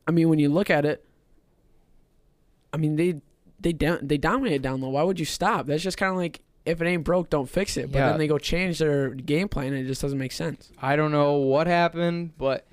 I 0.06 0.10
mean, 0.10 0.28
when 0.28 0.38
you 0.38 0.50
look 0.50 0.68
at 0.68 0.84
it, 0.84 1.02
I 2.72 2.76
mean, 2.76 2.96
they 2.96 3.22
they 3.58 3.72
down 3.72 4.00
they 4.02 4.18
dominated 4.18 4.60
down 4.62 4.80
low. 4.82 4.90
Why 4.90 5.02
would 5.02 5.18
you 5.18 5.24
stop? 5.24 5.66
That's 5.66 5.82
just 5.82 5.96
kind 5.96 6.10
of 6.10 6.16
like 6.18 6.42
if 6.66 6.80
it 6.80 6.86
ain't 6.86 7.04
broke, 7.04 7.30
don't 7.30 7.48
fix 7.48 7.76
it. 7.76 7.92
But 7.92 7.98
Yeah. 7.98 8.08
then 8.10 8.18
they 8.18 8.26
go 8.26 8.38
change 8.38 8.78
their 8.78 9.10
game 9.10 9.48
plan 9.48 9.68
and 9.74 9.84
it 9.84 9.86
just 9.86 10.00
doesn't 10.02 10.18
make 10.18 10.32
sense. 10.32 10.70
i 10.80 10.96
don't 10.96 11.12
know 11.12 11.34
what 11.34 11.66
happened 11.66 12.32
but 12.38 12.66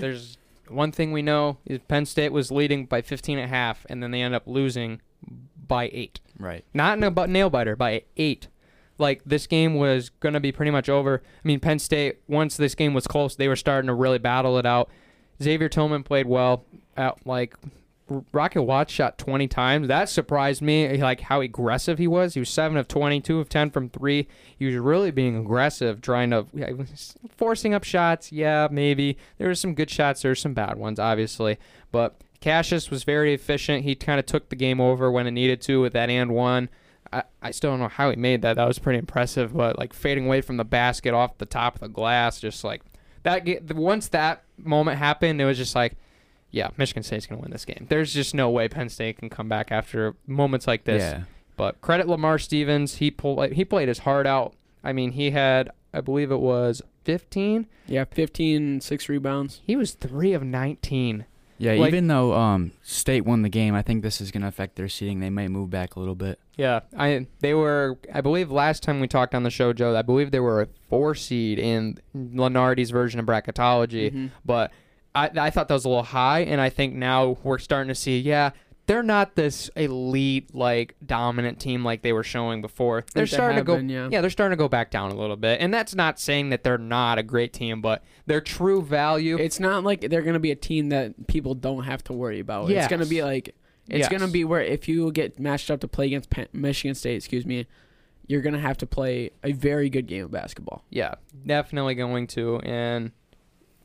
there's 0.00 0.38
one 0.68 0.90
thing 0.92 1.12
we 1.12 1.22
know 1.22 1.58
is 1.66 1.78
penn 1.86 2.06
state 2.06 2.32
was 2.32 2.50
leading 2.50 2.86
by 2.86 3.00
15 3.02 3.38
and 3.38 3.44
a 3.44 3.48
half 3.48 3.84
and 3.88 4.02
then 4.02 4.10
they 4.10 4.20
end 4.22 4.34
up 4.34 4.42
losing 4.46 5.00
by 5.68 5.90
eight 5.92 6.20
Right. 6.38 6.64
not 6.74 6.96
in 6.98 7.04
a 7.04 7.10
bu- 7.10 7.26
nail 7.26 7.50
biter 7.50 7.76
by 7.76 8.02
eight. 8.16 8.48
Like 8.98 9.22
this 9.26 9.46
game 9.46 9.74
was 9.74 10.08
gonna 10.20 10.40
be 10.40 10.52
pretty 10.52 10.70
much 10.70 10.88
over. 10.88 11.22
I 11.24 11.46
mean, 11.46 11.60
Penn 11.60 11.78
State 11.78 12.16
once 12.28 12.56
this 12.56 12.74
game 12.74 12.94
was 12.94 13.06
close, 13.06 13.36
they 13.36 13.46
were 13.48 13.56
starting 13.56 13.88
to 13.88 13.94
really 13.94 14.18
battle 14.18 14.56
it 14.58 14.64
out. 14.66 14.88
Xavier 15.42 15.68
Tillman 15.68 16.02
played 16.02 16.26
well. 16.26 16.64
At, 16.96 17.26
like 17.26 17.54
R- 17.62 17.70
Rocket 18.32 18.62
Watts 18.62 18.92
shot 18.92 19.18
20 19.18 19.48
times. 19.48 19.88
That 19.88 20.08
surprised 20.08 20.62
me. 20.62 20.86
Eh, 20.86 21.02
like 21.02 21.22
how 21.22 21.40
aggressive 21.40 21.98
he 21.98 22.06
was. 22.06 22.34
He 22.34 22.40
was 22.40 22.48
seven 22.48 22.76
of 22.76 22.86
20, 22.86 23.20
two 23.20 23.40
of 23.40 23.48
10 23.48 23.70
from 23.70 23.88
three. 23.88 24.28
He 24.56 24.64
was 24.64 24.76
really 24.76 25.10
being 25.10 25.36
aggressive, 25.36 26.00
trying 26.00 26.30
to 26.30 26.46
yeah, 26.54 26.70
forcing 27.36 27.74
up 27.74 27.84
shots. 27.84 28.30
Yeah, 28.30 28.68
maybe 28.70 29.16
there 29.38 29.48
were 29.48 29.54
some 29.54 29.74
good 29.74 29.90
shots. 29.90 30.22
There 30.22 30.30
were 30.30 30.36
some 30.36 30.54
bad 30.54 30.78
ones, 30.78 31.00
obviously, 31.00 31.58
but 31.90 32.20
Cassius 32.40 32.90
was 32.90 33.02
very 33.02 33.34
efficient. 33.34 33.82
He 33.82 33.94
kind 33.96 34.20
of 34.20 34.26
took 34.26 34.50
the 34.50 34.56
game 34.56 34.80
over 34.80 35.10
when 35.10 35.26
it 35.26 35.32
needed 35.32 35.60
to 35.62 35.80
with 35.80 35.92
that 35.94 36.08
and 36.08 36.30
one. 36.32 36.68
I, 37.12 37.24
I 37.42 37.50
still 37.50 37.70
don't 37.70 37.80
know 37.80 37.88
how 37.88 38.10
he 38.10 38.16
made 38.16 38.42
that. 38.42 38.54
That 38.54 38.68
was 38.68 38.78
pretty 38.78 38.98
impressive. 38.98 39.52
But 39.52 39.78
like 39.78 39.92
fading 39.92 40.26
away 40.26 40.42
from 40.42 40.56
the 40.56 40.64
basket 40.64 41.12
off 41.12 41.38
the 41.38 41.46
top 41.46 41.74
of 41.74 41.80
the 41.80 41.88
glass, 41.88 42.40
just 42.40 42.62
like 42.62 42.82
that. 43.24 43.74
Once 43.74 44.08
that 44.08 44.44
moment 44.58 44.98
happened, 44.98 45.40
it 45.40 45.44
was 45.44 45.58
just 45.58 45.74
like, 45.74 45.96
yeah, 46.56 46.70
Michigan 46.78 47.02
State's 47.02 47.26
gonna 47.26 47.40
win 47.42 47.50
this 47.50 47.64
game. 47.64 47.86
There's 47.88 48.12
just 48.14 48.34
no 48.34 48.48
way 48.50 48.66
Penn 48.68 48.88
State 48.88 49.18
can 49.18 49.28
come 49.28 49.48
back 49.48 49.70
after 49.70 50.14
moments 50.26 50.66
like 50.66 50.84
this. 50.84 51.02
Yeah. 51.02 51.22
But 51.56 51.80
credit 51.82 52.08
Lamar 52.08 52.38
Stevens. 52.38 52.96
He 52.96 53.10
pulled. 53.10 53.52
He 53.52 53.64
played 53.64 53.88
his 53.88 54.00
heart 54.00 54.26
out. 54.26 54.54
I 54.82 54.92
mean, 54.92 55.12
he 55.12 55.30
had, 55.32 55.70
I 55.92 56.00
believe 56.00 56.30
it 56.30 56.40
was 56.40 56.80
15. 57.04 57.66
Yeah, 57.86 58.04
15, 58.04 58.80
six 58.80 59.08
rebounds. 59.08 59.60
He 59.66 59.74
was 59.76 59.92
three 59.94 60.32
of 60.32 60.42
19. 60.42 61.24
Yeah, 61.58 61.72
Like- 61.72 61.88
even 61.88 62.06
though 62.08 62.34
um, 62.34 62.72
State 62.82 63.24
won 63.24 63.40
the 63.42 63.48
game, 63.48 63.74
I 63.74 63.80
think 63.82 64.02
this 64.02 64.20
is 64.20 64.30
going 64.30 64.42
to 64.42 64.48
affect 64.48 64.76
their 64.76 64.88
seeding. 64.88 65.20
They 65.20 65.30
might 65.30 65.48
move 65.48 65.70
back 65.70 65.96
a 65.96 65.98
little 66.00 66.14
bit. 66.14 66.38
Yeah, 66.56 66.80
I 66.96 67.26
they 67.40 67.54
were. 67.54 67.96
I 68.12 68.20
believe 68.20 68.50
last 68.50 68.82
time 68.82 69.00
we 69.00 69.08
talked 69.08 69.34
on 69.34 69.42
the 69.42 69.50
show, 69.50 69.72
Joe. 69.72 69.96
I 69.96 70.02
believe 70.02 70.30
they 70.30 70.40
were 70.40 70.60
a 70.62 70.68
four 70.90 71.14
seed 71.14 71.58
in 71.58 71.98
Lunardi's 72.14 72.90
version 72.90 73.18
of 73.20 73.26
bracketology, 73.26 74.10
Mhm. 74.12 74.30
but 74.44 74.70
I 75.16 75.30
I 75.36 75.50
thought 75.50 75.68
that 75.68 75.74
was 75.74 75.84
a 75.84 75.88
little 75.88 76.02
high, 76.04 76.40
and 76.40 76.60
I 76.60 76.68
think 76.68 76.94
now 76.94 77.38
we're 77.42 77.58
starting 77.58 77.88
to 77.88 77.94
see. 77.94 78.20
Yeah, 78.20 78.50
they're 78.86 79.02
not 79.02 79.34
this 79.34 79.68
elite 79.76 80.54
like 80.54 80.94
dominant 81.04 81.58
team 81.58 81.84
like 81.84 82.02
they 82.02 82.12
were 82.12 82.22
showing 82.22 82.62
before. 82.62 83.04
They're 83.14 83.24
they 83.24 83.30
starting 83.30 83.58
to 83.58 83.64
go. 83.64 83.76
been, 83.76 83.88
yeah. 83.88 84.08
yeah, 84.10 84.20
they're 84.20 84.30
starting 84.30 84.56
to 84.56 84.62
go 84.62 84.68
back 84.68 84.90
down 84.90 85.10
a 85.10 85.14
little 85.14 85.36
bit, 85.36 85.60
and 85.60 85.72
that's 85.74 85.94
not 85.94 86.20
saying 86.20 86.50
that 86.50 86.62
they're 86.62 86.78
not 86.78 87.18
a 87.18 87.22
great 87.22 87.52
team, 87.52 87.80
but 87.80 88.04
their 88.26 88.40
true 88.40 88.82
value. 88.82 89.36
It's 89.38 89.58
not 89.58 89.82
like 89.84 90.02
they're 90.02 90.22
gonna 90.22 90.38
be 90.38 90.52
a 90.52 90.56
team 90.56 90.90
that 90.90 91.26
people 91.26 91.54
don't 91.54 91.84
have 91.84 92.04
to 92.04 92.12
worry 92.12 92.40
about. 92.40 92.70
It's 92.70 92.88
gonna 92.88 93.06
be 93.06 93.22
like 93.22 93.54
it's 93.88 94.00
Yes. 94.00 94.08
gonna 94.08 94.30
be 94.30 94.44
where 94.44 94.62
if 94.62 94.88
you 94.88 95.10
get 95.12 95.38
matched 95.38 95.70
up 95.70 95.80
to 95.80 95.88
play 95.88 96.06
against 96.06 96.30
Penn, 96.30 96.48
Michigan 96.52 96.94
State, 96.94 97.16
excuse 97.16 97.46
me, 97.46 97.66
you're 98.26 98.42
gonna 98.42 98.60
have 98.60 98.76
to 98.78 98.86
play 98.86 99.30
a 99.42 99.52
very 99.52 99.88
good 99.88 100.06
game 100.06 100.24
of 100.24 100.30
basketball. 100.30 100.84
Yeah, 100.90 101.14
definitely 101.46 101.94
going 101.94 102.26
to. 102.28 102.58
And 102.60 103.12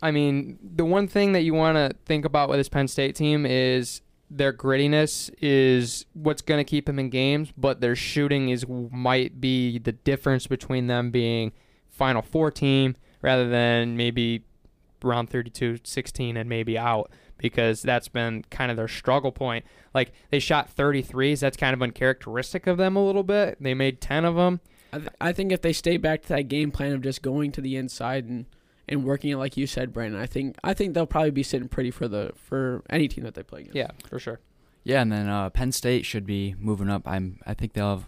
I 0.02 0.12
mean, 0.12 0.58
the 0.64 0.86
one 0.86 1.08
thing 1.08 1.34
that 1.34 1.42
you 1.42 1.54
want 1.54 1.78
to 1.78 1.96
think 2.06 2.26
about 2.26 2.50
with 2.50 2.60
this 2.60 2.70
Penn 2.70 2.88
State 2.88 3.16
team 3.16 3.46
is 3.46 4.02
their 4.30 4.54
grittiness 4.54 5.30
is 5.42 6.06
what's 6.14 6.42
going 6.42 6.60
to 6.60 6.64
keep 6.64 6.86
them 6.86 6.98
in 6.98 7.10
games, 7.10 7.52
but 7.58 7.82
their 7.82 7.96
shooting 7.96 8.50
is 8.50 8.66
might 8.68 9.40
be 9.40 9.78
the 9.78 9.92
difference 9.92 10.48
between 10.48 10.88
them 10.88 11.12
being 11.12 11.52
Final 11.90 12.22
Four 12.22 12.50
team 12.50 12.96
rather 13.22 13.48
than 13.48 13.96
maybe 13.98 14.46
round 15.04 15.30
32, 15.30 15.80
16 15.84 16.38
and 16.38 16.50
maybe 16.50 16.78
out 16.78 17.12
because 17.38 17.82
that's 17.82 18.08
been 18.08 18.46
kind 18.50 18.72
of 18.72 18.78
their 18.78 18.88
struggle 18.88 19.32
point. 19.32 19.66
Like 19.94 20.14
they 20.30 20.40
shot 20.40 20.74
33s, 20.76 21.40
that's 21.40 21.58
kind 21.58 21.74
of 21.74 21.82
uncharacteristic 21.82 22.68
of 22.68 22.78
them 22.78 22.96
a 22.96 23.06
little 23.06 23.24
bit. 23.24 23.58
They 23.60 23.74
made 23.74 24.00
10 24.00 24.26
of 24.26 24.36
them. 24.36 24.62
I, 24.94 24.98
th- 24.98 25.10
I 25.20 25.34
think 25.34 25.52
if 25.52 25.62
they 25.62 25.74
stay 25.74 25.98
back 25.98 26.22
to 26.24 26.28
that 26.30 26.48
game 26.48 26.72
plan 26.72 26.94
of 26.94 27.02
just 27.02 27.22
going 27.22 27.52
to 27.54 27.62
the 27.62 27.76
inside 27.76 28.26
and, 28.26 28.46
and 28.92 29.06
working 29.06 29.32
it 29.32 29.38
like 29.38 29.58
you 29.58 29.66
said, 29.66 29.94
Brandon, 29.94 30.20
I 30.20 30.28
think 30.28 30.58
I 30.64 30.74
think 30.74 30.94
they'll 30.94 31.08
probably 31.08 31.32
be 31.32 31.44
sitting 31.44 31.70
pretty 31.70 31.90
for 31.90 32.08
the 32.08 32.34
for 32.36 32.84
any 32.90 33.08
team 33.08 33.24
that 33.24 33.34
they 33.34 33.44
play 33.44 33.62
against. 33.62 33.76
Yeah, 33.76 33.92
for 34.08 34.20
sure. 34.20 34.40
Yeah, 34.84 35.02
and 35.02 35.12
then 35.12 35.30
uh, 35.30 35.50
Penn 35.50 35.72
State 35.72 36.06
should 36.06 36.26
be 36.26 36.56
moving 36.60 36.90
up. 36.90 37.08
I'm. 37.08 37.40
I 37.46 37.54
think 37.54 37.74
they'll 37.74 38.04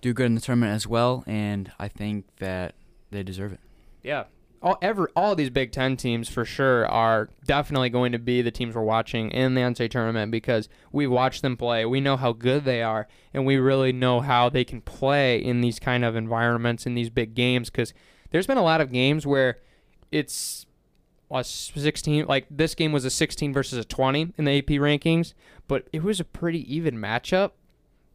do 0.00 0.14
good 0.14 0.26
in 0.26 0.34
the 0.34 0.40
tournament 0.40 0.74
as 0.74 0.86
well, 0.86 1.24
and 1.26 1.72
I 1.78 1.88
think 1.88 2.26
that 2.38 2.74
they 3.10 3.22
deserve 3.22 3.52
it. 3.52 3.60
Yeah, 4.02 4.24
all 4.62 4.78
ever 4.80 5.10
all 5.16 5.34
these 5.34 5.50
Big 5.50 5.72
Ten 5.72 5.96
teams 5.96 6.28
for 6.28 6.44
sure 6.44 6.86
are 6.86 7.30
definitely 7.44 7.90
going 7.90 8.12
to 8.12 8.18
be 8.18 8.40
the 8.42 8.50
teams 8.50 8.74
we're 8.76 8.82
watching 8.82 9.30
in 9.30 9.54
the 9.54 9.62
NCAA 9.62 9.90
tournament 9.90 10.30
because 10.30 10.68
we 10.92 11.06
watch 11.06 11.40
them 11.40 11.56
play. 11.56 11.84
We 11.84 12.00
know 12.00 12.16
how 12.16 12.32
good 12.32 12.64
they 12.64 12.82
are, 12.82 13.08
and 13.34 13.44
we 13.44 13.56
really 13.56 13.92
know 13.92 14.20
how 14.20 14.48
they 14.48 14.64
can 14.64 14.80
play 14.80 15.38
in 15.38 15.60
these 15.60 15.80
kind 15.80 16.04
of 16.04 16.14
environments 16.14 16.86
in 16.86 16.94
these 16.94 17.10
big 17.10 17.34
games. 17.34 17.70
Because 17.70 17.94
there's 18.30 18.46
been 18.46 18.58
a 18.58 18.62
lot 18.62 18.80
of 18.80 18.92
games 18.92 19.26
where 19.26 19.58
it's 20.10 20.66
a 21.30 21.44
16 21.44 22.26
like 22.26 22.46
this 22.50 22.74
game 22.74 22.92
was 22.92 23.04
a 23.04 23.10
16 23.10 23.52
versus 23.52 23.78
a 23.78 23.84
20 23.84 24.32
in 24.36 24.44
the 24.44 24.58
AP 24.58 24.66
rankings, 24.66 25.34
but 25.66 25.86
it 25.92 26.02
was 26.02 26.20
a 26.20 26.24
pretty 26.24 26.74
even 26.74 26.96
matchup 26.96 27.52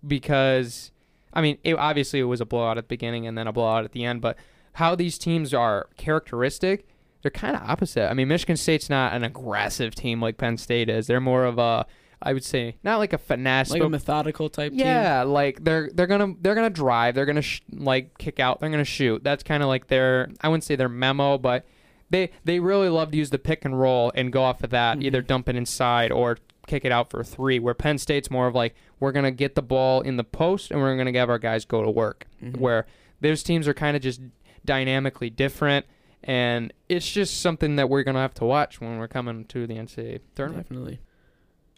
because 0.06 0.91
I 1.34 1.41
mean, 1.41 1.58
it, 1.63 1.75
obviously 1.75 2.19
it 2.19 2.23
was 2.23 2.41
a 2.41 2.45
blowout 2.45 2.77
at 2.77 2.86
the 2.86 2.89
beginning 2.89 3.27
and 3.27 3.38
then 3.38 3.47
a 3.47 3.53
blowout 3.53 3.86
at 3.86 3.91
the 3.91 4.03
end, 4.06 4.21
but 4.21 4.38
how 4.73 4.95
these 4.95 5.17
teams 5.17 5.53
are 5.53 5.88
characteristic, 5.97 6.88
they're 7.21 7.32
kind 7.32 7.56
of 7.56 7.62
opposite. 7.63 8.10
I 8.10 8.13
mean, 8.13 8.27
Michigan 8.27 8.58
State's 8.58 8.89
not 8.89 9.13
an 9.13 9.23
aggressive 9.23 9.95
team 9.95 10.21
like 10.21 10.38
Penn 10.38 10.58
State 10.58 10.89
is. 10.89 11.08
They're 11.08 11.21
more 11.21 11.45
of 11.45 11.58
a 11.58 11.86
I 12.25 12.32
would 12.32 12.43
say 12.43 12.77
not 12.84 12.97
like 12.99 13.12
a 13.12 13.17
finesse, 13.17 13.69
like 13.69 13.82
but 13.82 13.88
a 13.88 13.89
methodical 13.89 14.49
type 14.49 14.71
team. 14.71 14.79
yeah, 14.79 15.23
like 15.23 15.63
they're 15.63 15.89
they're 15.93 16.08
gonna 16.08 16.34
they're 16.41 16.56
gonna 16.56 16.69
drive, 16.69 17.15
they're 17.15 17.25
gonna 17.25 17.41
sh- 17.41 17.62
like 17.71 18.17
kick 18.17 18.39
out, 18.39 18.62
they're 18.62 18.69
gonna 18.69 18.86
shoot. 18.86 19.23
That's 19.23 19.43
kind 19.43 19.62
of 19.62 19.67
like 19.67 19.88
their 19.88 20.29
I 20.39 20.47
wouldn't 20.47 20.63
say 20.63 20.77
their 20.77 20.89
memo, 20.89 21.38
but 21.38 21.65
they 22.13 22.30
they 22.45 22.60
really 22.62 22.88
love 22.88 23.12
to 23.12 23.17
use 23.17 23.30
the 23.32 23.38
pick 23.39 23.65
and 23.65 23.78
roll 23.78 24.12
and 24.15 24.32
go 24.32 24.43
off 24.43 24.63
of 24.63 24.69
that, 24.69 24.97
Mhm. 24.99 25.04
either 25.04 25.21
dump 25.21 25.49
it 25.49 25.58
inside 25.58 26.12
or 26.13 26.38
kick 26.67 26.86
it 26.86 26.91
out 26.93 27.10
for 27.10 27.23
three. 27.26 27.60
Where 27.60 27.73
Penn 27.73 27.97
State's 27.97 28.32
more 28.32 28.47
of 28.47 28.56
like 28.56 28.73
we're 29.02 29.12
gonna 29.12 29.32
get 29.32 29.56
the 29.56 29.62
ball 29.62 29.99
in 30.02 30.15
the 30.15 30.23
post 30.23 30.71
and 30.71 30.80
we're 30.80 30.95
gonna 30.95 31.12
have 31.19 31.30
our 31.30 31.39
guys 31.39 31.65
go 31.65 31.84
to 31.84 31.89
work. 31.91 32.26
Mhm. 32.41 32.58
Where 32.58 32.86
those 33.19 33.43
teams 33.43 33.67
are 33.67 33.73
kind 33.73 33.97
of 33.97 34.02
just 34.02 34.21
dynamically 34.63 35.30
different. 35.30 35.86
And 36.23 36.71
it's 36.88 37.12
just 37.12 37.41
something 37.41 37.76
that 37.76 37.89
we're 37.89 38.04
gonna 38.04 38.19
have 38.21 38.34
to 38.36 38.45
watch 38.45 38.80
when 38.80 38.97
we're 38.97 39.10
coming 39.10 39.43
to 39.45 39.67
the 39.67 39.73
NCAA 39.78 40.19
tournament. 40.36 40.69
Definitely. 40.69 40.99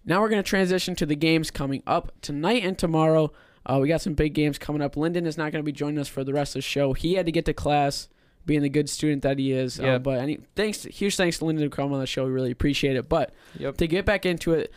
Now 0.08 0.22
we're 0.22 0.30
going 0.30 0.44
to 0.44 0.48
transition 0.48 0.94
to 0.98 1.06
the 1.08 1.16
games 1.16 1.50
coming 1.50 1.82
up 1.88 2.12
tonight 2.22 2.64
and 2.64 2.78
tomorrow. 2.78 3.32
Uh, 3.66 3.80
we 3.82 3.88
got 3.88 4.02
some 4.02 4.14
big 4.14 4.36
games 4.36 4.60
coming 4.60 4.80
up. 4.80 4.96
Linden 4.96 5.26
is 5.26 5.36
not 5.36 5.52
going 5.52 5.64
to 5.64 5.66
be 5.66 5.72
joining 5.72 5.98
us 5.98 6.08
for 6.08 6.24
the 6.24 6.32
rest 6.32 6.52
of 6.56 6.60
the 6.60 6.62
show. 6.62 6.94
He 6.94 7.16
had 7.16 7.26
to 7.26 7.32
get 7.32 7.46
to 7.46 7.54
class, 7.56 8.08
being 8.46 8.62
the 8.62 8.70
good 8.70 8.90
student 8.90 9.24
that 9.24 9.40
he 9.40 9.52
is. 9.52 9.80
Yeah. 9.80 9.96
Um, 9.96 10.04
but 10.04 10.20
any 10.20 10.40
thanks, 10.56 10.84
huge 10.84 11.16
thanks 11.16 11.40
to 11.40 11.46
Linden 11.46 11.70
coming 11.70 11.94
on 11.94 12.00
the 12.00 12.08
show. 12.08 12.26
We 12.26 12.32
really 12.32 12.52
appreciate 12.52 12.96
it. 12.96 13.10
But 13.10 13.34
Yep. 13.58 13.78
to 13.78 13.88
get 13.88 14.06
back 14.06 14.26
into 14.26 14.54
it, 14.54 14.72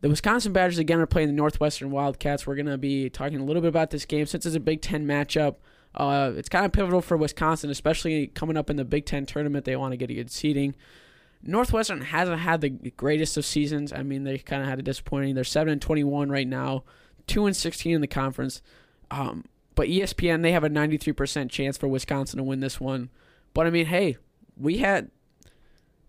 the 0.00 0.08
Wisconsin 0.08 0.52
Badgers 0.52 0.78
again 0.78 0.98
are 1.00 1.06
playing 1.06 1.28
the 1.28 1.34
Northwestern 1.34 1.90
Wildcats. 1.90 2.46
We're 2.46 2.56
going 2.56 2.66
to 2.66 2.78
be 2.78 3.08
talking 3.08 3.38
a 3.40 3.44
little 3.44 3.62
bit 3.62 3.68
about 3.68 3.90
this 3.90 4.04
game 4.04 4.26
since 4.26 4.44
it's 4.44 4.56
a 4.56 4.60
Big 4.60 4.82
Ten 4.82 5.06
matchup. 5.06 5.56
Uh, 5.94 6.32
it's 6.36 6.48
kind 6.50 6.66
of 6.66 6.72
pivotal 6.72 7.00
for 7.00 7.16
Wisconsin, 7.16 7.70
especially 7.70 8.26
coming 8.26 8.56
up 8.58 8.68
in 8.68 8.76
the 8.76 8.84
Big 8.84 9.06
Ten 9.06 9.24
tournament. 9.24 9.64
They 9.64 9.76
want 9.76 9.92
to 9.92 9.96
get 9.96 10.10
a 10.10 10.14
good 10.14 10.30
seeding. 10.30 10.74
Northwestern 11.42 12.00
hasn't 12.00 12.40
had 12.40 12.60
the 12.60 12.70
greatest 12.70 13.36
of 13.36 13.44
seasons. 13.44 13.92
I 13.92 14.02
mean, 14.02 14.24
they 14.24 14.38
kind 14.38 14.62
of 14.62 14.68
had 14.68 14.78
a 14.78 14.82
disappointing. 14.82 15.34
They're 15.34 15.44
seven 15.44 15.72
and 15.72 15.80
twenty-one 15.80 16.28
right 16.28 16.46
now, 16.46 16.84
two 17.26 17.46
and 17.46 17.54
sixteen 17.56 17.94
in 17.94 18.00
the 18.00 18.06
conference. 18.06 18.62
Um, 19.10 19.44
but 19.76 19.86
ESPN 19.86 20.42
they 20.42 20.50
have 20.50 20.64
a 20.64 20.68
ninety-three 20.68 21.12
percent 21.12 21.52
chance 21.52 21.76
for 21.78 21.86
Wisconsin 21.86 22.38
to 22.38 22.42
win 22.42 22.58
this 22.58 22.80
one. 22.80 23.10
But 23.54 23.68
I 23.68 23.70
mean, 23.70 23.86
hey, 23.86 24.16
we 24.56 24.78
had 24.78 25.10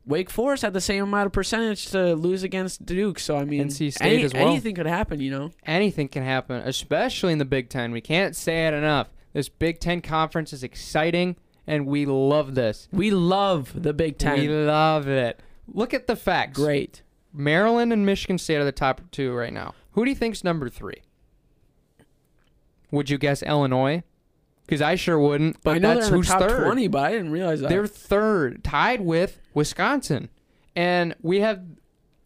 Wake 0.05 0.29
Forest 0.29 0.61
had 0.63 0.73
the 0.73 0.81
same 0.81 1.03
amount 1.03 1.25
of 1.27 1.33
percentage 1.33 1.87
to 1.91 2.15
lose 2.15 2.41
against 2.43 2.85
Duke. 2.85 3.19
So 3.19 3.37
I 3.37 3.43
mean, 3.45 3.67
NC 3.67 3.93
State 3.93 4.13
any- 4.13 4.23
as 4.23 4.33
well. 4.33 4.47
anything 4.47 4.73
could 4.75 4.85
happen. 4.87 5.19
You 5.19 5.31
know, 5.31 5.51
anything 5.65 6.07
can 6.07 6.23
happen, 6.23 6.61
especially 6.65 7.33
in 7.33 7.39
the 7.39 7.45
Big 7.45 7.69
Ten. 7.69 7.91
We 7.91 8.01
can't 8.01 8.35
say 8.35 8.67
it 8.67 8.73
enough. 8.73 9.09
This 9.33 9.49
Big 9.49 9.79
Ten 9.79 10.01
conference 10.01 10.53
is 10.53 10.63
exciting, 10.63 11.35
and 11.67 11.85
we 11.85 12.05
love 12.05 12.55
this. 12.55 12.87
we 12.91 13.11
love 13.11 13.83
the 13.83 13.93
Big 13.93 14.17
Ten. 14.17 14.39
We 14.39 14.47
love 14.47 15.07
it. 15.07 15.41
Look 15.67 15.93
at 15.93 16.07
the 16.07 16.15
facts. 16.15 16.57
Great. 16.57 17.01
Maryland 17.33 17.91
and 17.93 18.05
Michigan 18.05 18.37
State 18.37 18.55
are 18.55 18.63
the 18.65 18.71
top 18.71 19.01
two 19.11 19.33
right 19.33 19.51
now. 19.53 19.75
Who 19.91 20.05
do 20.05 20.09
you 20.09 20.15
think's 20.15 20.43
number 20.43 20.69
three? 20.69 21.01
Would 22.91 23.09
you 23.09 23.17
guess 23.17 23.43
Illinois? 23.43 24.03
Because 24.65 24.81
I 24.81 24.95
sure 24.95 25.19
wouldn't. 25.19 25.61
But 25.63 25.75
I 25.75 25.77
know 25.79 25.93
that's 25.95 26.07
they're 26.07 26.07
in 26.07 26.11
the 26.11 26.17
who's 26.17 26.27
top 26.27 26.39
third. 26.41 26.63
twenty, 26.65 26.87
but 26.87 27.03
I 27.05 27.11
didn't 27.11 27.31
realize 27.31 27.61
that. 27.61 27.69
They're 27.69 27.87
third, 27.87 28.63
tied 28.63 29.01
with 29.01 29.39
Wisconsin, 29.53 30.29
and 30.75 31.15
we 31.21 31.39
have 31.41 31.63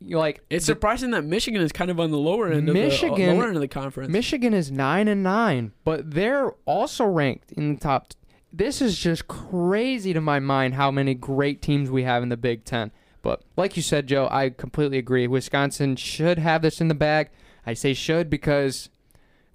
like 0.09 0.41
it's 0.49 0.65
the- 0.65 0.71
surprising 0.73 1.11
that 1.11 1.23
Michigan 1.23 1.61
is 1.61 1.71
kind 1.71 1.91
of 1.91 1.99
on 1.99 2.09
the 2.11 2.17
lower 2.17 2.51
end 2.51 2.67
of 2.67 2.75
uh, 2.75 2.79
Michigan- 2.79 3.15
the 3.29 3.33
lower 3.35 3.47
end 3.47 3.55
of 3.55 3.61
the 3.61 3.67
conference. 3.67 4.11
Michigan 4.11 4.53
is 4.53 4.71
nine 4.71 5.07
and 5.07 5.21
nine, 5.21 5.71
but 5.83 6.11
they're 6.11 6.51
also 6.65 7.05
ranked 7.05 7.51
in 7.51 7.75
the 7.75 7.79
top. 7.79 8.13
This 8.51 8.81
is 8.81 8.97
just 8.97 9.27
crazy 9.27 10.11
to 10.13 10.19
my 10.19 10.39
mind 10.39 10.73
how 10.73 10.89
many 10.91 11.13
great 11.13 11.61
teams 11.61 11.89
we 11.91 12.03
have 12.03 12.23
in 12.23 12.29
the 12.29 12.37
Big 12.37 12.65
Ten. 12.65 12.91
But 13.21 13.43
like 13.55 13.77
you 13.77 13.83
said, 13.83 14.07
Joe, 14.07 14.27
I 14.31 14.49
completely 14.49 14.97
agree. 14.97 15.27
Wisconsin 15.27 15.95
should 15.95 16.39
have 16.39 16.63
this 16.63 16.81
in 16.81 16.87
the 16.87 16.95
bag. 16.95 17.29
I 17.67 17.75
say 17.75 17.93
should 17.93 18.29
because 18.31 18.89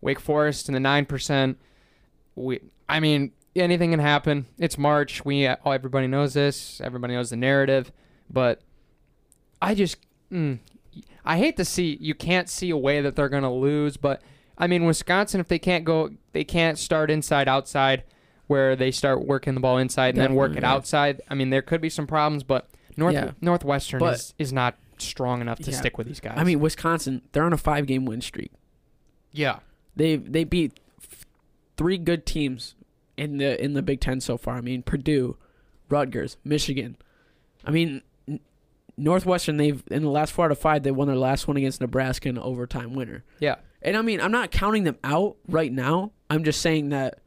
Wake 0.00 0.20
Forest 0.20 0.68
and 0.68 0.74
the 0.76 0.80
nine 0.80 1.06
percent. 1.06 1.58
We, 2.34 2.60
I 2.88 3.00
mean, 3.00 3.32
anything 3.54 3.90
can 3.92 4.00
happen. 4.00 4.46
It's 4.58 4.76
March. 4.78 5.24
We, 5.24 5.48
oh, 5.48 5.70
everybody 5.70 6.06
knows 6.06 6.34
this. 6.34 6.80
Everybody 6.82 7.14
knows 7.14 7.30
the 7.30 7.36
narrative. 7.36 7.90
But 8.30 8.60
I 9.62 9.74
just, 9.74 9.96
mm, 10.30 10.58
I 11.24 11.38
hate 11.38 11.56
to 11.56 11.64
see 11.64 11.96
you 12.00 12.14
can't 12.14 12.48
see 12.48 12.70
a 12.70 12.76
way 12.76 13.00
that 13.00 13.16
they're 13.16 13.28
gonna 13.28 13.52
lose. 13.52 13.96
But 13.96 14.22
I 14.58 14.66
mean, 14.66 14.84
Wisconsin, 14.84 15.40
if 15.40 15.48
they 15.48 15.58
can't 15.58 15.84
go, 15.84 16.10
they 16.32 16.44
can't 16.44 16.78
start 16.78 17.10
inside 17.10 17.48
outside, 17.48 18.04
where 18.46 18.76
they 18.76 18.90
start 18.90 19.24
working 19.26 19.54
the 19.54 19.60
ball 19.60 19.78
inside 19.78 20.14
and 20.14 20.22
then 20.22 20.34
work 20.34 20.56
it 20.56 20.64
outside. 20.64 21.20
I 21.28 21.34
mean, 21.34 21.50
there 21.50 21.62
could 21.62 21.80
be 21.80 21.88
some 21.90 22.06
problems, 22.06 22.42
but 22.42 22.68
North 22.96 23.14
Yeah. 23.14 23.30
Northwestern 23.40 23.98
But- 24.00 24.14
is, 24.14 24.34
is 24.38 24.52
not 24.52 24.76
strong 24.98 25.40
enough 25.40 25.58
to 25.60 25.70
Yeah. 25.70 25.76
stick 25.78 25.98
with 25.98 26.06
these 26.06 26.20
guys. 26.20 26.34
I 26.38 26.44
mean, 26.44 26.60
Wisconsin, 26.60 27.22
they're 27.32 27.44
on 27.44 27.52
a 27.52 27.58
five 27.58 27.86
game 27.86 28.04
win 28.06 28.20
streak. 28.20 28.52
yeah, 29.32 29.58
They 29.96 30.16
they 30.16 30.44
beat 30.44 30.78
three 31.76 31.98
good 31.98 32.26
teams 32.26 32.74
in 33.16 33.38
the 33.38 33.62
in 33.62 33.72
the 33.74 33.82
Big 33.82 34.00
Ten 34.00 34.20
so 34.20 34.36
far. 34.36 34.56
I 34.56 34.60
mean, 34.60 34.82
Purdue, 34.82 35.36
Rutgers, 35.88 36.36
Michigan. 36.44 36.96
I 37.64 37.70
mean, 37.70 38.02
Northwestern. 38.96 39.56
They've 39.56 39.82
in 39.90 40.02
the 40.02 40.10
last 40.10 40.32
four 40.32 40.46
out 40.46 40.50
of 40.50 40.58
five, 40.58 40.82
they 40.82 40.90
won 40.90 41.08
their 41.08 41.16
last 41.16 41.48
one 41.48 41.56
against 41.56 41.80
Nebraska 41.80 42.28
in 42.28 42.36
an 42.36 42.42
overtime 42.42 42.94
winner. 42.94 43.24
yeah, 43.40 43.56
And 43.82 43.96
I 43.96 44.02
mean, 44.02 44.20
I'm 44.20 44.32
not 44.32 44.50
counting 44.50 44.84
them 44.84 44.98
out 45.04 45.36
right 45.48 45.72
now. 45.72 46.12
I'm 46.30 46.44
just 46.44 46.60
saying 46.60 46.90
that. 46.90 47.20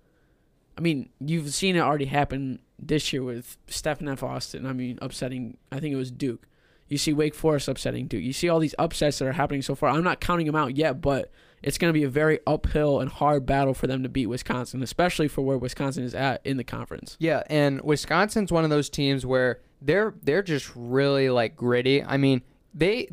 I 0.77 0.81
mean, 0.81 1.09
you've 1.19 1.53
seen 1.53 1.75
it 1.75 1.79
already 1.81 2.05
happen 2.05 2.59
this 2.79 3.11
year 3.11 3.21
with 3.21 3.57
Stephen 3.67 4.07
F. 4.07 4.23
Austin. 4.23 4.65
I 4.65 4.71
mean, 4.73 4.97
upsetting. 5.01 5.57
I 5.71 5.79
think 5.79 5.93
it 5.93 5.97
was 5.97 6.09
Duke. 6.11 6.47
You 6.87 6.97
see 6.97 7.13
Wake 7.13 7.35
Forest 7.35 7.67
upsetting 7.67 8.07
Duke. 8.07 8.23
You 8.23 8.33
see 8.33 8.47
all 8.49 8.59
these 8.59 8.75
upsets 8.79 9.19
that 9.19 9.27
are 9.27 9.33
happening 9.33 9.61
so 9.61 9.75
far. 9.75 9.89
I'm 9.89 10.03
not 10.03 10.21
counting 10.21 10.45
them 10.45 10.55
out 10.55 10.75
yet, 10.77 11.01
but 11.01 11.31
it's 11.61 11.77
going 11.77 11.89
to 11.89 11.97
be 11.97 12.03
a 12.03 12.09
very 12.09 12.39
uphill 12.47 12.99
and 12.99 13.09
hard 13.09 13.45
battle 13.45 13.73
for 13.73 13.87
them 13.87 14.03
to 14.03 14.09
beat 14.09 14.27
Wisconsin, 14.27 14.81
especially 14.81 15.27
for 15.27 15.41
where 15.41 15.57
Wisconsin 15.57 16.03
is 16.03 16.15
at 16.15 16.41
in 16.45 16.57
the 16.57 16.63
conference. 16.63 17.17
Yeah, 17.19 17.43
and 17.47 17.81
Wisconsin's 17.81 18.51
one 18.51 18.63
of 18.63 18.69
those 18.69 18.89
teams 18.89 19.25
where 19.25 19.59
they're 19.81 20.13
they're 20.23 20.43
just 20.43 20.71
really 20.75 21.29
like 21.29 21.55
gritty. 21.55 22.03
I 22.03 22.17
mean, 22.17 22.41
they 22.73 23.09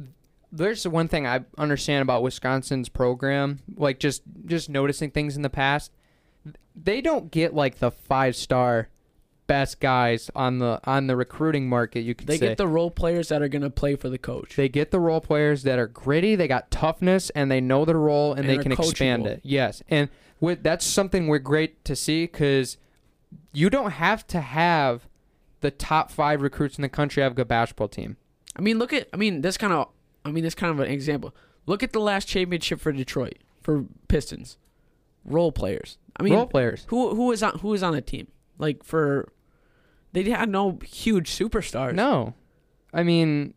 there's 0.53 0.87
one 0.87 1.09
thing 1.09 1.27
I 1.27 1.45
understand 1.59 2.03
about 2.03 2.23
Wisconsin's 2.23 2.89
program, 2.89 3.61
like 3.77 3.99
just 3.99 4.23
just 4.45 4.69
noticing 4.69 5.11
things 5.11 5.37
in 5.37 5.43
the 5.43 5.51
past. 5.51 5.93
They 6.75 7.01
don't 7.01 7.31
get 7.31 7.55
like 7.55 7.79
the 7.79 7.91
five 7.91 8.37
star 8.37 8.89
best 9.47 9.81
guys 9.81 10.31
on 10.35 10.59
the 10.59 10.81
on 10.85 11.07
the 11.07 11.17
recruiting 11.17 11.69
market. 11.69 12.01
You 12.01 12.15
could 12.15 12.27
They 12.27 12.39
say 12.39 12.49
get 12.49 12.59
the 12.59 12.67
role 12.67 12.91
players 12.91 13.29
that 13.29 13.43
are 13.43 13.49
going 13.49 13.63
to 13.63 13.71
play 13.71 13.97
for 13.97 14.09
the 14.09 14.19
coach. 14.19 14.57
they 14.57 14.69
get 14.69 14.91
the 14.91 15.01
role 15.01 15.21
players 15.21 15.63
that 15.63 15.79
are 15.79 15.87
gritty, 15.87 16.35
they 16.35 16.49
got 16.49 16.71
toughness, 16.71 17.31
and 17.31 17.51
they 17.51 17.61
know 17.61 17.85
their 17.85 17.99
role, 17.99 18.33
and, 18.33 18.41
And 18.41 18.49
they 18.49 18.63
can 18.63 18.73
expand 18.73 19.27
it. 19.27 19.41
Yes, 19.43 19.83
and 19.89 20.09
with, 20.41 20.63
that's 20.63 20.85
something 20.85 21.27
we're 21.29 21.39
great 21.39 21.85
to 21.85 21.97
see 21.97 22.25
because 22.25 22.77
you 23.53 23.71
don't 23.71 23.93
have 23.93 24.27
to 24.29 24.41
have 24.41 25.09
the 25.61 25.71
top 25.71 26.11
five 26.11 26.43
recruits 26.43 26.77
in 26.77 26.83
the 26.83 26.89
country 26.89 27.23
have 27.23 27.33
a 27.33 27.35
good 27.35 27.49
basketball 27.49 27.89
team. 27.89 28.17
I 28.55 28.61
mean, 28.63 28.79
look 28.79 28.93
at. 28.93 29.09
I 29.13 29.17
mean, 29.17 29.41
this 29.43 29.57
kind 29.57 29.73
of. 29.73 29.89
I 30.25 30.31
mean, 30.31 30.45
this 30.45 30.55
kind 30.55 30.73
of 30.73 30.81
an 30.81 30.91
example. 30.91 31.35
Look 31.67 31.83
at 31.83 31.93
the 31.93 32.01
last 32.01 32.27
championship 32.29 32.81
for 32.81 32.93
Detroit 32.93 33.39
for 33.63 33.85
Pistons. 34.09 34.59
Role 35.25 35.53
players. 35.53 35.99
I 36.17 36.23
mean, 36.23 36.35
role 36.35 36.47
players. 36.47 36.85
who 36.89 37.15
who 37.15 37.33
is 37.33 37.43
on 37.43 37.59
who 37.59 37.75
is 37.75 37.83
on 37.83 37.93
the 37.93 38.01
team? 38.01 38.29
Like 38.59 38.83
for, 38.83 39.29
they 40.17 40.31
had 40.31 40.49
no 40.49 40.79
huge 40.83 41.31
superstars. 41.31 41.95
No, 41.95 42.35
I 42.93 43.03
mean, 43.03 43.55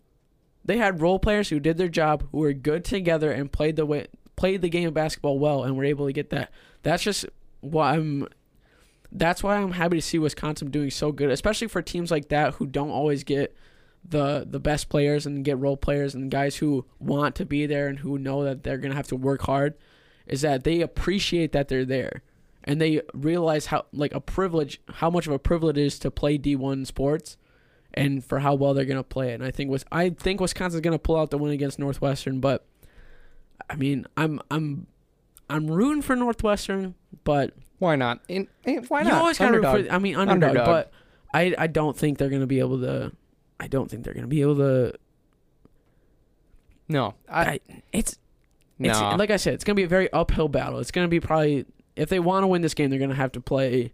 they 0.66 0.78
had 0.78 1.02
role 1.02 1.20
players 1.20 1.50
who 1.50 1.60
did 1.60 1.78
their 1.78 1.88
job, 1.88 2.28
who 2.32 2.40
were 2.40 2.54
good 2.54 2.84
together 2.84 3.32
and 3.32 3.52
played 3.52 3.76
the 3.76 3.86
way 3.86 4.08
played 4.36 4.62
the 4.62 4.70
game 4.70 4.88
of 4.88 4.94
basketball 4.94 5.38
well, 5.40 5.64
and 5.64 5.76
were 5.76 5.84
able 5.84 6.06
to 6.06 6.14
get 6.14 6.30
that. 6.30 6.52
That's 6.84 7.04
just 7.04 7.26
why 7.62 7.96
I'm. 7.96 8.28
That's 9.12 9.42
why 9.42 9.58
I'm 9.58 9.72
happy 9.72 9.98
to 9.98 10.02
see 10.02 10.20
Wisconsin 10.20 10.70
doing 10.70 10.92
so 10.92 11.12
good, 11.12 11.32
especially 11.32 11.68
for 11.68 11.82
teams 11.82 12.12
like 12.12 12.30
that 12.30 12.56
who 12.56 12.68
don't 12.68 12.92
always 12.92 13.24
get 13.24 13.56
the 14.08 14.46
the 14.48 14.60
best 14.60 14.90
players 14.90 15.26
and 15.26 15.44
get 15.44 15.58
role 15.58 15.78
players 15.78 16.14
and 16.14 16.30
guys 16.30 16.58
who 16.58 16.86
want 17.00 17.36
to 17.36 17.46
be 17.46 17.66
there 17.66 17.88
and 17.88 18.00
who 18.00 18.18
know 18.18 18.44
that 18.44 18.64
they're 18.64 18.78
gonna 18.78 18.96
have 18.96 19.08
to 19.08 19.16
work 19.16 19.44
hard. 19.44 19.76
Is 20.28 20.42
that 20.42 20.64
they 20.64 20.82
appreciate 20.82 21.52
that 21.54 21.70
they're 21.70 21.86
there, 21.86 22.22
and 22.70 22.80
they 22.80 23.02
realize 23.16 23.66
how 23.66 23.86
like 23.92 24.14
a 24.14 24.22
privilege, 24.22 24.80
how 24.94 25.10
much 25.10 25.26
of 25.26 25.34
a 25.34 25.40
privilege 25.40 25.76
it 25.76 25.82
is 25.82 25.98
to 25.98 26.12
play 26.12 26.38
D1 26.38 26.86
sports, 26.86 27.36
and 27.96 28.24
for 28.24 28.38
how 28.38 28.54
well 28.54 28.76
they're 28.76 28.86
gonna 28.86 29.02
play 29.04 29.32
it. 29.32 29.34
And 29.34 29.44
I 29.44 29.50
think 29.50 29.72
was 29.72 29.84
I 29.92 30.12
think 30.12 30.40
Wisconsin's 30.40 30.82
gonna 30.82 31.00
pull 31.00 31.18
out 31.18 31.32
the 31.32 31.40
win 31.40 31.52
against 31.52 31.80
Northwestern, 31.80 32.40
but 32.40 32.68
I 33.72 33.76
mean 33.76 34.06
I'm 34.16 34.40
I'm 34.52 34.86
I'm 35.50 35.66
rooting 35.66 36.04
for 36.04 36.16
Northwestern, 36.16 36.94
but 37.24 37.56
Why 37.80 37.96
not? 37.96 38.22
In, 38.28 38.48
in- 38.66 38.84
why 38.84 39.02
you 39.02 39.14
always 39.14 39.40
root 39.40 39.64
for. 39.64 39.92
I 39.92 39.98
mean 39.98 40.16
underdog, 40.16 40.50
Underdog. 40.50 40.66
but 40.68 40.92
I 41.34 41.56
I 41.58 41.66
don't 41.66 41.98
think 41.98 42.20
they're 42.20 42.30
gonna 42.30 42.46
be 42.46 42.60
able 42.60 42.82
to. 42.82 43.12
I 43.60 43.66
don't 43.68 43.90
think 43.90 44.04
they're 44.04 44.14
gonna 44.14 44.28
be 44.28 44.42
able 44.42 44.58
to. 44.58 44.94
no, 46.88 47.16
I, 47.28 47.42
I, 47.42 47.60
it's 47.92 48.20
It's, 48.80 49.00
no. 49.00 49.16
like 49.16 49.32
I 49.32 49.38
said, 49.38 49.56
it's 49.56 49.64
gonna 49.64 49.74
be 49.76 49.84
a 49.84 49.88
very 49.88 50.14
uphill 50.14 50.50
battle. 50.50 50.78
It's 50.78 50.92
gonna 50.92 51.08
be 51.08 51.20
probably 51.20 51.66
if 52.00 52.10
they 52.10 52.20
want 52.20 52.44
to 52.44 52.48
win 52.48 52.62
this 52.62 52.74
game, 52.74 52.90
they're 52.90 53.00
gonna 53.00 53.14
have 53.16 53.34
to 53.34 53.42
play 53.42 53.94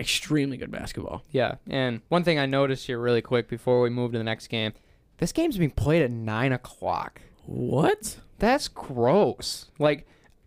extremely 0.00 0.56
good 0.56 0.70
basketball. 0.70 1.22
Yeah, 1.30 1.56
and 1.68 2.00
one 2.08 2.24
thing 2.24 2.38
I 2.38 2.46
noticed 2.46 2.86
here 2.86 2.98
really 2.98 3.22
quick 3.22 3.48
before 3.48 3.80
we 3.80 3.90
move 3.90 4.12
to 4.12 4.18
the 4.18 4.24
next 4.24 4.48
game, 4.48 4.72
this 5.18 5.32
game's 5.32 5.56
being 5.56 5.70
played 5.70 6.02
at 6.02 6.10
nine 6.10 6.52
o'clock. 6.52 7.20
What? 7.46 8.18
That's 8.38 8.68
gross. 8.68 9.66
Like, 9.78 10.06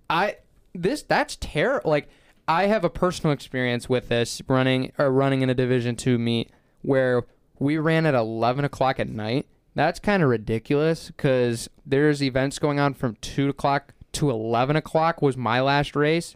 I 0.10 0.38
this 0.74 1.04
that's 1.04 1.38
terrible. 1.40 1.90
Like, 1.90 2.10
I 2.48 2.68
have 2.68 2.84
a 2.84 2.90
personal 2.90 3.34
experience 3.34 3.88
with 3.88 4.10
this 4.10 4.42
running 4.48 4.92
or 4.98 5.12
running 5.12 5.42
in 5.42 5.50
a 5.50 5.54
Division 5.54 5.96
two 5.96 6.18
meet 6.18 6.50
where 6.82 7.24
we 7.60 7.78
ran 7.78 8.06
at 8.06 8.14
eleven 8.14 8.66
o'clock 8.66 9.00
at 9.00 9.10
night. 9.10 9.48
That's 9.76 10.00
kind 10.00 10.24
of 10.24 10.30
ridiculous 10.30 11.08
because 11.08 11.70
there's 11.86 12.22
events 12.24 12.58
going 12.60 12.80
on 12.80 12.94
from 12.94 13.16
two 13.22 13.50
o'clock 13.50 13.94
to 14.14 14.30
eleven 14.32 14.76
o'clock 14.76 15.22
was 15.22 15.38
my 15.38 15.62
last 15.62 15.96
race. 15.96 16.36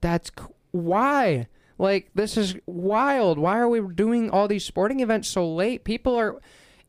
That's 0.00 0.30
why. 0.72 1.48
Like 1.78 2.10
this 2.14 2.36
is 2.36 2.56
wild. 2.66 3.38
Why 3.38 3.58
are 3.58 3.68
we 3.68 3.80
doing 3.94 4.30
all 4.30 4.48
these 4.48 4.64
sporting 4.64 5.00
events 5.00 5.28
so 5.28 5.46
late? 5.52 5.84
People 5.84 6.14
are 6.16 6.40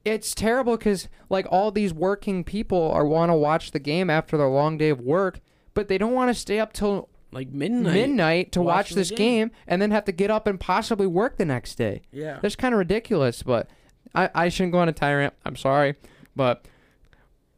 it's 0.05 0.33
terrible 0.33 0.77
cuz 0.77 1.09
like 1.29 1.45
all 1.51 1.71
these 1.71 1.93
working 1.93 2.43
people 2.45 2.89
are 2.91 3.05
want 3.05 3.29
to 3.29 3.35
watch 3.35 3.71
the 3.71 3.79
game 3.79 4.09
after 4.09 4.37
their 4.37 4.47
long 4.47 4.77
day 4.77 4.89
of 4.89 5.01
work, 5.01 5.41
but 5.73 5.89
they 5.89 5.97
don't 5.97 6.13
want 6.13 6.29
to 6.29 6.33
stay 6.33 6.59
up 6.59 6.71
till 6.71 7.09
Like 7.33 7.49
midnight? 7.49 7.93
midnight 7.93 8.51
to 8.53 8.61
watch 8.61 8.91
this 8.91 9.09
game. 9.11 9.17
game. 9.49 9.51
and 9.67 9.81
then 9.81 9.91
have 9.91 10.05
to 10.05 10.13
get 10.13 10.31
up 10.31 10.47
and 10.47 10.57
possibly 10.57 11.07
work 11.07 11.35
the 11.37 11.43
next 11.45 11.75
day. 11.75 12.01
Yeah. 12.11 12.39
That's 12.41 12.55
kind 12.55 12.73
of 12.73 12.77
ridiculous, 12.79 13.43
but 13.43 13.69
I 14.15 14.29
I 14.33 14.47
shouldn't 14.49 14.71
go 14.71 14.79
on 14.79 14.87
a 14.87 14.93
tyrant. 14.93 15.33
I'm 15.45 15.57
sorry. 15.57 15.95
But 16.33 16.65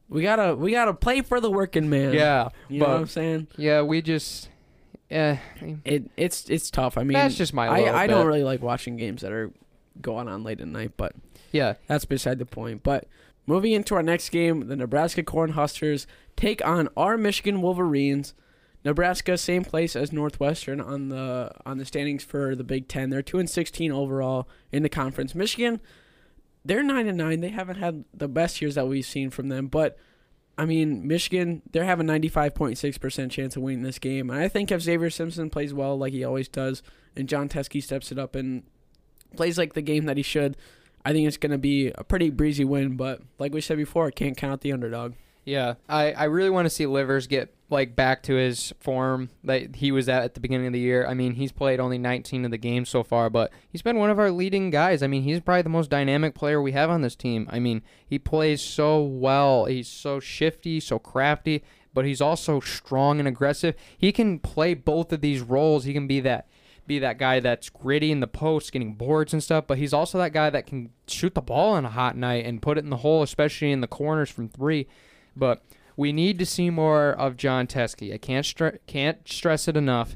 We 0.10 0.24
gotta 0.24 0.56
we 0.56 0.72
gotta 0.72 0.96
play 0.96 1.22
for 1.22 1.40
the 1.40 1.52
working 1.52 1.88
man. 1.88 2.14
yeah, 2.14 2.50
You 2.68 2.80
know 2.80 2.88
what 2.88 2.96
I'm 3.02 3.06
saying? 3.08 3.48
yeah, 3.58 3.84
we 3.84 4.02
just 4.02 4.50
eh, 5.12 5.38
It 5.86 6.10
it's 6.18 6.50
it's 6.50 6.70
tough. 6.70 6.98
I 6.98 7.04
mean, 7.04 7.14
that's 7.14 7.36
just 7.36 7.54
my 7.54 7.68
I 7.68 8.04
I 8.04 8.08
don't 8.08 8.26
really 8.28 8.44
like 8.44 8.62
watching 8.62 8.96
games 8.98 9.22
that 9.22 9.32
are 9.32 9.52
going 10.02 10.28
on 10.28 10.44
late 10.44 10.62
at 10.62 10.68
night, 10.68 10.92
but 10.98 11.14
Yeah. 11.52 11.74
that's 11.88 12.06
beside 12.06 12.40
the 12.40 12.46
point. 12.46 12.84
But 12.84 13.08
moving 13.46 13.72
into 13.74 13.96
our 13.96 14.04
next 14.04 14.30
game, 14.30 14.68
the 14.68 14.76
Nebraska 14.76 15.24
Cornhuskers 15.24 16.06
take 16.36 16.66
on 16.66 16.90
our 16.96 17.18
Michigan 17.18 17.62
Wolverines. 17.62 18.34
Nebraska, 18.86 19.38
same 19.38 19.66
place 19.66 19.94
as 19.94 20.14
Northwestern 20.14 20.80
on 20.80 21.10
the 21.10 21.52
on 21.66 21.78
the 21.80 21.86
standings 21.86 22.24
for 22.24 22.56
the 22.56 22.64
Big 22.64 22.88
Ten. 22.88 23.10
They're 23.10 23.22
two 23.22 23.38
and 23.40 23.50
sixteen 23.50 23.92
overall 23.92 24.48
in 24.72 24.84
the 24.84 24.90
conference. 24.90 25.36
Michigan, 25.36 25.82
they're 26.64 26.84
nine 26.84 27.08
and 27.08 27.18
nine. 27.18 27.42
They 27.42 27.50
haven't 27.50 27.76
had 27.78 28.06
the 28.14 28.30
best 28.30 28.62
years 28.62 28.76
that 28.76 28.88
we've 28.88 29.06
seen 29.06 29.32
from 29.32 29.50
them, 29.50 29.68
but 29.68 29.98
I 30.60 30.66
mean, 30.66 31.08
Michigan, 31.08 31.62
they 31.72 31.86
have 31.86 32.02
a 32.02 32.04
ninety 32.04 32.28
five 32.28 32.54
point 32.54 32.78
six 32.78 32.98
percent 32.98 33.32
chance 33.32 33.56
of 33.56 33.64
winning 33.64 33.82
this 33.82 33.98
game. 33.98 34.30
And 34.30 34.40
I 34.40 34.50
think 34.50 34.72
if 34.72 34.82
Zavier 34.82 35.12
Simpson 35.12 35.50
plays 35.50 35.74
well 35.74 35.98
like 35.98 36.12
he 36.12 36.26
always 36.26 36.50
does, 36.50 36.84
and 37.16 37.30
Jon 37.30 37.48
Teske 37.48 37.82
steps 37.82 38.12
it 38.12 38.20
up 38.20 38.36
and 38.36 38.64
plays 39.38 39.58
like 39.58 39.74
the 39.74 39.82
game 39.82 40.06
that 40.06 40.18
he 40.18 40.24
should, 40.24 40.58
I 41.06 41.14
think 41.14 41.28
it's 41.30 41.38
going 41.38 41.54
to 41.54 41.58
be 41.58 41.94
a 41.96 42.04
pretty 42.04 42.30
breezy 42.30 42.66
win, 42.66 42.98
but 42.98 43.22
like 43.38 43.54
we 43.54 43.62
said 43.62 43.78
before, 43.78 44.08
I 44.08 44.12
can't 44.12 44.36
count 44.36 44.60
the 44.60 44.74
underdog. 44.74 45.14
Yeah, 45.46 45.76
I, 45.88 46.12
I 46.12 46.24
really 46.26 46.50
want 46.50 46.66
to 46.66 46.70
see 46.70 46.86
Livers 46.86 47.26
get 47.26 47.56
like 47.70 47.96
back 47.96 48.24
to 48.24 48.36
his 48.36 48.74
form 48.80 49.30
that 49.44 49.76
he 49.76 49.92
was 49.92 50.10
at 50.10 50.24
at 50.24 50.34
the 50.34 50.40
beginning 50.40 50.68
of 50.68 50.74
the 50.74 50.80
year. 50.80 51.06
I 51.06 51.14
mean, 51.14 51.34
he's 51.34 51.52
played 51.52 51.80
only 51.80 51.98
19 51.98 52.46
of 52.46 52.52
the 52.52 52.58
games 52.58 52.90
so 52.90 53.04
far, 53.04 53.30
but 53.30 53.52
he's 53.70 53.82
been 53.82 53.98
one 53.98 54.10
of 54.10 54.20
our 54.20 54.32
leading 54.32 54.72
guys. 54.72 55.04
I 55.04 55.08
mean, 55.08 55.24
he's 55.24 55.40
probably 55.40 55.62
the 55.62 55.70
most 55.70 55.90
dynamic 55.90 56.34
player 56.34 56.62
we 56.62 56.72
have 56.72 56.90
on 56.90 57.02
this 57.02 57.16
team. 57.16 57.48
I 57.52 57.60
mean, 57.60 57.84
he 58.06 58.18
plays 58.18 58.62
so 58.62 59.02
well. 59.02 59.66
He's 59.66 59.88
so 59.88 60.20
shifty, 60.20 60.80
so 60.80 60.98
crafty, 60.98 61.64
but 61.94 62.06
he's 62.06 62.22
also 62.22 62.60
strong 62.60 63.20
and 63.20 63.28
aggressive. 63.28 63.76
He 63.98 64.12
can 64.12 64.40
play 64.40 64.74
both 64.74 65.14
of 65.14 65.22
these 65.22 65.42
roles. 65.42 65.84
He 65.84 65.94
can 65.94 66.08
be 66.08 66.20
that 66.22 66.48
be 66.88 67.00
that 67.00 67.20
guy 67.20 67.40
that's 67.40 67.70
gritty 67.70 68.12
in 68.12 68.20
the 68.20 68.28
post, 68.28 68.72
getting 68.72 68.96
boards 68.96 69.32
and 69.32 69.44
stuff, 69.44 69.68
but 69.68 69.78
he's 69.78 69.94
also 69.94 70.18
that 70.18 70.34
guy 70.34 70.50
that 70.50 70.66
can 70.66 70.90
shoot 71.08 71.36
the 71.36 71.42
ball 71.42 71.76
on 71.76 71.86
a 71.86 71.90
hot 71.90 72.18
night 72.18 72.46
and 72.46 72.64
put 72.64 72.80
it 72.80 72.84
in 72.84 72.90
the 72.90 72.98
hole, 72.98 73.22
especially 73.22 73.72
in 73.72 73.80
the 73.82 73.88
corners 73.88 74.30
from 74.32 74.50
three. 74.50 74.88
But 75.36 75.64
we 76.00 76.14
need 76.14 76.40
to 76.40 76.46
see 76.46 76.70
more 76.70 77.10
of 77.12 77.36
Jon 77.36 77.68
Teske. 77.68 78.14
I 78.14 78.18
can't 78.18 78.46
stre- 78.46 78.80
can't 78.88 79.28
stress 79.28 79.68
it 79.68 79.76
enough. 79.76 80.16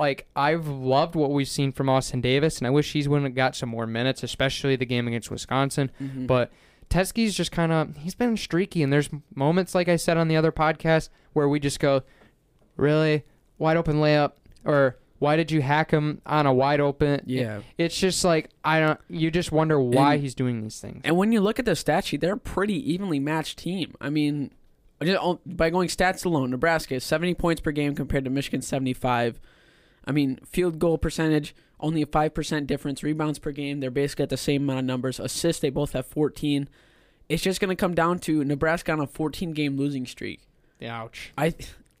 Like 0.00 0.26
I've 0.34 0.66
loved 0.66 1.14
what 1.14 1.30
we've 1.30 1.46
seen 1.46 1.70
from 1.70 1.88
Austin 1.90 2.20
Davis, 2.22 2.56
and 2.58 2.66
I 2.66 2.70
wish 2.70 2.92
he's 2.92 3.08
would 3.08 3.22
have 3.22 3.34
got 3.34 3.54
some 3.54 3.68
more 3.68 3.86
minutes, 3.86 4.22
especially 4.22 4.74
the 4.74 4.86
game 4.86 5.06
against 5.06 5.30
Wisconsin. 5.30 5.90
Mm-hmm. 6.00 6.26
But 6.26 6.50
Teske's 6.88 7.34
just 7.34 7.52
kind 7.52 7.70
of 7.72 7.96
he's 7.98 8.14
been 8.14 8.36
streaky, 8.38 8.82
and 8.82 8.90
there's 8.92 9.10
moments 9.34 9.74
like 9.74 9.88
I 9.88 9.96
said 9.96 10.16
on 10.16 10.28
the 10.28 10.36
other 10.36 10.50
podcast 10.50 11.10
where 11.34 11.48
we 11.48 11.60
just 11.60 11.78
go, 11.78 12.02
really 12.76 13.24
wide 13.58 13.76
open 13.76 13.96
layup, 13.96 14.32
or 14.64 14.96
why 15.18 15.36
did 15.36 15.52
you 15.52 15.62
hack 15.62 15.90
him 15.92 16.20
on 16.26 16.46
a 16.46 16.52
wide 16.54 16.80
open? 16.80 17.20
Yeah. 17.26 17.60
It's 17.78 17.96
just 17.98 18.24
like 18.24 18.48
I 18.64 18.80
don't. 18.80 18.98
You 19.08 19.30
just 19.30 19.52
wonder 19.52 19.78
why 19.78 20.14
And- 20.14 20.22
he's 20.22 20.34
doing 20.34 20.62
these 20.62 20.80
things. 20.80 21.02
And 21.04 21.16
when 21.16 21.32
you 21.32 21.40
look 21.40 21.58
at 21.58 21.66
the 21.66 21.76
stat 21.76 22.06
sheet, 22.06 22.20
they're 22.22 22.34
a 22.34 22.38
pretty 22.38 22.92
evenly 22.92 23.20
matched 23.20 23.58
team. 23.58 23.94
I 24.00 24.10
mean, 24.10 24.50
Oh, 25.08 25.40
by 25.46 25.70
going 25.70 25.88
stats 25.88 26.24
alone, 26.24 26.50
Nebraska 26.50 26.94
is 26.94 27.04
70 27.04 27.34
points 27.34 27.60
per 27.60 27.70
game 27.72 27.94
compared 27.94 28.24
to 28.24 28.30
Michigan 28.30 28.62
75. 28.62 29.40
I 30.04 30.12
mean, 30.12 30.38
field 30.44 30.78
goal 30.78 30.98
percentage 30.98 31.54
only 31.80 32.02
a 32.02 32.06
5% 32.06 32.66
difference. 32.66 33.02
Rebounds 33.02 33.38
per 33.38 33.50
game, 33.52 33.80
they're 33.80 33.90
basically 33.90 34.22
at 34.24 34.28
the 34.30 34.36
same 34.36 34.62
amount 34.62 34.80
of 34.80 34.84
numbers. 34.84 35.18
Assists, 35.18 35.60
they 35.60 35.70
both 35.70 35.92
have 35.92 36.06
14. 36.06 36.68
It's 37.28 37.42
just 37.42 37.60
going 37.60 37.70
to 37.70 37.76
come 37.80 37.94
down 37.94 38.18
to 38.20 38.44
Nebraska 38.44 38.92
on 38.92 39.00
a 39.00 39.06
14 39.06 39.52
game 39.52 39.76
losing 39.76 40.06
streak. 40.06 40.40
Ouch. 40.84 41.32
I 41.38 41.54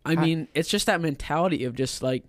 I 0.04 0.12
I- 0.12 0.14
mean, 0.16 0.48
it's 0.54 0.68
just 0.68 0.86
that 0.86 1.00
mentality 1.00 1.64
of 1.64 1.74
just 1.74 2.02
like 2.02 2.24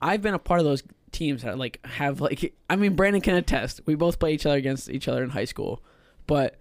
I've 0.00 0.22
been 0.22 0.34
a 0.34 0.38
part 0.38 0.60
of 0.60 0.66
those 0.66 0.82
teams 1.12 1.42
that 1.42 1.58
like 1.58 1.80
have 1.84 2.20
like 2.20 2.54
I 2.70 2.76
mean 2.76 2.94
Brandon 2.94 3.20
can 3.20 3.34
attest. 3.34 3.80
We 3.86 3.94
both 3.94 4.18
play 4.18 4.32
each 4.32 4.46
other 4.46 4.56
against 4.56 4.88
each 4.90 5.08
other 5.08 5.22
in 5.24 5.30
high 5.30 5.44
school. 5.44 5.82
But 6.26 6.56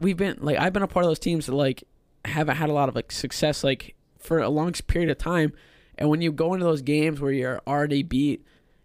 we've 0.00 0.16
been 0.16 0.38
like 0.40 0.58
I've 0.58 0.72
been 0.72 0.82
a 0.82 0.88
part 0.88 1.04
of 1.04 1.10
those 1.10 1.18
teams 1.18 1.46
that 1.46 1.54
like 1.54 1.84
haven't 2.24 2.56
had 2.56 2.68
a 2.68 2.72
lot 2.72 2.88
of 2.88 2.94
like 2.94 3.12
success 3.12 3.64
like 3.64 3.94
for 4.18 4.38
a 4.38 4.48
long 4.48 4.72
period 4.72 5.10
of 5.10 5.18
time. 5.18 5.52
And 5.96 6.08
when 6.08 6.20
you 6.20 6.30
go 6.30 6.54
into 6.54 6.64
those 6.64 6.82
games 6.82 7.20
where 7.20 7.32
you're 7.32 7.60
already 7.66 8.02
beat, 8.02 8.44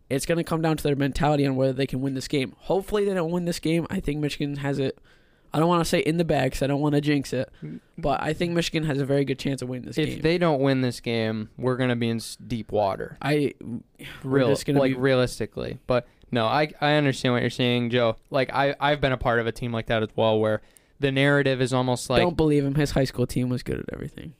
it's 0.10 0.26
going 0.26 0.40
to 0.40 0.44
come 0.44 0.62
down 0.62 0.78
to 0.78 0.84
their 0.84 0.96
mentality 0.96 1.46
on 1.46 1.56
whether 1.56 1.74
they 1.74 1.86
can 1.86 2.02
win 2.02 2.16
this 2.16 2.28
game. 2.28 2.56
Hopefully 2.58 3.06
they 3.06 3.14
don't 3.14 3.30
win 3.32 3.46
this 3.46 3.60
game. 3.60 3.86
I 3.90 4.00
think 4.00 4.20
Michigan 4.20 4.58
has 4.58 4.80
it 4.80 4.98
I 5.54 5.60
don't 5.60 5.68
want 5.68 5.82
to 5.82 5.86
say 5.86 6.00
in 6.00 6.18
the 6.18 6.26
bag 6.26 6.46
because 6.52 6.64
I 6.64 6.68
don't 6.68 6.82
want 6.82 6.96
to 6.96 7.02
jinx 7.02 7.32
it. 7.32 7.52
But 7.98 8.24
I 8.24 8.34
think 8.34 8.54
Michigan 8.54 8.86
has 8.86 9.00
a 9.00 9.06
very 9.06 9.24
good 9.24 9.38
chance 9.38 9.62
of 9.62 9.70
winning 9.70 9.86
this 9.86 9.98
if 10.00 10.08
game. 10.08 10.18
If 10.18 10.24
they 10.24 10.40
don't 10.40 10.60
win 10.62 10.82
this 10.82 11.00
game, 11.00 11.50
we're 11.58 11.78
gonna 11.78 11.96
be 11.96 12.10
in 12.10 12.20
deep 12.48 12.72
water. 12.72 13.18
I 13.22 13.54
we're 13.62 13.70
Real, 14.24 14.56
gonna 14.66 14.80
like 14.80 14.94
be- 14.94 14.98
realistically, 14.98 15.78
but 15.86 16.08
no, 16.32 16.48
I 16.48 16.72
I 16.82 16.94
understand 16.94 17.36
what 17.36 17.42
you're 17.42 17.52
saying, 17.52 17.92
Joe. 17.92 18.16
Like 18.32 18.52
I 18.52 18.76
I've 18.80 19.00
been 19.00 19.12
a 19.12 19.18
part 19.18 19.40
of 19.40 19.46
a 19.46 19.52
team 19.52 19.72
like 19.72 19.86
that 19.88 20.02
as 20.02 20.10
well, 20.16 20.40
where 20.40 20.62
the 21.00 21.12
narrative 21.12 21.62
is 21.62 21.74
almost 21.74 22.10
like 22.10 22.22
don't 22.22 22.38
believe 22.38 22.64
him. 22.66 22.76
His 22.76 22.92
high 22.92 23.04
school 23.06 23.28
team 23.28 23.50
was 23.50 23.64
good 23.64 23.80
at 23.80 23.86
everything. 23.94 24.34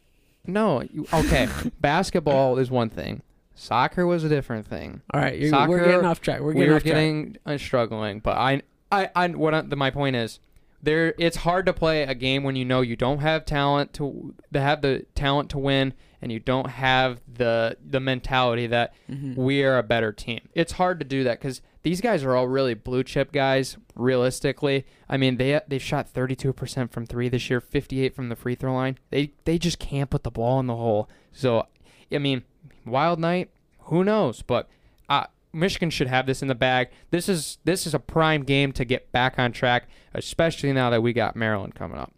no, 0.46 0.82
you, 0.82 1.08
okay, 1.14 1.48
basketball 1.82 2.58
is 2.58 2.70
one 2.72 2.90
thing, 2.90 3.22
soccer 3.56 4.06
was 4.06 4.24
a 4.24 4.30
different 4.30 4.68
thing. 4.68 5.02
All 5.14 5.20
right, 5.22 5.38
you're, 5.40 5.50
Soccer, 5.50 5.70
we're 5.70 5.86
getting 5.86 6.06
off 6.06 6.22
track. 6.22 6.40
We're 6.42 6.48
we 6.54 6.54
getting 6.56 6.70
were 6.72 6.76
off 6.78 6.84
track. 6.84 6.94
getting 6.96 7.38
uh, 7.46 7.58
struggling, 7.58 8.20
but 8.20 8.38
I, 8.38 8.62
I, 8.92 9.10
I 9.16 9.28
what 9.30 9.54
I, 9.54 9.62
the, 9.62 9.76
my 9.76 9.90
point 9.92 10.16
is, 10.16 10.40
there 10.82 11.14
it's 11.18 11.38
hard 11.38 11.66
to 11.68 11.74
play 11.74 12.04
a 12.04 12.16
game 12.16 12.44
when 12.44 12.56
you 12.56 12.66
know 12.66 12.82
you 12.82 12.96
don't 12.96 13.20
have 13.20 13.46
talent 13.46 13.94
to, 13.94 14.34
to 14.54 14.60
have 14.60 14.82
the 14.82 15.06
talent 15.16 15.50
to 15.52 15.58
win, 15.58 15.94
and 16.22 16.32
you 16.32 16.40
don't 16.40 16.70
have 16.72 17.22
the 17.34 17.78
the 17.86 18.00
mentality 18.00 18.68
that 18.68 18.94
Mhm. 19.10 19.36
we 19.36 19.64
are 19.64 19.78
a 19.78 19.84
better 19.84 20.12
team. 20.12 20.42
It's 20.54 20.74
hard 20.74 21.00
to 21.00 21.06
do 21.06 21.24
that 21.24 21.40
because 21.40 21.62
these 21.84 22.02
guys 22.02 22.24
are 22.24 22.36
all 22.36 22.48
really 22.48 22.74
blue 22.74 23.04
chip 23.04 23.32
guys. 23.32 23.78
Realistically, 23.96 24.86
I 25.08 25.18
mean 25.18 25.38
they 25.38 25.60
they've 25.68 25.82
shot 25.82 26.12
32% 26.12 26.92
from 26.92 27.06
three 27.06 27.30
this 27.30 27.50
year, 27.50 27.62
58 27.62 28.16
from 28.16 28.30
the 28.30 28.36
free 28.36 28.56
throw 28.56 28.74
line. 28.74 28.98
They 29.10 29.34
they 29.46 29.58
just 29.58 29.80
can't 29.80 30.10
put 30.10 30.24
the 30.24 30.32
ball 30.32 30.60
in 30.60 30.68
the 30.68 30.76
hole. 30.76 31.10
So, 31.32 31.68
I 32.12 32.18
mean, 32.18 32.44
wild 32.86 33.20
night. 33.20 33.52
Who 33.88 34.04
knows? 34.04 34.42
But 34.42 34.70
uh, 35.10 35.26
Michigan 35.52 35.90
should 35.90 36.08
have 36.08 36.26
this 36.26 36.42
in 36.42 36.48
the 36.48 36.56
bag. 36.56 36.90
This 37.12 37.28
is 37.30 37.58
this 37.66 37.86
is 37.86 37.94
a 37.94 38.00
prime 38.00 38.44
game 38.44 38.72
to 38.74 38.86
get 38.86 39.12
back 39.12 39.38
on 39.38 39.52
track, 39.52 39.88
especially 40.14 40.74
now 40.74 40.90
that 40.90 41.04
we 41.04 41.14
got 41.14 41.36
Maryland 41.36 41.76
coming 41.76 41.98
up. 41.98 42.14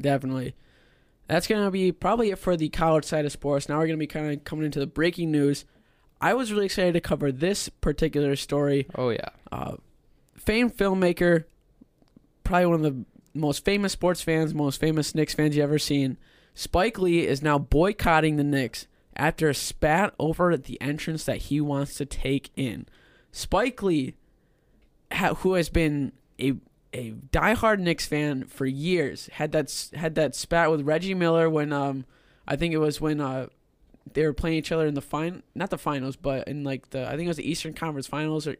Definitely. 0.00 0.54
That's 1.26 1.46
gonna 1.46 1.70
be 1.70 1.92
probably 1.92 2.30
it 2.30 2.38
for 2.38 2.56
the 2.56 2.68
college 2.68 3.04
side 3.04 3.24
of 3.24 3.32
sports. 3.32 3.68
Now 3.68 3.78
we're 3.78 3.86
gonna 3.86 3.98
be 3.98 4.06
kind 4.06 4.32
of 4.32 4.44
coming 4.44 4.64
into 4.64 4.78
the 4.78 4.86
breaking 4.86 5.30
news. 5.30 5.64
I 6.22 6.34
was 6.34 6.52
really 6.52 6.66
excited 6.66 6.92
to 6.94 7.00
cover 7.00 7.32
this 7.32 7.68
particular 7.68 8.36
story. 8.36 8.86
Oh 8.94 9.10
yeah. 9.10 9.30
Uh, 9.50 9.76
famed 10.36 10.76
filmmaker, 10.76 11.44
probably 12.44 12.66
one 12.66 12.84
of 12.84 12.94
the 12.94 13.04
most 13.34 13.64
famous 13.64 13.92
sports 13.92 14.22
fans, 14.22 14.54
most 14.54 14.80
famous 14.80 15.14
Knicks 15.14 15.34
fans 15.34 15.56
you 15.56 15.62
ever 15.64 15.80
seen. 15.80 16.16
Spike 16.54 16.98
Lee 16.98 17.26
is 17.26 17.42
now 17.42 17.58
boycotting 17.58 18.36
the 18.36 18.44
Knicks 18.44 18.86
after 19.16 19.48
a 19.48 19.54
spat 19.54 20.14
over 20.20 20.56
the 20.56 20.80
entrance 20.80 21.24
that 21.24 21.38
he 21.38 21.60
wants 21.60 21.96
to 21.96 22.06
take 22.06 22.50
in. 22.56 22.86
Spike 23.32 23.82
Lee, 23.82 24.14
ha- 25.10 25.34
who 25.34 25.54
has 25.54 25.68
been 25.68 26.12
a 26.40 26.54
a 26.94 27.12
diehard 27.32 27.80
Knicks 27.80 28.06
fan 28.06 28.44
for 28.44 28.66
years, 28.66 29.28
had 29.32 29.50
that 29.52 29.88
had 29.94 30.14
that 30.14 30.36
spat 30.36 30.70
with 30.70 30.82
Reggie 30.82 31.14
Miller 31.14 31.50
when 31.50 31.72
um 31.72 32.04
I 32.46 32.54
think 32.54 32.74
it 32.74 32.78
was 32.78 33.00
when 33.00 33.20
uh 33.20 33.48
they 34.14 34.24
were 34.24 34.32
playing 34.32 34.56
each 34.58 34.72
other 34.72 34.86
in 34.86 34.94
the 34.94 35.00
fin 35.02 35.42
not 35.54 35.70
the 35.70 35.78
finals 35.78 36.16
but 36.16 36.46
in 36.48 36.64
like 36.64 36.90
the 36.90 37.06
I 37.06 37.10
think 37.10 37.22
it 37.22 37.28
was 37.28 37.36
the 37.36 37.48
Eastern 37.50 37.72
Conference 37.74 38.06
Finals 38.06 38.46
or 38.46 38.56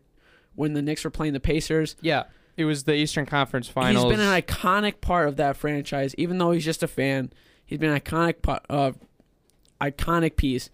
when 0.54 0.72
the 0.74 0.82
Knicks 0.82 1.02
were 1.04 1.10
playing 1.10 1.32
the 1.32 1.40
Pacers. 1.40 1.96
Yeah. 2.00 2.24
It 2.56 2.66
was 2.66 2.84
the 2.84 2.94
Eastern 2.94 3.24
Conference 3.24 3.66
Finals. 3.68 4.04
He's 4.04 4.12
been 4.18 4.20
an 4.26 4.40
iconic 4.42 5.00
part 5.00 5.26
of 5.28 5.36
that 5.36 5.56
franchise, 5.56 6.14
even 6.18 6.36
though 6.36 6.50
he's 6.50 6.64
just 6.66 6.82
a 6.82 6.86
fan. 6.88 7.32
He's 7.64 7.78
been 7.78 7.88
an 7.90 7.98
iconic, 7.98 8.42
pa- 8.42 8.60
uh, 8.68 8.92
iconic 9.80 10.36
piece. 10.36 10.68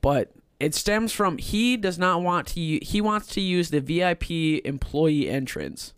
But 0.00 0.32
it 0.58 0.74
stems 0.74 1.12
from 1.12 1.38
he 1.38 1.76
does 1.76 1.96
not 1.96 2.22
want 2.22 2.48
to. 2.48 2.60
u- 2.60 2.80
He 2.82 3.00
wants 3.00 3.28
to 3.28 3.40
use 3.40 3.70
the 3.70 3.80
VIP 3.80 4.60
employee 4.66 5.28
entrance. 5.28 5.94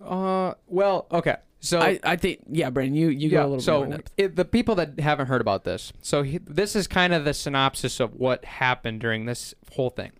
uh 0.00 0.54
well, 0.66 1.06
okay. 1.12 1.36
So 1.60 1.80
I, 1.80 1.98
I 2.04 2.16
think 2.16 2.40
yeah, 2.48 2.70
Brandon, 2.70 2.94
you 2.94 3.08
you 3.08 3.30
go 3.30 3.42
a 3.42 3.48
little 3.48 3.60
so 3.60 3.80
bit 3.80 3.88
more 3.88 3.96
depth. 3.98 4.12
it, 4.16 4.36
the 4.36 4.44
people 4.44 4.74
that 4.76 5.00
haven't 5.00 5.26
heard 5.26 5.40
about 5.40 5.64
this, 5.64 5.92
so 6.00 6.22
he, 6.22 6.38
this 6.38 6.76
is 6.76 6.86
kind 6.86 7.12
of 7.12 7.24
the 7.24 7.34
synopsis 7.34 7.98
of 7.98 8.14
what 8.14 8.44
happened 8.44 9.00
during 9.00 9.26
this 9.26 9.54
whole 9.72 9.90
thing. 9.90 10.12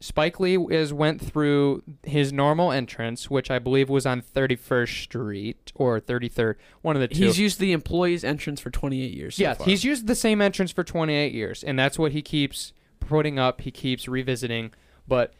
Spike 0.00 0.40
Lee 0.40 0.56
is 0.56 0.92
went 0.92 1.20
through 1.20 1.84
his 2.02 2.32
normal 2.32 2.72
entrance, 2.72 3.30
which 3.30 3.50
I 3.50 3.60
believe 3.60 3.88
was 3.88 4.04
on 4.04 4.20
31st 4.20 5.02
Street 5.04 5.72
or 5.76 6.00
33rd, 6.00 6.56
one 6.82 6.96
of 6.96 7.00
the 7.00 7.06
two. 7.06 7.26
He's 7.26 7.38
used 7.38 7.60
the 7.60 7.70
employee's 7.70 8.24
entrance 8.24 8.60
for 8.60 8.70
28 8.70 9.14
years. 9.14 9.36
So 9.36 9.42
yes, 9.42 9.58
far. 9.58 9.66
he's 9.66 9.84
used 9.84 10.08
the 10.08 10.16
same 10.16 10.40
entrance 10.40 10.72
for 10.72 10.82
28 10.82 11.32
years, 11.32 11.62
and 11.62 11.78
that's 11.78 11.98
what 11.98 12.10
he 12.10 12.22
keeps 12.22 12.72
putting 12.98 13.38
up. 13.38 13.60
He 13.60 13.70
keeps 13.70 14.08
revisiting, 14.08 14.72
but 15.06 15.34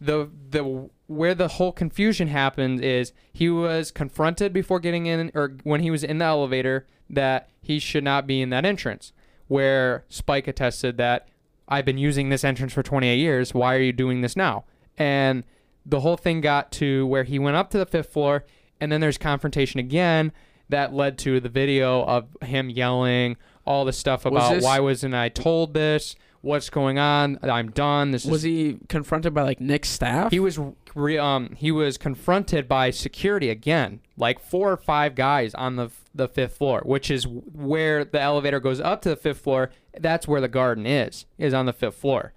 the 0.00 0.30
the 0.50 0.88
where 1.06 1.34
the 1.34 1.48
whole 1.48 1.72
confusion 1.72 2.28
happened 2.28 2.82
is 2.82 3.12
he 3.32 3.48
was 3.50 3.90
confronted 3.90 4.52
before 4.52 4.80
getting 4.80 5.06
in, 5.06 5.30
or 5.34 5.56
when 5.64 5.80
he 5.80 5.90
was 5.90 6.02
in 6.02 6.18
the 6.18 6.24
elevator, 6.24 6.86
that 7.10 7.48
he 7.60 7.78
should 7.78 8.04
not 8.04 8.26
be 8.26 8.40
in 8.40 8.50
that 8.50 8.64
entrance. 8.64 9.12
Where 9.48 10.04
Spike 10.08 10.48
attested 10.48 10.96
that 10.98 11.28
I've 11.68 11.84
been 11.84 11.98
using 11.98 12.28
this 12.30 12.44
entrance 12.44 12.72
for 12.72 12.82
28 12.82 13.16
years. 13.16 13.52
Why 13.54 13.74
are 13.74 13.80
you 13.80 13.92
doing 13.92 14.22
this 14.22 14.36
now? 14.36 14.64
And 14.96 15.44
the 15.84 16.00
whole 16.00 16.16
thing 16.16 16.40
got 16.40 16.72
to 16.72 17.06
where 17.06 17.24
he 17.24 17.38
went 17.38 17.56
up 17.56 17.70
to 17.70 17.78
the 17.78 17.86
fifth 17.86 18.10
floor, 18.12 18.44
and 18.80 18.90
then 18.90 19.00
there's 19.02 19.18
confrontation 19.18 19.78
again 19.80 20.32
that 20.70 20.94
led 20.94 21.18
to 21.18 21.40
the 21.40 21.48
video 21.50 22.02
of 22.04 22.34
him 22.42 22.70
yelling 22.70 23.36
all 23.66 23.84
the 23.84 23.92
stuff 23.92 24.24
Was 24.24 24.32
about 24.32 24.54
this- 24.54 24.64
why 24.64 24.80
wasn't 24.80 25.14
I 25.14 25.28
told 25.28 25.74
this? 25.74 26.16
What's 26.44 26.68
going 26.68 26.98
on? 26.98 27.38
I'm 27.42 27.70
done. 27.70 28.10
This 28.10 28.26
was 28.26 28.40
is 28.40 28.42
he 28.42 28.78
confronted 28.90 29.32
by 29.32 29.42
like 29.44 29.60
Knicks' 29.62 29.88
staff? 29.88 30.30
he 30.30 30.38
was 30.38 30.58
re, 30.94 31.16
um 31.16 31.54
he 31.56 31.72
was 31.72 31.96
confronted 31.96 32.68
by 32.68 32.90
security 32.90 33.48
again, 33.48 34.00
like 34.18 34.38
four 34.38 34.70
or 34.70 34.76
five 34.76 35.14
guys 35.14 35.54
on 35.54 35.76
the 35.76 35.90
the 36.14 36.28
fifth 36.28 36.58
floor, 36.58 36.82
which 36.84 37.10
is 37.10 37.26
where 37.26 38.04
the 38.04 38.20
elevator 38.20 38.60
goes 38.60 38.78
up 38.78 39.00
to 39.02 39.08
the 39.08 39.16
fifth 39.16 39.40
floor. 39.40 39.70
That's 39.98 40.28
where 40.28 40.42
the 40.42 40.48
garden 40.48 40.84
is, 40.84 41.24
is 41.38 41.54
on 41.54 41.64
the 41.64 41.72
fifth 41.72 41.96
floor. 41.96 42.34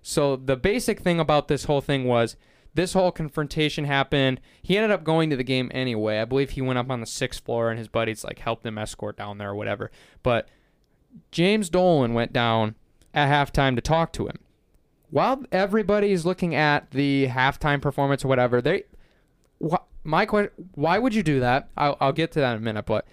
So 0.00 0.34
the 0.34 0.56
basic 0.56 1.00
thing 1.00 1.20
about 1.20 1.48
this 1.48 1.64
whole 1.64 1.82
thing 1.82 2.04
was 2.04 2.36
this 2.74 2.94
whole 2.94 3.12
confrontation 3.12 3.84
happened. 3.84 4.40
He 4.62 4.78
ended 4.78 4.90
up 4.92 5.04
going 5.04 5.28
to 5.28 5.36
the 5.36 5.44
game 5.44 5.70
anyway. 5.74 6.20
I 6.20 6.24
believe 6.24 6.50
he 6.50 6.62
went 6.62 6.78
up 6.78 6.90
on 6.90 7.00
the 7.00 7.06
sixth 7.06 7.44
floor 7.44 7.68
and 7.68 7.78
his 7.78 7.88
buddies 7.88 8.24
like 8.24 8.38
helped 8.38 8.64
him 8.64 8.78
escort 8.78 9.18
down 9.18 9.36
there 9.36 9.50
or 9.50 9.54
whatever. 9.54 9.90
But 10.22 10.48
James 11.30 11.68
Dolan 11.68 12.14
went 12.14 12.32
down 12.32 12.76
at 13.14 13.28
halftime 13.28 13.74
to 13.76 13.82
talk 13.82 14.12
to 14.14 14.26
him. 14.26 14.38
While 15.10 15.44
everybody 15.52 16.12
is 16.12 16.24
looking 16.24 16.54
at 16.54 16.90
the 16.92 17.28
halftime 17.28 17.82
performance 17.82 18.24
or 18.24 18.28
whatever, 18.28 18.62
they 18.62 18.84
wh- 19.62 19.84
my 20.04 20.24
question, 20.26 20.52
why 20.74 20.98
would 20.98 21.14
you 21.14 21.22
do 21.22 21.40
that? 21.40 21.68
I'll, 21.76 21.96
I'll 22.00 22.12
get 22.12 22.32
to 22.32 22.40
that 22.40 22.52
in 22.52 22.58
a 22.58 22.60
minute, 22.64 22.86
but 22.86 23.06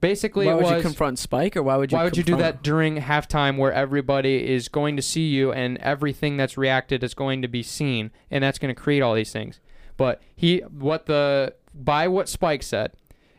basically 0.00 0.46
why 0.46 0.52
it 0.52 0.56
would 0.56 0.64
was 0.64 0.72
you 0.72 0.82
confront 0.82 1.18
Spike, 1.18 1.56
or 1.56 1.62
why 1.62 1.76
would 1.76 1.90
you? 1.90 1.98
why 1.98 2.04
would 2.04 2.16
you 2.16 2.22
do 2.22 2.36
that 2.36 2.62
during 2.62 2.96
halftime 2.98 3.56
where 3.56 3.72
everybody 3.72 4.48
is 4.52 4.68
going 4.68 4.96
to 4.96 5.02
see 5.02 5.28
you 5.28 5.52
and 5.52 5.78
everything 5.78 6.36
that's 6.36 6.56
reacted 6.56 7.02
is 7.02 7.14
going 7.14 7.42
to 7.42 7.48
be 7.48 7.62
seen 7.62 8.10
and 8.30 8.44
that's 8.44 8.58
going 8.58 8.74
to 8.74 8.80
create 8.80 9.00
all 9.00 9.14
these 9.14 9.32
things? 9.32 9.60
But 9.96 10.22
he, 10.36 10.58
what 10.60 11.06
the, 11.06 11.54
by 11.74 12.08
what 12.08 12.28
Spike 12.28 12.62
said, 12.62 12.92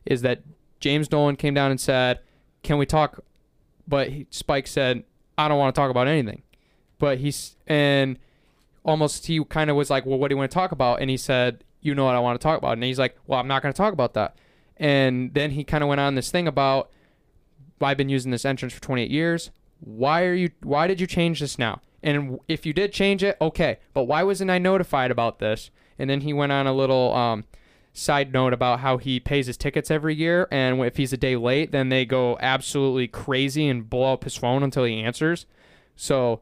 is 0.06 0.22
that 0.24 0.42
James 0.80 1.08
Dolan 1.08 1.36
came 1.36 1.54
down 1.54 1.72
and 1.72 1.80
said, 1.80 2.20
Can 2.64 2.78
we 2.78 2.86
talk? 2.86 3.24
But 3.88 4.10
he, 4.10 4.28
Spike 4.30 4.68
said, 4.68 5.04
I 5.40 5.48
don't 5.48 5.58
want 5.58 5.74
to 5.74 5.80
talk 5.80 5.90
about 5.90 6.08
anything. 6.08 6.44
But 7.00 7.20
he's, 7.20 7.56
and 7.66 8.20
almost 8.84 9.28
he 9.28 9.42
kind 9.46 9.70
of 9.70 9.78
was 9.78 9.90
like, 9.90 10.06
Well, 10.06 10.20
what 10.20 10.28
do 10.28 10.34
you 10.34 10.38
want 10.38 10.52
to 10.52 10.54
talk 10.54 10.74
about? 10.74 11.02
And 11.02 11.10
he 11.10 11.16
said, 11.16 11.64
You 11.82 11.96
know 11.96 12.04
what 12.04 12.16
I 12.16 12.20
want 12.20 12.40
to 12.40 12.44
talk 12.44 12.58
about. 12.58 12.74
And 12.74 12.84
he's 12.84 13.00
like, 13.00 13.18
Well, 13.26 13.40
I'm 13.40 13.48
not 13.48 13.62
going 13.62 13.74
to 13.74 13.78
talk 13.78 13.94
about 13.94 14.14
that. 14.16 14.36
And 14.76 15.34
then 15.34 15.52
he 15.52 15.64
kind 15.64 15.82
of 15.82 15.88
went 15.88 16.02
on 16.02 16.16
this 16.16 16.30
thing 16.30 16.48
about, 16.48 16.92
I've 17.82 17.98
been 17.98 18.10
using 18.10 18.32
this 18.32 18.44
entrance 18.44 18.74
for 18.74 18.82
28 18.82 19.10
years. 19.10 19.52
Why 19.80 20.26
are 20.26 20.34
you? 20.34 20.50
Why 20.62 20.88
did 20.88 21.00
you 21.00 21.08
change 21.08 21.40
this 21.40 21.58
now? 21.58 21.82
And 22.04 22.40
if 22.50 22.66
you 22.66 22.74
did 22.74 22.92
change 22.92 23.24
it, 23.24 23.38
okay. 23.40 23.80
But 23.94 24.04
why 24.04 24.24
wasn't 24.24 24.52
I 24.52 24.58
notified 24.58 25.10
about 25.10 25.40
this? 25.40 25.72
And 25.98 26.10
then 26.10 26.22
he 26.22 26.34
went 26.34 26.52
on 26.52 26.68
a 26.68 26.74
little 26.74 27.14
um, 27.14 27.46
side 27.94 28.32
note 28.32 28.54
about 28.54 28.80
how 28.80 28.98
he 28.98 29.20
pays 29.20 29.48
his 29.48 29.58
tickets 29.58 29.92
every 29.92 30.16
year, 30.16 30.48
and 30.52 30.80
if 30.82 30.98
he's 30.98 31.14
a 31.14 31.18
day 31.18 31.36
late, 31.36 31.72
then 31.72 31.90
they 31.90 32.06
go 32.06 32.38
absolutely 32.40 33.08
crazy 33.08 33.68
and 33.68 33.90
blow 33.90 34.14
up 34.14 34.24
his 34.24 34.36
phone 34.36 34.64
until 34.64 34.86
he 34.86 35.02
answers. 35.02 35.46
So 35.96 36.42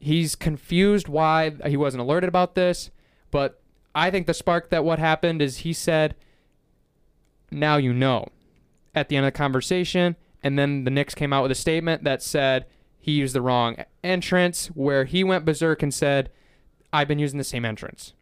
he's 0.00 0.34
confused 0.34 1.08
why 1.08 1.50
he 1.66 1.76
wasn't 1.76 2.02
alerted 2.02 2.28
about 2.28 2.54
this. 2.54 2.90
But 3.30 3.60
I 3.94 4.10
think 4.10 4.26
the 4.26 4.34
spark 4.34 4.70
that 4.70 4.84
what 4.84 4.98
happened 4.98 5.42
is 5.42 5.58
he 5.58 5.72
said, 5.72 6.14
"Now 7.50 7.76
you 7.76 7.92
know." 7.92 8.28
At 8.94 9.08
the 9.08 9.16
end 9.16 9.26
of 9.26 9.32
the 9.32 9.38
conversation, 9.38 10.16
and 10.42 10.58
then 10.58 10.84
the 10.84 10.90
Knicks 10.90 11.14
came 11.14 11.32
out 11.32 11.42
with 11.42 11.52
a 11.52 11.54
statement 11.54 12.02
that 12.04 12.22
said 12.22 12.66
he 12.98 13.12
used 13.12 13.34
the 13.34 13.42
wrong 13.42 13.76
entrance, 14.02 14.68
where 14.68 15.04
he 15.04 15.22
went 15.22 15.44
berserk 15.44 15.82
and 15.82 15.94
said, 15.94 16.30
"I've 16.92 17.06
been 17.06 17.18
using 17.20 17.38
the 17.38 17.44
same 17.44 17.64
entrance." 17.64 18.14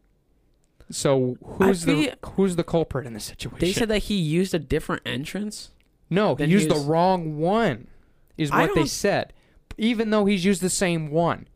So 0.90 1.36
who's 1.44 1.84
the 1.84 2.12
who's 2.34 2.56
the 2.56 2.64
culprit 2.64 3.06
in 3.06 3.12
this 3.14 3.24
situation? 3.24 3.58
They 3.60 3.72
said 3.72 3.88
that 3.88 4.04
he 4.04 4.14
used 4.16 4.54
a 4.54 4.58
different 4.58 5.02
entrance. 5.04 5.70
no, 6.10 6.34
he 6.36 6.42
then 6.44 6.50
used 6.50 6.70
the 6.70 6.76
wrong 6.76 7.38
one. 7.38 7.88
Is 8.38 8.50
I 8.50 8.62
what 8.62 8.74
they 8.74 8.80
don't- 8.82 8.88
said, 8.88 9.32
even 9.78 10.10
though 10.10 10.26
he's 10.26 10.44
used 10.44 10.60
the 10.62 10.70
same 10.70 11.10
one. 11.10 11.48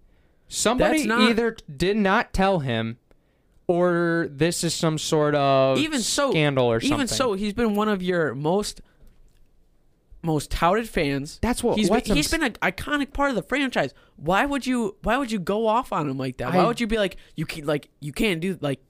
Somebody 0.48 0.98
That's 0.98 1.06
not- 1.06 1.30
either 1.30 1.56
did 1.76 1.96
not 1.96 2.32
tell 2.32 2.58
him, 2.60 2.98
or 3.68 4.28
this 4.32 4.64
is 4.64 4.74
some 4.74 4.98
sort 4.98 5.34
of 5.36 5.78
Even 5.78 6.00
so- 6.00 6.30
scandal 6.32 6.66
or 6.66 6.80
something. 6.80 6.94
Even 6.94 7.06
so, 7.06 7.34
he's 7.34 7.52
been 7.52 7.76
one 7.76 7.88
of 7.88 8.02
your 8.02 8.34
most 8.34 8.80
most 10.22 10.50
touted 10.50 10.88
fans. 10.88 11.38
That's 11.40 11.62
what- 11.62 11.78
he's 11.78 11.88
been, 11.88 12.02
he's 12.04 12.30
been 12.30 12.42
an 12.42 12.52
iconic 12.54 13.12
part 13.12 13.30
of 13.30 13.36
the 13.36 13.42
franchise. 13.42 13.94
Why 14.16 14.44
would 14.44 14.66
you 14.66 14.96
why 15.02 15.16
would 15.16 15.30
you 15.32 15.38
go 15.38 15.66
off 15.66 15.92
on 15.92 16.10
him 16.10 16.18
like 16.18 16.36
that? 16.38 16.52
Why 16.52 16.60
I- 16.60 16.66
would 16.66 16.80
you 16.80 16.86
be 16.86 16.98
like 16.98 17.16
you 17.36 17.46
can 17.46 17.64
like 17.64 17.88
you 18.00 18.12
can't 18.12 18.40
do 18.40 18.58
like 18.60 18.80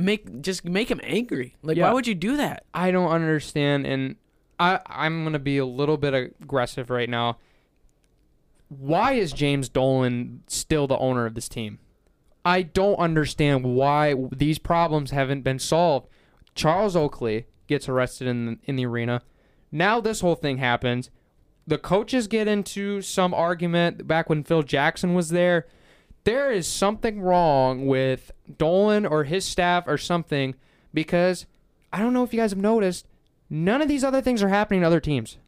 make 0.00 0.40
just 0.42 0.64
make 0.64 0.90
him 0.90 1.00
angry? 1.02 1.56
Like 1.62 1.76
Yeah. 1.76 1.88
why 1.88 1.92
would 1.94 2.06
you 2.06 2.14
do 2.14 2.36
that? 2.36 2.64
I 2.74 2.90
don't 2.90 3.10
understand, 3.10 3.86
and 3.86 4.16
I 4.58 4.80
I'm 4.86 5.24
gonna 5.24 5.38
be 5.38 5.58
a 5.58 5.66
little 5.66 5.96
bit 5.96 6.14
aggressive 6.14 6.90
right 6.90 7.08
now. 7.08 7.38
Why 8.68 9.12
is 9.14 9.32
James 9.32 9.68
Dolan 9.68 10.42
still 10.46 10.86
the 10.86 10.98
owner 10.98 11.26
of 11.26 11.34
this 11.34 11.48
team? 11.48 11.78
I 12.44 12.62
don't 12.62 12.96
understand 12.96 13.64
why 13.64 14.14
these 14.32 14.58
problems 14.58 15.10
haven't 15.10 15.42
been 15.42 15.58
solved. 15.58 16.08
Charles 16.54 16.96
Oakley 16.96 17.46
gets 17.66 17.88
arrested 17.88 18.26
in 18.28 18.46
the, 18.46 18.58
in 18.64 18.76
the 18.76 18.86
arena. 18.86 19.22
Now 19.70 20.00
this 20.00 20.20
whole 20.20 20.36
thing 20.36 20.58
happens. 20.58 21.10
The 21.66 21.78
coaches 21.78 22.26
get 22.26 22.48
into 22.48 23.02
some 23.02 23.34
argument 23.34 24.06
back 24.06 24.28
when 24.28 24.42
Phil 24.42 24.62
Jackson 24.62 25.14
was 25.14 25.28
there. 25.28 25.66
There 26.24 26.50
is 26.50 26.66
something 26.66 27.20
wrong 27.20 27.86
with 27.86 28.30
Dolan 28.58 29.06
or 29.06 29.24
his 29.24 29.44
staff 29.44 29.84
or 29.86 29.96
something 29.96 30.54
because 30.92 31.46
I 31.92 31.98
don't 31.98 32.12
know 32.12 32.22
if 32.22 32.32
you 32.32 32.40
guys 32.40 32.50
have 32.50 32.60
noticed, 32.60 33.06
none 33.48 33.80
of 33.80 33.88
these 33.88 34.04
other 34.04 34.20
things 34.20 34.42
are 34.42 34.48
happening 34.48 34.80
to 34.80 34.86
other 34.86 35.00
teams. 35.00 35.38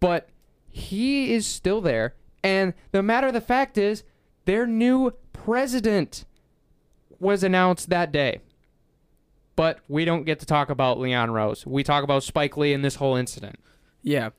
But 0.00 0.28
he 0.68 1.32
is 1.32 1.46
still 1.46 1.80
there. 1.80 2.14
And 2.42 2.74
the 2.92 3.02
matter 3.02 3.28
of 3.28 3.32
the 3.32 3.40
fact 3.40 3.78
is, 3.78 4.04
their 4.44 4.66
new 4.66 5.12
president 5.32 6.26
was 7.18 7.42
announced 7.42 7.88
that 7.88 8.12
day. 8.12 8.40
But 9.56 9.78
we 9.88 10.04
don't 10.04 10.24
get 10.24 10.40
to 10.40 10.46
talk 10.46 10.68
about 10.68 10.98
Leon 10.98 11.30
Rose. 11.30 11.66
We 11.66 11.84
talk 11.84 12.04
about 12.04 12.22
Spike 12.22 12.56
Lee 12.56 12.72
and 12.72 12.84
this 12.84 12.96
whole 12.96 13.16
incident. 13.16 13.56
Yeah, 14.02 14.30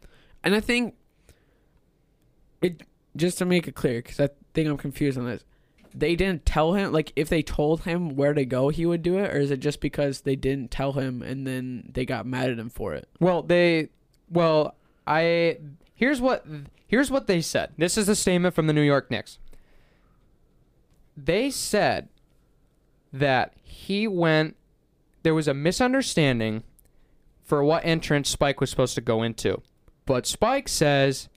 and 0.44 0.54
I 0.54 0.60
think 0.60 0.96
it 2.62 2.84
just 3.16 3.38
to 3.40 3.46
make 3.46 3.68
it 3.68 3.76
clear 3.76 4.02
because 4.02 4.30
I 4.56 4.62
think 4.64 4.70
I'm 4.70 4.78
confused 4.78 5.18
on 5.18 5.26
this. 5.26 5.44
They 5.94 6.16
didn't 6.16 6.46
tell 6.46 6.74
him 6.74 6.94
like 6.94 7.12
if 7.18 7.28
they 7.28 7.42
told 7.42 7.82
him 7.82 8.16
where 8.16 8.34
to 8.34 8.46
go, 8.46 8.70
he 8.70 8.86
would 8.86 9.02
do 9.02 9.18
it, 9.18 9.36
or 9.36 9.38
is 9.38 9.52
it 9.52 9.60
just 9.60 9.82
because 9.82 10.22
they 10.22 10.38
didn't 10.38 10.72
tell 10.72 10.94
him 10.94 11.22
and 11.22 11.46
then 11.46 11.90
they 11.94 12.06
got 12.06 12.26
mad 12.26 12.50
at 12.50 12.58
him 12.58 12.70
for 12.70 12.94
it? 12.94 13.10
Well, 13.20 13.44
they 13.44 13.90
well, 14.30 14.76
I 15.06 15.58
here's 15.94 16.22
what 16.22 16.46
here's 16.88 17.12
what 17.12 17.28
they 17.28 17.42
said. 17.42 17.72
This 17.78 17.98
is 17.98 18.08
a 18.08 18.16
statement 18.16 18.56
from 18.56 18.68
the 18.68 18.74
New 18.74 18.82
York 18.82 19.12
Knicks. 19.12 19.40
They 21.18 21.50
said 21.50 22.08
that 23.12 23.56
he 23.62 24.08
went 24.08 24.56
there 25.24 25.36
was 25.36 25.50
a 25.50 25.54
misunderstanding 25.54 26.64
for 27.44 27.62
what 27.62 27.86
entrance 27.86 28.30
Spike 28.30 28.62
was 28.62 28.70
supposed 28.70 28.96
to 28.96 29.02
go 29.02 29.22
into. 29.22 29.62
But 30.06 30.26
Spike 30.26 30.70
says 30.70 31.28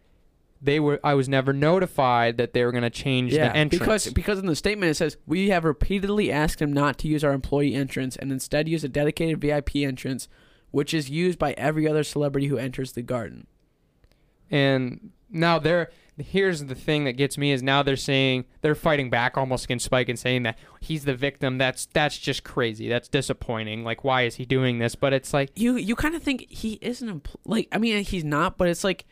they 0.60 0.80
were 0.80 0.98
I 1.04 1.14
was 1.14 1.28
never 1.28 1.52
notified 1.52 2.36
that 2.38 2.52
they 2.52 2.64
were 2.64 2.72
going 2.72 2.82
to 2.82 2.90
change 2.90 3.32
the 3.32 3.54
entrance. 3.56 3.70
because 3.78 4.12
because 4.12 4.38
in 4.38 4.46
the 4.46 4.56
statement 4.56 4.90
it 4.90 4.94
says 4.94 5.16
we 5.26 5.50
have 5.50 5.64
repeatedly 5.64 6.32
asked 6.32 6.60
him 6.60 6.72
not 6.72 6.98
to 6.98 7.08
use 7.08 7.22
our 7.22 7.32
employee 7.32 7.74
entrance 7.74 8.16
and 8.16 8.32
instead 8.32 8.68
use 8.68 8.84
a 8.84 8.88
dedicated 8.88 9.40
VIP 9.40 9.76
entrance, 9.76 10.28
which 10.70 10.92
is 10.92 11.08
used 11.10 11.38
by 11.38 11.52
every 11.52 11.86
other 11.88 12.02
celebrity 12.02 12.48
who 12.48 12.56
enters 12.58 12.92
the 12.92 13.02
garden. 13.02 13.46
And 14.50 15.10
now 15.30 15.58
they're 15.58 15.90
here's 16.16 16.64
the 16.64 16.74
thing 16.74 17.04
that 17.04 17.12
gets 17.12 17.38
me 17.38 17.52
is 17.52 17.62
now 17.62 17.82
they're 17.82 17.96
saying 17.96 18.44
they're 18.60 18.74
fighting 18.74 19.08
back 19.08 19.36
almost 19.36 19.64
against 19.64 19.84
Spike 19.84 20.08
and 20.08 20.18
saying 20.18 20.42
that 20.42 20.58
he's 20.80 21.04
the 21.04 21.14
victim. 21.14 21.58
That's 21.58 21.86
that's 21.86 22.18
just 22.18 22.42
crazy. 22.44 22.88
That's 22.88 23.08
disappointing. 23.08 23.84
Like 23.84 24.04
why 24.04 24.22
is 24.22 24.36
he 24.36 24.44
doing 24.44 24.78
this? 24.78 24.94
But 24.94 25.12
it's 25.12 25.32
like 25.32 25.50
You 25.54 25.76
you 25.76 25.94
kind 25.94 26.14
of 26.14 26.22
think 26.22 26.46
he 26.48 26.78
isn't 26.80 27.28
like 27.44 27.68
I 27.72 27.78
mean 27.78 28.02
he's 28.02 28.24
not, 28.24 28.58
but 28.58 28.68
it's 28.68 28.82
like 28.84 29.04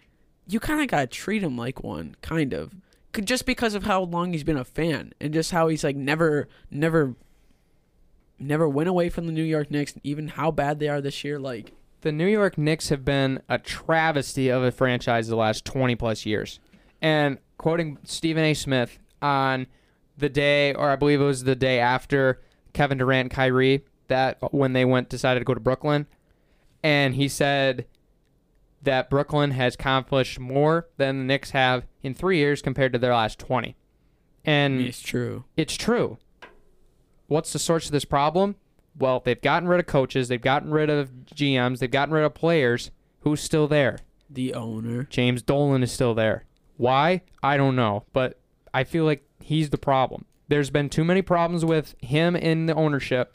you 0.46 0.60
kind 0.60 0.80
of 0.80 0.88
gotta 0.88 1.06
treat 1.06 1.42
him 1.42 1.56
like 1.56 1.82
one, 1.82 2.16
kind 2.22 2.52
of, 2.52 2.74
just 3.24 3.46
because 3.46 3.74
of 3.74 3.84
how 3.84 4.02
long 4.02 4.32
he's 4.32 4.44
been 4.44 4.56
a 4.56 4.64
fan 4.64 5.12
and 5.20 5.32
just 5.32 5.50
how 5.50 5.68
he's 5.68 5.84
like 5.84 5.96
never 5.96 6.48
never 6.70 7.14
never 8.38 8.68
went 8.68 8.88
away 8.88 9.08
from 9.08 9.26
the 9.26 9.32
New 9.32 9.42
York 9.42 9.70
Knicks, 9.70 9.94
even 10.02 10.28
how 10.28 10.50
bad 10.50 10.78
they 10.78 10.88
are 10.88 11.00
this 11.00 11.24
year. 11.24 11.38
Like 11.38 11.72
the 12.02 12.12
New 12.12 12.26
York 12.26 12.58
Knicks 12.58 12.88
have 12.90 13.04
been 13.04 13.40
a 13.48 13.58
travesty 13.58 14.48
of 14.48 14.62
a 14.62 14.70
franchise 14.70 15.28
the 15.28 15.36
last 15.36 15.64
20 15.64 15.96
plus 15.96 16.26
years. 16.26 16.60
And 17.02 17.38
quoting 17.58 17.98
Stephen 18.04 18.44
A. 18.44 18.54
Smith 18.54 18.98
on 19.20 19.66
the 20.16 20.28
day, 20.28 20.72
or 20.74 20.90
I 20.90 20.96
believe 20.96 21.20
it 21.20 21.24
was 21.24 21.44
the 21.44 21.56
day 21.56 21.78
after 21.78 22.40
Kevin 22.72 22.98
Durant 22.98 23.26
and 23.26 23.30
Kyrie, 23.30 23.84
that 24.08 24.38
when 24.52 24.72
they 24.72 24.84
went 24.84 25.08
decided 25.08 25.40
to 25.40 25.44
go 25.44 25.54
to 25.54 25.60
Brooklyn, 25.60 26.06
and 26.82 27.14
he 27.14 27.28
said 27.28 27.86
that 28.82 29.10
Brooklyn 29.10 29.52
has 29.52 29.74
accomplished 29.74 30.38
more 30.38 30.88
than 30.96 31.18
the 31.18 31.24
Knicks 31.24 31.50
have 31.50 31.86
in 32.02 32.14
three 32.14 32.38
years 32.38 32.62
compared 32.62 32.92
to 32.92 32.98
their 32.98 33.14
last 33.14 33.38
20. 33.38 33.76
And 34.44 34.80
it's 34.80 35.00
true. 35.00 35.44
it's 35.56 35.74
true. 35.76 36.18
What's 37.26 37.52
the 37.52 37.58
source 37.58 37.86
of 37.86 37.92
this 37.92 38.04
problem? 38.04 38.56
Well, 38.98 39.20
they've 39.24 39.40
gotten 39.40 39.68
rid 39.68 39.80
of 39.80 39.86
coaches, 39.86 40.28
they've 40.28 40.40
gotten 40.40 40.70
rid 40.70 40.88
of 40.88 41.10
GMs, 41.34 41.80
they've 41.80 41.90
gotten 41.90 42.14
rid 42.14 42.24
of 42.24 42.34
players. 42.34 42.90
Who's 43.20 43.40
still 43.40 43.66
there? 43.66 43.98
The 44.30 44.54
owner. 44.54 45.04
James 45.04 45.42
Dolan 45.42 45.82
is 45.82 45.90
still 45.92 46.14
there. 46.14 46.44
Why? 46.76 47.22
I 47.42 47.56
don't 47.56 47.76
know, 47.76 48.04
but 48.12 48.38
I 48.72 48.84
feel 48.84 49.04
like 49.04 49.24
he's 49.40 49.70
the 49.70 49.78
problem. 49.78 50.24
There's 50.48 50.70
been 50.70 50.88
too 50.88 51.04
many 51.04 51.22
problems 51.22 51.64
with 51.64 51.96
him 52.00 52.36
in 52.36 52.66
the 52.66 52.74
ownership, 52.74 53.34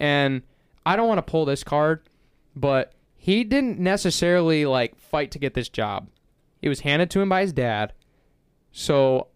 and 0.00 0.42
I 0.84 0.96
don't 0.96 1.06
want 1.08 1.18
to 1.18 1.30
pull 1.30 1.44
this 1.44 1.62
card, 1.62 2.02
but 2.56 2.92
he 3.28 3.44
didn't 3.44 3.78
necessarily 3.78 4.64
like 4.64 4.96
fight 4.98 5.30
to 5.32 5.38
get 5.38 5.52
this 5.52 5.68
job. 5.68 6.08
It 6.62 6.70
was 6.70 6.80
handed 6.80 7.10
to 7.10 7.20
him 7.20 7.28
by 7.28 7.42
his 7.42 7.52
dad. 7.52 7.92
So 8.72 9.26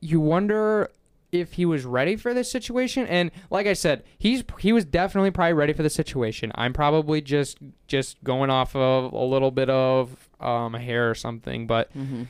you 0.00 0.20
wonder 0.20 0.90
if 1.30 1.52
he 1.52 1.66
was 1.66 1.84
ready 1.84 2.16
for 2.16 2.32
this 2.32 2.50
situation 2.50 3.06
and 3.06 3.30
like 3.50 3.66
I 3.66 3.74
said, 3.74 4.04
he's 4.18 4.42
he 4.58 4.72
was 4.72 4.84
definitely 4.86 5.30
probably 5.30 5.52
ready 5.52 5.72
for 5.74 5.82
the 5.82 5.90
situation. 5.90 6.50
I'm 6.54 6.72
probably 6.72 7.20
just 7.20 7.58
just 7.86 8.24
going 8.24 8.48
off 8.48 8.74
of 8.74 9.12
a 9.12 9.24
little 9.24 9.50
bit 9.50 9.68
of 9.68 10.30
um 10.40 10.72
hair 10.74 11.10
or 11.10 11.14
something, 11.14 11.66
but 11.66 11.92
Mm-hmm. 11.94 12.22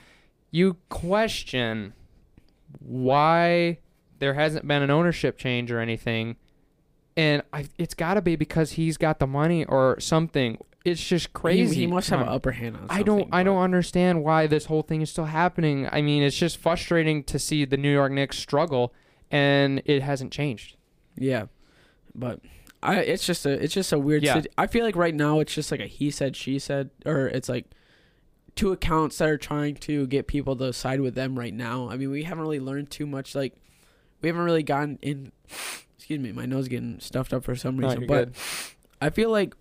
you 0.51 0.77
question 0.89 1.93
why 2.81 3.79
there 4.19 4.35
hasn't 4.35 4.67
been 4.67 4.83
an 4.83 4.91
ownership 4.91 5.39
change 5.39 5.71
or 5.71 5.79
anything 5.79 6.37
and 7.17 7.43
I, 7.53 7.67
it's 7.79 7.95
got 7.95 8.15
to 8.15 8.23
be 8.23 8.37
because 8.37 8.73
he's 8.73 8.97
got 8.97 9.19
the 9.19 9.27
money 9.27 9.65
or 9.65 9.99
something 10.01 10.59
it's 10.85 11.07
just 11.07 11.33
crazy 11.33 11.75
He, 11.75 11.81
he 11.83 11.87
must 11.87 12.11
have 12.11 12.21
an 12.21 12.29
upper 12.29 12.53
hand 12.53 12.77
on. 12.77 12.87
I 12.89 13.03
don't 13.03 13.29
I 13.33 13.43
don't 13.43 13.61
understand 13.61 14.25
why 14.25 14.47
this 14.47 14.67
whole 14.67 14.83
thing 14.83 15.03
is 15.03 15.11
still 15.11 15.27
happening. 15.27 15.89
I 15.91 16.01
mean, 16.01 16.23
it's 16.23 16.37
just 16.37 16.57
frustrating 16.59 17.23
to 17.25 17.39
see 17.39 17.65
the 17.65 17.77
New 17.77 17.93
York 17.93 18.13
Knicks 18.13 18.39
struggle 18.39 18.95
and 19.31 19.83
it 19.85 20.03
hasn't 20.03 20.33
changed. 20.33 20.77
Yeah, 21.17 21.47
but 22.15 22.41
I 22.83 22.97
it's 23.01 23.27
just 23.27 23.45
a 23.45 23.51
it's 23.51 23.75
just 23.75 23.93
a 23.93 23.99
weird. 23.99 24.23
Yeah. 24.23 24.43
I 24.57 24.67
feel 24.67 24.85
like 24.85 24.97
right 24.97 25.15
now 25.15 25.41
it's 25.41 25.55
just 25.55 25.71
like 25.71 25.81
a 25.81 25.87
he 25.87 26.11
said 26.11 26.35
she 26.37 26.59
said, 26.59 26.91
or 27.05 27.27
it's 27.29 27.49
like 27.49 27.67
two 28.57 28.73
accounts 28.73 29.19
that 29.19 29.29
are 29.29 29.39
trying 29.39 29.75
to 29.75 30.07
get 30.07 30.27
people 30.27 30.57
to 30.57 30.73
side 30.73 31.01
with 31.01 31.15
them 31.15 31.39
right 31.39 31.55
now. 31.55 31.89
I 31.91 31.97
mean, 31.97 32.11
we 32.11 32.25
haven't 32.25 32.43
really 32.43 32.61
learned 32.61 32.91
too 32.91 33.07
much. 33.07 33.35
Like 33.35 33.55
we 34.23 34.29
haven't 34.29 34.45
really 34.45 34.63
gotten 34.63 34.99
in. 35.03 35.33
Excuse 35.99 36.21
me, 36.21 36.33
my 36.33 36.47
nose 36.47 36.69
getting 36.69 36.99
stuffed 37.01 37.33
up 37.33 37.45
for 37.45 37.55
some 37.55 37.77
reason, 37.77 38.01
you're 38.01 38.09
but 38.09 38.33
good. 38.33 38.43
I 39.01 39.11
feel 39.11 39.31
like 39.31 39.55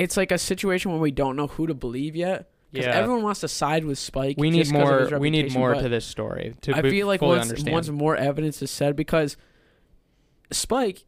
it's 0.00 0.16
like 0.16 0.32
a 0.32 0.38
situation 0.38 0.90
where 0.90 1.00
we 1.00 1.10
don't 1.10 1.36
know 1.36 1.46
who 1.46 1.66
to 1.66 1.74
believe 1.74 2.16
yet. 2.16 2.50
Because 2.72 2.86
Yeah. 2.86 2.92
everyone 2.98 3.22
wants 3.24 3.40
to 3.40 3.48
side 3.48 3.84
with 3.84 3.98
Spike. 3.98 4.36
we 4.38 4.48
need 4.50 4.58
just 4.60 4.72
'cause 4.72 4.88
of 4.90 5.00
his 5.00 5.10
more 5.10 5.18
we 5.20 5.30
need 5.30 5.52
more 5.52 5.74
to 5.74 5.88
this 5.88 6.04
story 6.04 6.54
to 6.62 6.72
I 6.74 6.82
feel 6.82 7.06
like 7.08 7.20
once 7.20 7.42
understand. 7.48 7.72
once 7.72 7.88
more 7.88 8.16
evidence 8.16 8.62
is 8.62 8.70
said 8.70 8.94
because 8.94 9.36
Spike, 10.52 11.04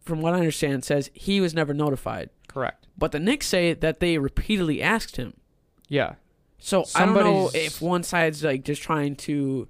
from 0.00 0.20
what 0.22 0.34
I 0.34 0.38
understand, 0.38 0.84
says 0.84 1.10
he 1.14 1.40
was 1.40 1.54
never 1.54 1.74
notified. 1.74 2.30
Correct. 2.46 2.86
But 2.96 3.12
the 3.12 3.18
Knicks 3.20 3.46
say 3.46 3.74
that 3.74 4.00
they 4.00 4.18
repeatedly 4.18 4.82
asked 4.82 5.16
him. 5.16 5.34
Yeah. 5.88 6.14
So 6.58 6.84
I 6.94 7.04
don't 7.06 7.14
know 7.14 7.50
if 7.54 7.80
one 7.80 8.02
side's 8.02 8.42
like 8.44 8.64
just 8.64 8.82
trying 8.82 9.16
to. 9.16 9.68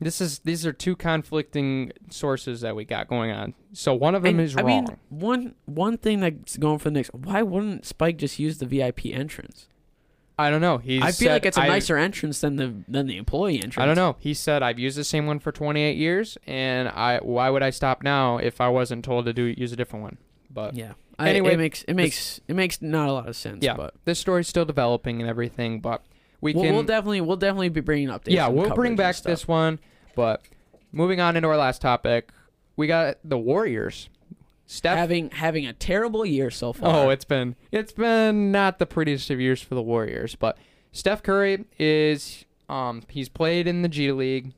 This 0.00 0.20
is 0.20 0.38
these 0.40 0.64
are 0.64 0.72
two 0.72 0.94
conflicting 0.94 1.92
sources 2.08 2.60
that 2.60 2.76
we 2.76 2.84
got 2.84 3.08
going 3.08 3.30
on. 3.32 3.54
So 3.72 3.94
one 3.94 4.14
of 4.14 4.22
them 4.22 4.38
And, 4.38 4.40
is 4.42 4.56
I 4.56 4.62
wrong. 4.62 4.66
mean, 4.84 4.96
one 5.08 5.54
one 5.64 5.98
thing 5.98 6.20
that's 6.20 6.56
going 6.56 6.78
for 6.78 6.84
the 6.90 6.92
Knicks. 6.94 7.08
Why 7.12 7.42
wouldn't 7.42 7.84
Spike 7.84 8.16
just 8.16 8.38
use 8.38 8.58
the 8.58 8.66
VIP 8.66 9.06
entrance? 9.06 9.66
I 10.40 10.50
don't 10.50 10.60
know. 10.60 10.78
He 10.78 11.02
I 11.02 11.10
feel 11.10 11.32
like 11.32 11.44
it's 11.44 11.56
a 11.56 11.66
nicer 11.66 11.96
entrance 11.96 12.40
than 12.40 12.54
the 12.56 12.72
than 12.86 13.08
the 13.08 13.16
employee 13.16 13.56
entrance. 13.56 13.78
I 13.78 13.86
don't 13.86 13.96
know. 13.96 14.14
He 14.20 14.34
said 14.34 14.62
I've 14.62 14.78
used 14.78 14.96
the 14.96 15.02
same 15.02 15.26
one 15.26 15.40
for 15.40 15.50
28 15.50 15.96
years, 15.96 16.38
and 16.46 16.88
I 16.88 17.18
why 17.18 17.50
would 17.50 17.64
I 17.64 17.70
stop 17.70 18.04
now 18.04 18.38
if 18.38 18.60
I 18.60 18.68
wasn't 18.68 19.04
told 19.04 19.24
to 19.26 19.32
do 19.32 19.42
use 19.56 19.72
a 19.72 19.76
different 19.76 20.04
one? 20.04 20.18
But 20.48 20.74
Yeah. 20.76 20.92
I, 21.18 21.30
Anyway, 21.30 21.54
it 21.54 21.58
makes 21.58 21.82
it 21.82 21.94
makes 21.94 22.40
it 22.46 22.54
makes 22.54 22.80
not 22.80 23.08
a 23.08 23.12
lot 23.12 23.28
of 23.28 23.34
sense. 23.34 23.64
Yeah. 23.64 23.74
but 23.74 23.94
this 24.04 24.20
story's 24.20 24.46
still 24.46 24.64
developing 24.64 25.20
and 25.20 25.28
everything. 25.28 25.80
But 25.80 26.04
we 26.40 26.52
we'll, 26.52 26.64
can 26.64 26.74
we'll 26.74 26.82
definitely 26.84 27.20
we'll 27.20 27.36
definitely 27.36 27.68
be 27.68 27.80
bringing 27.80 28.08
updates. 28.08 28.30
yeah 28.32 28.48
we'll 28.48 28.74
bring 28.74 28.96
back 28.96 29.16
this 29.16 29.48
one. 29.48 29.78
But 30.14 30.42
moving 30.92 31.20
on 31.20 31.36
into 31.36 31.48
our 31.48 31.56
last 31.56 31.80
topic, 31.80 32.30
we 32.76 32.86
got 32.86 33.18
the 33.24 33.38
Warriors. 33.38 34.08
Steph. 34.70 34.98
having 34.98 35.30
having 35.30 35.66
a 35.66 35.72
terrible 35.72 36.26
year 36.26 36.50
so 36.50 36.74
far. 36.74 37.06
Oh, 37.06 37.10
it's 37.10 37.24
been 37.24 37.56
it's 37.72 37.92
been 37.92 38.52
not 38.52 38.78
the 38.78 38.84
prettiest 38.84 39.30
of 39.30 39.40
years 39.40 39.62
for 39.62 39.74
the 39.74 39.82
Warriors, 39.82 40.34
but 40.34 40.58
Steph 40.92 41.22
Curry 41.22 41.64
is 41.78 42.44
um 42.68 43.02
he's 43.08 43.30
played 43.30 43.66
in 43.66 43.80
the 43.80 43.88
G 43.88 44.12
League, 44.12 44.52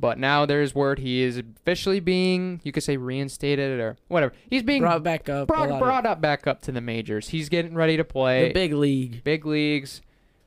but 0.00 0.18
now 0.18 0.44
there's 0.44 0.74
word 0.74 0.98
he 0.98 1.22
is 1.22 1.40
officially 1.60 2.00
being 2.00 2.60
you 2.64 2.72
could 2.72 2.82
say 2.82 2.96
reinstated 2.96 3.78
or 3.78 3.96
whatever. 4.08 4.34
He's 4.50 4.64
being 4.64 4.82
brought 4.82 5.04
back 5.04 5.28
up. 5.28 5.46
brought, 5.46 5.78
brought 5.78 6.06
up 6.06 6.20
back 6.20 6.48
up 6.48 6.60
to 6.62 6.72
the 6.72 6.80
majors. 6.80 7.28
He's 7.28 7.48
getting 7.48 7.74
ready 7.76 7.96
to 7.96 8.04
play 8.04 8.48
the 8.48 8.54
big 8.54 8.72
league. 8.72 9.22
big 9.22 9.46
leagues. 9.46 10.02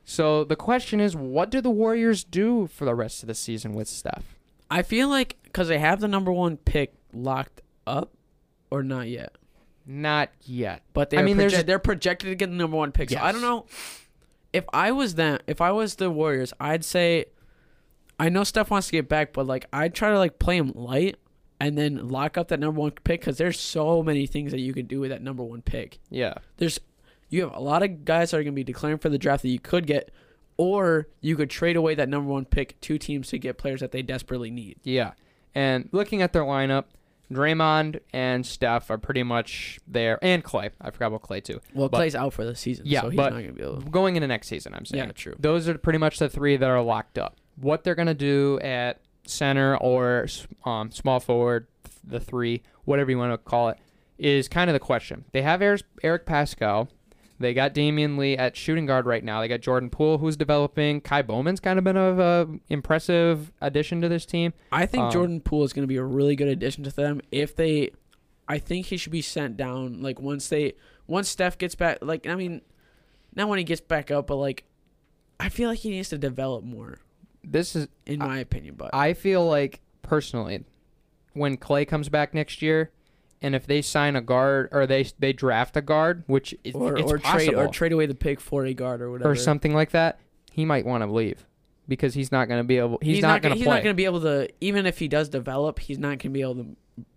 So 0.08 0.44
the 0.44 0.54
question 0.56 1.00
is, 1.00 1.16
what 1.16 1.50
do 1.50 1.60
the 1.60 1.70
Warriors 1.70 2.22
do 2.22 2.68
for 2.68 2.84
the 2.84 2.94
rest 2.94 3.22
of 3.24 3.26
the 3.26 3.34
season 3.34 3.72
with 3.72 3.88
Steph? 3.88 4.36
I 4.70 4.82
feel 4.82 5.08
like 5.08 5.36
because 5.42 5.66
they 5.68 5.80
have 5.80 6.00
the 6.00 6.06
number 6.08 6.32
one 6.32 6.56
pick 6.58 6.94
locked 7.12 7.60
up, 7.88 8.12
or 8.70 8.82
not 8.84 9.08
yet. 9.08 9.32
Not 9.84 10.30
yet. 10.42 10.82
But 10.92 11.10
they're 11.10 11.20
I 11.20 11.22
mean, 11.24 11.36
there's- 11.36 11.52
proje- 11.54 11.66
they're 11.66 11.78
projected 11.80 12.30
to 12.30 12.34
get 12.36 12.50
the 12.50 12.56
number 12.56 12.76
one 12.76 12.92
pick. 12.92 13.10
So 13.10 13.18
I 13.20 13.32
don't 13.32 13.40
know 13.42 13.66
if 14.52 14.64
I 14.72 14.92
was 14.92 15.16
them. 15.16 15.38
If 15.48 15.60
I 15.60 15.72
was 15.72 15.96
the 15.96 16.08
Warriors, 16.10 16.52
I'd 16.60 16.84
say 16.84 17.26
I 18.18 18.28
know 18.28 18.44
Steph 18.44 18.70
wants 18.70 18.86
to 18.86 18.92
get 18.92 19.08
back, 19.08 19.32
but 19.32 19.46
like 19.46 19.66
I'd 19.72 19.94
try 19.94 20.10
to 20.10 20.18
like 20.18 20.38
play 20.38 20.56
him 20.56 20.70
light 20.74 21.16
and 21.60 21.76
then 21.76 22.08
lock 22.08 22.38
up 22.38 22.48
that 22.48 22.60
number 22.60 22.80
one 22.80 22.92
pick 22.92 23.20
because 23.22 23.38
there's 23.38 23.58
so 23.58 24.02
many 24.04 24.26
things 24.26 24.52
that 24.52 24.60
you 24.60 24.72
can 24.72 24.86
do 24.86 25.00
with 25.00 25.10
that 25.10 25.22
number 25.22 25.42
one 25.42 25.62
pick. 25.62 25.98
Yeah. 26.10 26.34
There's 26.58 26.78
you 27.28 27.42
have 27.42 27.54
a 27.54 27.60
lot 27.60 27.82
of 27.82 28.04
guys 28.04 28.30
that 28.30 28.38
are 28.38 28.42
going 28.42 28.52
to 28.54 28.56
be 28.56 28.64
declaring 28.64 28.98
for 28.98 29.08
the 29.08 29.18
draft 29.18 29.42
that 29.42 29.48
you 29.48 29.58
could 29.58 29.86
get, 29.86 30.10
or 30.56 31.08
you 31.20 31.36
could 31.36 31.50
trade 31.50 31.76
away 31.76 31.94
that 31.94 32.08
number 32.08 32.30
one 32.30 32.44
pick 32.44 32.80
to 32.82 32.98
teams 32.98 33.28
to 33.28 33.38
get 33.38 33.58
players 33.58 33.80
that 33.80 33.92
they 33.92 34.02
desperately 34.02 34.50
need. 34.50 34.76
Yeah. 34.84 35.12
And 35.54 35.88
looking 35.92 36.22
at 36.22 36.32
their 36.32 36.42
lineup, 36.44 36.84
Draymond 37.32 38.00
and 38.12 38.46
Steph 38.46 38.90
are 38.90 38.98
pretty 38.98 39.22
much 39.24 39.80
there, 39.86 40.18
and 40.22 40.44
Clay. 40.44 40.70
I 40.80 40.90
forgot 40.90 41.08
about 41.08 41.22
Clay 41.22 41.40
too. 41.40 41.60
Well, 41.74 41.88
But- 41.88 41.98
Clay's 41.98 42.14
out 42.14 42.32
for 42.32 42.44
the 42.44 42.54
season, 42.54 42.86
Yeah, 42.86 43.00
so 43.02 43.08
he's 43.10 43.16
but 43.16 43.32
not 43.32 43.40
gonna 43.40 43.52
be 43.52 43.62
able. 43.62 43.82
to... 43.82 43.90
Going 43.90 44.16
into 44.16 44.28
next 44.28 44.46
season, 44.48 44.74
I'm 44.74 44.84
saying. 44.84 45.04
Yeah, 45.04 45.12
true. 45.12 45.34
Those 45.38 45.68
are 45.68 45.76
pretty 45.76 45.98
much 45.98 46.18
the 46.18 46.28
three 46.28 46.56
that 46.56 46.68
are 46.70 46.82
locked 46.82 47.18
up. 47.18 47.36
What 47.56 47.82
they're 47.84 47.94
gonna 47.96 48.14
do 48.14 48.60
at 48.60 49.00
center 49.26 49.76
or 49.78 50.28
um, 50.64 50.92
small 50.92 51.18
forward, 51.18 51.66
the 52.04 52.20
three, 52.20 52.62
whatever 52.84 53.10
you 53.10 53.18
want 53.18 53.32
to 53.32 53.38
call 53.38 53.70
it, 53.70 53.78
is 54.18 54.48
kind 54.48 54.70
of 54.70 54.74
the 54.74 54.80
question. 54.80 55.24
They 55.32 55.42
have 55.42 55.60
Eric, 55.60 55.82
Eric 56.04 56.26
Paschall. 56.26 56.88
They 57.38 57.52
got 57.52 57.74
Damion 57.74 58.16
Lee 58.16 58.36
at 58.36 58.56
shooting 58.56 58.86
guard 58.86 59.04
right 59.04 59.22
now. 59.22 59.40
They 59.42 59.48
got 59.48 59.60
Jordan 59.60 59.90
Poole, 59.90 60.18
who's 60.18 60.36
developing. 60.38 61.00
Ky 61.02 61.20
Bowman's 61.22 61.60
kind 61.60 61.78
of 61.78 61.84
been 61.84 61.96
a 61.96 62.46
impressive 62.70 63.52
addition 63.60 64.00
to 64.00 64.08
this 64.08 64.24
team. 64.24 64.54
I 64.72 64.86
think 64.86 65.04
Um, 65.04 65.10
Jordan 65.12 65.40
Poole 65.40 65.64
is 65.64 65.72
going 65.74 65.82
to 65.82 65.86
be 65.88 65.96
a 65.98 66.04
really 66.04 66.34
good 66.34 66.48
addition 66.48 66.82
to 66.84 66.90
them. 66.90 67.20
If 67.30 67.54
they, 67.54 67.90
I 68.48 68.58
think 68.58 68.86
he 68.86 68.96
should 68.96 69.12
be 69.12 69.20
sent 69.22 69.56
down. 69.58 70.00
Like 70.00 70.18
once 70.20 70.48
they, 70.48 70.74
once 71.06 71.28
Steph 71.28 71.58
gets 71.58 71.74
back. 71.74 71.98
Like 72.00 72.26
I 72.26 72.34
mean, 72.36 72.62
not 73.34 73.48
when 73.48 73.58
he 73.58 73.64
gets 73.64 73.82
back 73.82 74.10
up, 74.10 74.28
but 74.28 74.36
like, 74.36 74.64
I 75.38 75.50
feel 75.50 75.68
like 75.68 75.80
he 75.80 75.90
needs 75.90 76.08
to 76.08 76.18
develop 76.18 76.64
more, 76.64 77.00
This 77.44 77.76
is 77.76 77.88
in 78.06 78.22
I- 78.22 78.26
my 78.26 78.38
opinion. 78.38 78.76
But 78.76 78.94
I 78.94 79.12
feel 79.12 79.46
like 79.46 79.80
personally, 80.00 80.64
when 81.34 81.58
Clay 81.58 81.84
comes 81.84 82.08
back 82.08 82.32
next 82.32 82.62
year, 82.62 82.92
and 83.42 83.54
if 83.54 83.66
they 83.66 83.82
sign 83.82 84.16
a 84.16 84.20
guard 84.20 84.68
or 84.72 84.86
they 84.86 85.06
they 85.18 85.32
draft 85.32 85.76
a 85.76 85.82
guard, 85.82 86.24
which 86.26 86.54
is 86.64 86.74
or 86.74 86.96
it's 86.96 87.10
or 87.10 87.18
possible, 87.18 87.52
trade 87.52 87.54
or 87.54 87.68
trade 87.68 87.92
away 87.92 88.06
the 88.06 88.14
pick 88.14 88.40
for 88.40 88.64
a 88.64 88.74
guard 88.74 89.02
or 89.02 89.10
whatever 89.10 89.30
or 89.30 89.36
something 89.36 89.74
like 89.74 89.90
that, 89.90 90.18
he 90.50 90.64
might 90.64 90.86
want 90.86 91.02
to 91.02 91.10
leave 91.10 91.44
because 91.88 92.14
he's 92.14 92.32
not 92.32 92.48
going 92.48 92.60
to 92.60 92.64
be 92.64 92.78
able. 92.78 92.98
He's, 93.02 93.22
not, 93.22 93.42
going 93.42 93.52
to 93.52 93.56
He's 93.58 93.64
play. 93.66 93.74
not 93.76 93.82
going 93.82 93.94
to 93.94 93.96
be 93.96 94.04
able 94.04 94.20
to. 94.22 94.48
Even 94.60 94.86
if 94.86 94.98
he 94.98 95.08
does 95.08 95.28
develop, 95.28 95.78
he's 95.78 95.98
not 95.98 96.08
going 96.08 96.18
to 96.18 96.28
be 96.30 96.42
able 96.42 96.56
to 96.56 96.76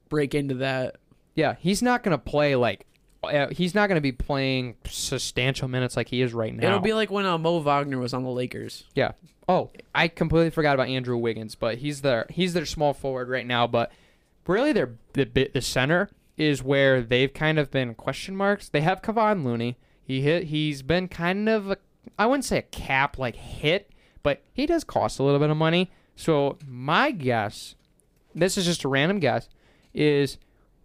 break 0.09 0.35
into 0.35 0.55
that. 0.55 0.97
yeah, 1.35 1.55
he's 1.59 1.81
not 1.81 2.03
going 2.03 2.11
to 2.11 2.23
play 2.23 2.55
like. 2.55 2.85
Uh, 3.21 3.47
he's 3.51 3.75
not 3.75 3.87
going 3.87 3.95
to 3.97 4.01
be 4.01 4.13
playing 4.13 4.75
substantial 4.85 5.67
minutes 5.67 5.97
like 5.97 6.07
he 6.07 6.21
is 6.21 6.33
right 6.33 6.55
now. 6.55 6.67
It'll 6.67 6.79
be 6.79 6.93
like 6.93 7.11
when 7.11 7.25
uh, 7.25 7.37
Mo 7.37 7.59
Wagner 7.59 7.97
was 7.97 8.13
on 8.13 8.23
the 8.23 8.29
Lakers. 8.29 8.85
Yeah. 8.95 9.11
Oh, 9.49 9.71
I 9.93 10.07
completely 10.07 10.51
forgot 10.51 10.75
about 10.75 10.87
Andrew 10.87 11.17
Wiggins, 11.17 11.55
but 11.55 11.79
he's 11.79 12.01
their 12.01 12.27
he's 12.29 12.53
their 12.53 12.65
small 12.65 12.93
forward 12.93 13.27
right 13.27 13.45
now. 13.45 13.67
But 13.67 13.91
really, 14.49 14.73
their 14.73 14.95
the 15.13 15.25
bit 15.25 15.53
the 15.53 15.61
center 15.61 16.09
is 16.37 16.63
where 16.63 17.01
they've 17.01 17.33
kind 17.33 17.59
of 17.59 17.69
been 17.71 17.93
question 17.95 18.35
marks. 18.35 18.67
They 18.69 18.81
have 18.81 19.01
Kevon 19.01 19.43
Looney. 19.43 19.77
He 20.03 20.21
hit. 20.21 20.45
He's 20.45 20.81
been 20.81 21.07
kind 21.07 21.47
of 21.47 21.69
a 21.71 21.77
I 22.17 22.25
wouldn't 22.25 22.45
say 22.45 22.57
a 22.57 22.61
cap 22.63 23.17
like 23.17 23.35
hit, 23.35 23.91
but 24.23 24.41
he 24.53 24.65
does 24.65 24.83
cost 24.83 25.19
a 25.19 25.23
little 25.23 25.39
bit 25.39 25.49
of 25.49 25.57
money. 25.57 25.91
So 26.15 26.57
my 26.67 27.11
guess, 27.11 27.75
this 28.35 28.57
is 28.57 28.65
just 28.65 28.83
a 28.83 28.87
random 28.89 29.19
guess, 29.19 29.47
is 29.93 30.37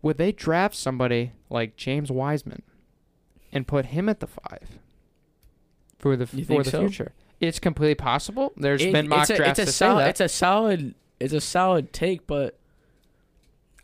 would 0.03 0.19
they 0.19 0.31
draft 0.33 0.77
somebody 0.77 1.33
like 1.51 1.77
James 1.77 2.13
Wiseman 2.13 2.63
and 3.53 3.67
put 3.67 3.87
him 3.87 4.09
at 4.09 4.21
the 4.21 4.27
five 4.27 4.79
for 5.99 6.17
the 6.17 6.29
You 6.37 6.45
for 6.45 6.63
the 6.63 6.71
so? 6.71 6.81
future? 6.81 7.13
It's 7.41 7.59
completely 7.59 7.95
possible. 7.97 8.53
There's 8.57 8.83
It- 8.83 8.93
been 8.93 9.09
mock 9.09 9.23
it's 9.23 9.31
a, 9.31 9.37
drafts 9.37 9.59
it's 9.59 9.69
a 9.69 9.73
to 9.73 9.73
say 9.73 9.87
solid, 9.87 10.03
that. 10.03 10.09
It's 10.11 10.21
a 10.21 10.29
solid. 10.29 10.95
It's 11.21 11.33
a 11.33 11.41
solid 11.41 11.93
take, 11.93 12.27
but 12.27 12.59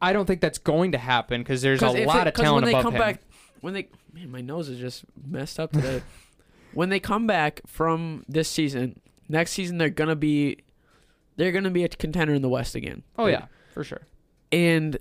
I 0.03 0.12
don't 0.12 0.26
think 0.26 0.40
that's 0.40 0.59
going 0.59 0.92
to 0.92 0.98
happen 0.98 1.42
because 1.42 1.62
there's 1.62 1.82
a 1.82 1.86
lot 2.05 2.26
it- 2.26 2.28
of 2.28 2.34
talent 2.34 2.64
when 2.64 2.64
they 2.64 2.70
above 2.72 2.82
come 2.84 2.94
him. 2.94 3.01
back, 3.01 3.20
when 3.61 3.74
they 3.74 3.88
man, 4.12 4.30
my 4.30 4.40
nose 4.40 4.68
is 4.68 4.78
just 4.78 5.05
messed 5.26 5.61
up 5.61 5.72
today. 5.72 6.03
when 6.72 6.88
they 6.88 7.01
come 7.01 7.26
back 7.26 7.61
from 7.66 8.24
this 8.28 8.48
season, 8.48 9.01
next 9.28 9.53
season 9.53 9.78
they're 9.78 9.90
gonna 9.90 10.16
be, 10.16 10.59
they're 11.36 11.53
gonna 11.53 11.70
be 11.70 11.84
a 11.84 11.88
contender 11.88 12.32
in 12.34 12.42
the 12.42 12.48
West 12.48 12.74
again. 12.74 13.03
oh 13.18 13.26
yeah, 13.26 13.46
for 13.74 13.84
sure. 13.84 14.03
and 14.51 14.98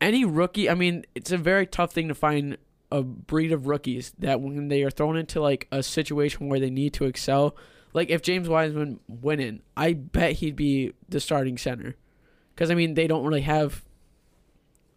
any 0.00 0.24
rookie, 0.24 0.68
I 0.68 0.74
mean, 0.74 1.04
it's 1.14 1.32
a 1.32 1.38
very 1.38 1.66
tough 1.66 1.92
thing 1.92 2.08
to 2.08 2.14
find 2.14 2.58
a 2.92 3.02
breed 3.02 3.50
of 3.52 3.66
rookies 3.66 4.12
that 4.18 4.40
when 4.40 4.68
they 4.68 4.82
are 4.82 4.90
thrown 4.90 5.16
into 5.16 5.40
like 5.40 5.66
a 5.72 5.82
situation 5.82 6.48
where 6.48 6.60
they 6.60 6.70
need 6.70 6.92
to 6.94 7.04
excel, 7.04 7.56
like 7.92 8.10
if 8.10 8.22
James 8.22 8.48
Wiseman 8.48 9.00
went 9.08 9.40
in, 9.40 9.62
I 9.76 9.94
bet 9.94 10.32
he'd 10.32 10.54
be 10.56 10.92
the 11.08 11.18
starting 11.20 11.56
center. 11.58 11.96
Because 12.56 12.70
I 12.72 12.74
mean, 12.74 12.94
they 12.94 13.06
don't 13.06 13.24
really 13.24 13.42
have. 13.42 13.84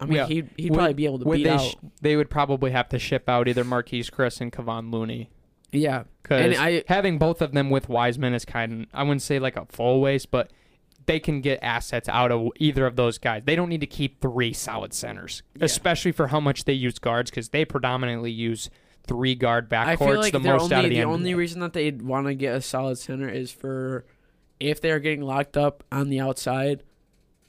I 0.00 0.06
mean, 0.06 0.14
Yeah. 0.16 0.26
he'd 0.26 0.48
he'd 0.56 0.70
Would- 0.70 0.76
probably 0.78 0.94
be 0.94 1.04
able 1.04 1.18
to 1.20 1.24
beat 1.26 1.44
they? 1.44 1.50
out. 1.50 1.60
Sh- 1.60 1.74
they 2.00 2.16
would 2.16 2.30
probably 2.30 2.70
have 2.70 2.88
to 2.88 2.98
ship 2.98 3.28
out 3.28 3.46
either 3.48 3.64
Marquese 3.64 4.10
Chriss 4.10 4.40
and 4.40 4.50
Kevon 4.52 4.90
Looney 4.92 5.28
yeah, 5.72 6.02
because 6.22 6.40
And 6.40 6.54
I- 6.56 6.82
having 6.88 7.16
both 7.18 7.40
of 7.42 7.52
them 7.52 7.70
with 7.70 7.88
Wiseman 7.88 8.32
is 8.34 8.44
kind 8.44 8.72
of 8.72 8.86
I 8.94 9.02
wouldn't 9.04 9.22
say 9.22 9.38
like 9.38 9.56
a 9.56 9.66
full 9.66 10.00
waste, 10.00 10.30
but 10.32 10.50
they 11.06 11.20
can 11.20 11.40
get 11.42 11.58
assets 11.62 12.08
out 12.08 12.32
of 12.32 12.48
either 12.58 12.86
of 12.86 12.96
those 12.96 13.18
guys. 13.18 13.42
They 13.44 13.56
don't 13.56 13.68
need 13.68 13.80
to 13.82 13.86
keep 13.86 14.20
three 14.20 14.52
solid 14.54 14.92
centers, 14.94 15.42
Yeah. 15.56 15.64
especially 15.66 16.12
for 16.12 16.28
how 16.28 16.40
much 16.40 16.64
they 16.64 16.72
use 16.72 16.98
guards 16.98 17.30
because 17.30 17.50
they 17.50 17.64
predominantly 17.66 18.30
use 18.32 18.70
three 19.06 19.34
guard 19.34 19.68
backcourts 19.68 20.16
like 20.18 20.32
the 20.32 20.38
most 20.40 20.62
only 20.62 20.74
out 20.76 20.84
of 20.84 20.90
the 20.90 20.96
the 20.96 21.02
NBA. 21.02 21.12
only 21.12 21.34
reason 21.34 21.60
that 21.60 21.72
they'd 21.74 22.00
want 22.02 22.26
to 22.26 22.34
get 22.34 22.54
a 22.54 22.60
solid 22.62 22.96
center 22.98 23.28
is 23.28 23.50
for 23.52 24.04
if 24.60 24.80
they're 24.80 24.98
getting 25.00 25.22
locked 25.22 25.56
up 25.56 25.82
on 25.92 26.08
the 26.10 26.20
outside, 26.20 26.82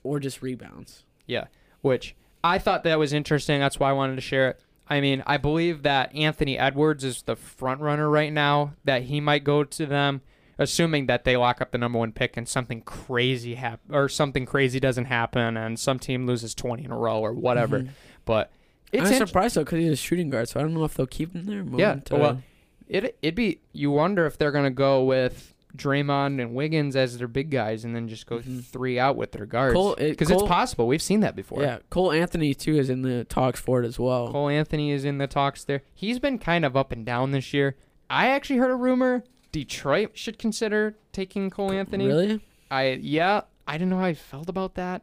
or 0.03 0.19
just 0.19 0.41
rebounds. 0.41 1.03
Yeah, 1.27 1.45
which 1.81 2.15
I 2.43 2.57
thought 2.57 2.83
that 2.83 2.99
was 2.99 3.13
interesting. 3.13 3.59
That's 3.59 3.79
why 3.79 3.89
I 3.89 3.93
wanted 3.93 4.15
to 4.15 4.21
share 4.21 4.49
it. 4.49 4.59
I 4.87 4.99
mean, 4.99 5.23
I 5.25 5.37
believe 5.37 5.83
that 5.83 6.13
Anthony 6.15 6.57
Edwards 6.57 7.03
is 7.03 7.21
the 7.21 7.35
front 7.35 7.79
runner 7.81 8.09
right 8.09 8.33
now. 8.33 8.73
That 8.83 9.03
he 9.03 9.21
might 9.21 9.43
go 9.45 9.63
to 9.63 9.85
them, 9.85 10.21
assuming 10.57 11.05
that 11.05 11.23
they 11.23 11.37
lock 11.37 11.61
up 11.61 11.71
the 11.71 11.77
number 11.77 11.97
one 11.99 12.11
pick 12.11 12.35
and 12.35 12.47
something 12.47 12.81
crazy 12.81 13.55
hap- 13.55 13.79
or 13.89 14.09
something 14.09 14.45
crazy 14.45 14.79
doesn't 14.79 15.05
happen, 15.05 15.55
and 15.55 15.79
some 15.79 15.97
team 15.99 16.25
loses 16.27 16.53
twenty 16.53 16.83
in 16.83 16.91
a 16.91 16.97
row 16.97 17.19
or 17.19 17.31
whatever. 17.33 17.79
Mhm. 17.81 17.89
But 18.25 18.51
it's 18.91 19.07
I'm 19.07 19.13
int- 19.13 19.27
surprised 19.29 19.55
though 19.55 19.63
because 19.63 19.79
he's 19.79 19.91
a 19.91 19.95
shooting 19.95 20.29
guard, 20.29 20.49
so 20.49 20.59
I 20.59 20.63
don't 20.63 20.73
know 20.73 20.83
if 20.83 20.95
they'll 20.95 21.07
keep 21.07 21.33
him 21.33 21.45
there. 21.45 21.63
Yeah, 21.79 21.95
to- 22.05 22.15
well, 22.15 22.43
it 22.89 23.17
it'd 23.21 23.35
be 23.35 23.61
you 23.71 23.91
wonder 23.91 24.25
if 24.25 24.37
they're 24.37 24.51
gonna 24.51 24.69
go 24.71 25.03
with 25.05 25.53
Draymond 25.75 26.41
and 26.41 26.53
Wiggins 26.53 26.95
as 26.95 27.17
their 27.17 27.27
big 27.27 27.49
guys, 27.49 27.83
and 27.85 27.95
then 27.95 28.07
just 28.07 28.25
go 28.25 28.39
Mhm. 28.39 28.63
three 28.63 28.99
out 28.99 29.15
with 29.15 29.31
their 29.31 29.45
guards 29.45 29.73
Cole- 29.73 29.93
it- 29.95 30.09
because 30.11 30.29
it's 30.29 30.43
possible. 30.43 30.87
We've 30.87 31.01
seen 31.01 31.19
that 31.21 31.35
before. 31.35 31.61
yeah, 31.61 31.79
Cole 31.89 32.11
Anthony 32.11 32.53
too 32.53 32.75
is 32.77 32.89
in 32.89 33.01
the 33.03 33.23
talks 33.23 33.59
for 33.59 33.81
it 33.83 33.85
as 33.85 33.97
well. 33.99 34.31
Cole 34.31 34.49
Anthony 34.49 34.91
is 34.91 35.05
in 35.05 35.17
the 35.17 35.27
talks 35.27 35.63
there. 35.63 35.81
He's 35.93 36.19
been 36.19 36.37
kind 36.37 36.65
of 36.65 36.75
up 36.77 36.91
and 36.91 37.05
down 37.05 37.31
this 37.31 37.53
year. 37.53 37.75
I 38.09 38.27
actually 38.27 38.57
heard 38.57 38.71
a 38.71 38.75
rumor 38.75 39.23
Detroit 39.51 40.11
should 40.13 40.37
consider 40.39 40.95
taking 41.11 41.49
Cole 41.49 41.71
Anthony. 41.71 42.07
Really? 42.07 42.39
I 42.69 42.99
yeah, 43.01 43.41
I 43.67 43.77
don't 43.77 43.89
know 43.89 43.97
how 43.97 44.05
I 44.05 44.13
felt 44.13 44.49
about 44.49 44.75
that 44.75 45.01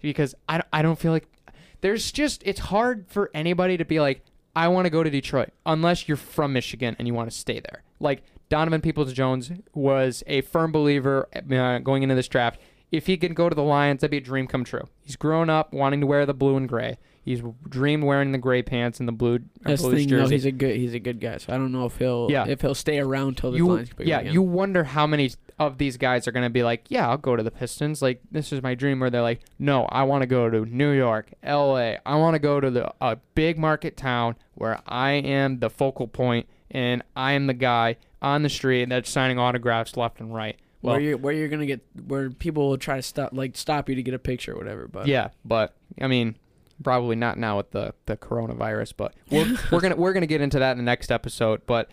because 0.00 0.34
I, 0.48 0.62
I 0.72 0.82
don't 0.82 0.98
feel 0.98 1.12
like 1.12 1.26
there's 1.80 2.12
just 2.12 2.42
it's 2.44 2.60
hard 2.60 3.06
for 3.08 3.30
anybody 3.34 3.76
to 3.76 3.84
be 3.84 4.00
like 4.00 4.22
I 4.54 4.68
want 4.68 4.86
to 4.86 4.90
go 4.90 5.02
to 5.02 5.10
Detroit 5.10 5.50
unless 5.64 6.08
you're 6.08 6.16
from 6.16 6.52
Michigan 6.52 6.96
and 6.98 7.06
you 7.06 7.14
want 7.14 7.30
to 7.30 7.36
stay 7.36 7.60
there. 7.60 7.82
Like 8.00 8.22
Donovan 8.50 8.80
Peoples 8.80 9.12
Jones 9.12 9.50
was 9.72 10.22
a 10.26 10.42
firm 10.42 10.72
believer 10.72 11.28
uh, 11.34 11.78
going 11.78 12.02
into 12.02 12.14
this 12.14 12.28
draft. 12.28 12.60
If 12.90 13.06
he 13.06 13.16
could 13.16 13.36
go 13.36 13.48
to 13.48 13.54
the 13.54 13.62
Lions, 13.62 14.00
that'd 14.00 14.10
be 14.10 14.16
a 14.16 14.20
dream 14.20 14.48
come 14.48 14.64
true. 14.64 14.88
He's 15.00 15.14
grown 15.14 15.48
up 15.48 15.72
wanting 15.72 16.00
to 16.00 16.06
wear 16.06 16.26
the 16.26 16.34
blue 16.34 16.56
and 16.56 16.68
gray. 16.68 16.98
He's 17.22 17.40
dreamed 17.68 18.02
wearing 18.02 18.32
the 18.32 18.38
gray 18.38 18.62
pants 18.62 18.98
and 18.98 19.06
the 19.06 19.12
blue, 19.12 19.36
uh, 19.36 19.38
That's 19.68 19.82
the 19.82 19.90
thing. 19.90 20.08
No, 20.08 20.22
jersey. 20.22 20.34
he's 20.34 20.44
a 20.46 20.50
good. 20.50 20.76
He's 20.76 20.94
a 20.94 20.98
good 20.98 21.20
guy. 21.20 21.36
So 21.36 21.52
I 21.52 21.56
don't 21.56 21.70
know 21.70 21.86
if 21.86 21.98
he'll. 21.98 22.26
Yeah. 22.28 22.46
If 22.48 22.62
he'll 22.62 22.74
stay 22.74 22.98
around 22.98 23.36
till 23.36 23.52
the 23.52 23.58
you, 23.58 23.68
Lions 23.68 23.90
yeah, 24.00 24.22
you 24.22 24.42
wonder 24.42 24.82
how 24.82 25.06
many 25.06 25.30
of 25.60 25.78
these 25.78 25.96
guys 25.96 26.26
are 26.26 26.32
going 26.32 26.46
to 26.46 26.50
be 26.50 26.64
like, 26.64 26.86
yeah, 26.88 27.08
I'll 27.08 27.18
go 27.18 27.36
to 27.36 27.42
the 27.44 27.50
Pistons. 27.52 28.02
Like 28.02 28.20
this 28.32 28.52
is 28.52 28.62
my 28.62 28.74
dream. 28.74 28.98
Where 28.98 29.10
they're 29.10 29.22
like, 29.22 29.42
no, 29.60 29.84
I 29.84 30.02
want 30.02 30.22
to 30.22 30.26
go 30.26 30.50
to 30.50 30.64
New 30.64 30.90
York, 30.90 31.30
L.A. 31.44 31.98
I 32.04 32.16
want 32.16 32.34
to 32.34 32.40
go 32.40 32.58
to 32.58 32.70
the 32.70 32.92
a 33.00 33.16
big 33.36 33.58
market 33.58 33.96
town 33.96 34.34
where 34.54 34.80
I 34.88 35.12
am 35.12 35.60
the 35.60 35.70
focal 35.70 36.08
point 36.08 36.48
and 36.70 37.04
I 37.14 37.32
am 37.32 37.46
the 37.46 37.54
guy 37.54 37.96
on 38.22 38.42
the 38.42 38.48
street 38.48 38.82
and 38.82 38.92
that's 38.92 39.10
signing 39.10 39.38
autographs 39.38 39.96
left 39.96 40.20
and 40.20 40.34
right. 40.34 40.58
Well, 40.82 40.94
where 40.94 41.00
you 41.02 41.16
where 41.18 41.32
you're 41.34 41.48
gonna 41.48 41.66
get 41.66 41.80
where 42.06 42.30
people 42.30 42.68
will 42.70 42.78
try 42.78 42.96
to 42.96 43.02
stop 43.02 43.30
like 43.32 43.56
stop 43.56 43.88
you 43.88 43.94
to 43.96 44.02
get 44.02 44.14
a 44.14 44.18
picture 44.18 44.52
or 44.54 44.56
whatever. 44.56 44.88
But 44.88 45.06
yeah, 45.06 45.28
but 45.44 45.74
I 46.00 46.06
mean, 46.06 46.36
probably 46.82 47.16
not 47.16 47.38
now 47.38 47.58
with 47.58 47.70
the 47.72 47.92
the 48.06 48.16
coronavirus. 48.16 48.94
But 48.96 49.14
we're, 49.30 49.58
we're 49.72 49.80
gonna 49.80 49.96
we're 49.96 50.12
gonna 50.14 50.26
get 50.26 50.40
into 50.40 50.58
that 50.58 50.72
in 50.72 50.78
the 50.78 50.84
next 50.84 51.10
episode. 51.12 51.62
But 51.66 51.90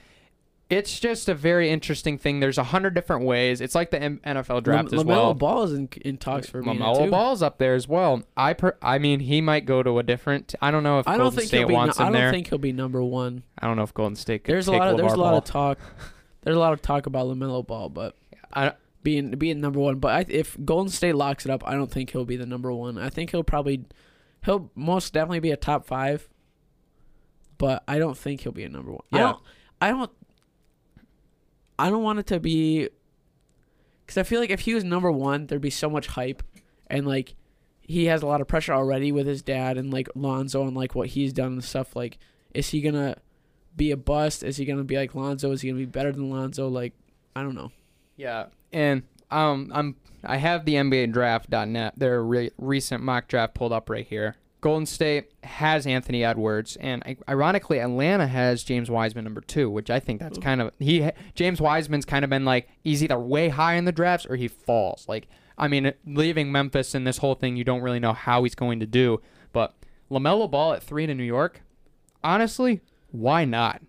it's 0.69 0.99
just 0.99 1.29
a 1.29 1.33
very 1.33 1.69
interesting 1.69 2.17
thing. 2.17 2.39
There's 2.39 2.57
a 2.57 2.63
hundred 2.63 2.93
different 2.93 3.25
ways. 3.25 3.61
It's 3.61 3.75
like 3.75 3.91
the 3.91 4.01
M- 4.01 4.21
NFL 4.25 4.63
draft 4.63 4.91
as 4.93 5.01
LaMelo 5.03 5.05
well. 5.05 5.33
Ball 5.33 5.63
is 5.63 5.73
in, 5.73 5.89
in 6.03 6.17
talks 6.17 6.49
for 6.49 6.61
me 6.61 6.73
Lamelo. 6.77 7.09
Ball's 7.09 7.41
up 7.41 7.57
there 7.57 7.73
as 7.73 7.87
well. 7.87 8.23
I 8.35 8.53
per, 8.53 8.77
I 8.81 8.99
mean, 8.99 9.19
he 9.21 9.39
might 9.41 9.65
go 9.65 9.81
to 9.83 9.99
a 9.99 10.03
different. 10.03 10.55
I 10.61 10.71
don't 10.71 10.83
know 10.83 10.99
if 10.99 11.07
I 11.07 11.11
don't 11.11 11.19
Golden 11.25 11.37
think 11.39 11.47
State 11.49 11.57
he'll 11.59 11.67
be. 11.69 11.73
wants 11.73 11.99
I 11.99 12.07
him 12.07 12.13
don't 12.13 12.21
there. 12.21 12.31
think 12.31 12.47
he'll 12.49 12.57
be 12.57 12.73
number 12.73 13.01
one. 13.03 13.43
I 13.59 13.67
don't 13.67 13.75
know 13.77 13.83
if 13.83 13.93
Golden 13.93 14.15
State. 14.15 14.43
Could 14.43 14.53
There's 14.53 14.67
a 14.67 14.71
lot 14.73 14.87
of 14.89 14.97
there's 14.97 15.13
a 15.13 15.17
lot 15.17 15.31
Ball. 15.31 15.37
of 15.39 15.43
talk. 15.45 15.79
There's 16.47 16.55
a 16.55 16.61
lot 16.61 16.71
of 16.71 16.81
talk 16.81 17.07
about 17.07 17.27
Lamelo 17.27 17.67
Ball, 17.67 17.89
but 17.89 18.15
I, 18.53 18.71
being 19.03 19.31
being 19.31 19.59
number 19.59 19.81
one. 19.81 19.99
But 19.99 20.11
I, 20.13 20.25
if 20.31 20.55
Golden 20.63 20.89
State 20.89 21.13
locks 21.13 21.43
it 21.43 21.51
up, 21.51 21.61
I 21.67 21.73
don't 21.73 21.91
think 21.91 22.11
he'll 22.11 22.23
be 22.23 22.37
the 22.37 22.45
number 22.45 22.71
one. 22.71 22.97
I 22.97 23.09
think 23.09 23.31
he'll 23.31 23.43
probably 23.43 23.83
he'll 24.45 24.71
most 24.73 25.11
definitely 25.11 25.41
be 25.41 25.51
a 25.51 25.57
top 25.57 25.85
five. 25.85 26.29
But 27.57 27.83
I 27.85 27.99
don't 27.99 28.17
think 28.17 28.39
he'll 28.39 28.53
be 28.53 28.63
a 28.63 28.69
number 28.69 28.93
one. 28.93 29.01
I 29.11 29.17
Yeah. 29.17 29.23
don't. 29.23 29.39
I 29.81 29.89
don't. 29.89 30.11
I 31.77 31.89
don't 31.89 32.03
want 32.03 32.19
it 32.19 32.27
to 32.27 32.39
be. 32.39 32.87
Because 34.05 34.17
I 34.17 34.23
feel 34.23 34.39
like 34.39 34.49
if 34.49 34.61
he 34.61 34.73
was 34.73 34.85
number 34.85 35.11
one, 35.11 35.47
there'd 35.47 35.59
be 35.61 35.69
so 35.69 35.89
much 35.89 36.07
hype, 36.07 36.43
and 36.89 37.05
like, 37.05 37.35
he 37.81 38.05
has 38.05 38.23
a 38.23 38.25
lot 38.25 38.39
of 38.39 38.47
pressure 38.47 38.71
already 38.71 39.11
with 39.11 39.27
his 39.27 39.41
dad 39.41 39.77
and 39.77 39.91
like 39.91 40.07
Lonzo 40.15 40.65
and 40.65 40.77
like 40.77 40.95
what 40.95 41.09
he's 41.09 41.33
done 41.33 41.51
and 41.51 41.63
stuff. 41.65 41.93
Like, 41.93 42.19
is 42.53 42.69
he 42.69 42.79
gonna 42.79 43.17
be 43.77 43.91
a 43.91 43.97
bust? 43.97 44.43
Is 44.43 44.57
he 44.57 44.65
gonna 44.65 44.83
be 44.83 44.97
like 44.97 45.15
Lonzo? 45.15 45.51
Is 45.51 45.61
he 45.61 45.69
gonna 45.69 45.79
be 45.79 45.85
better 45.85 46.11
than 46.11 46.29
Lonzo? 46.29 46.67
Like, 46.67 46.93
I 47.35 47.43
don't 47.43 47.55
know. 47.55 47.71
Yeah, 48.15 48.47
and 48.73 49.03
um, 49.31 49.71
I'm 49.73 49.95
I 50.23 50.37
have 50.37 50.65
the 50.65 50.73
NBA 50.75 51.13
Draft.net, 51.13 51.93
their 51.97 52.23
re- 52.23 52.51
recent 52.57 53.03
mock 53.03 53.27
draft 53.27 53.53
pulled 53.53 53.71
up 53.71 53.89
right 53.89 54.05
here. 54.05 54.35
Golden 54.59 54.87
State 54.87 55.31
has 55.43 55.85
Anthony 55.85 56.23
Edwards, 56.23 56.77
and 56.77 57.03
ironically, 57.29 57.79
Atlanta 57.79 58.25
has 58.25 58.63
James 58.63 58.89
Wiseman 58.89 59.23
number 59.23 59.41
two, 59.41 59.69
which 59.69 59.91
I 59.91 59.99
think 59.99 60.19
that's 60.19 60.39
kind 60.39 60.61
of 60.61 60.73
he. 60.79 61.09
James 61.35 61.61
Wiseman's 61.61 62.05
kind 62.05 62.23
of 62.23 62.29
been 62.29 62.43
like 62.43 62.67
he's 62.83 63.03
either 63.03 63.19
way 63.19 63.49
high 63.49 63.75
in 63.75 63.85
the 63.85 63.91
drafts 63.91 64.25
or 64.25 64.35
he 64.35 64.47
falls. 64.47 65.07
Like 65.07 65.27
I 65.57 65.67
mean, 65.67 65.93
leaving 66.05 66.51
Memphis 66.51 66.95
and 66.95 67.05
this 67.05 67.17
whole 67.17 67.35
thing, 67.35 67.55
you 67.55 67.63
don't 67.63 67.81
really 67.81 67.99
know 67.99 68.13
how 68.13 68.43
he's 68.43 68.55
going 68.55 68.79
to 68.79 68.85
do. 68.85 69.21
But 69.51 69.73
Lamelo 70.11 70.49
Ball 70.49 70.73
at 70.73 70.83
three 70.83 71.05
to 71.05 71.13
New 71.13 71.23
York, 71.23 71.61
honestly, 72.23 72.81
why 73.17 73.45
not? 73.45 73.81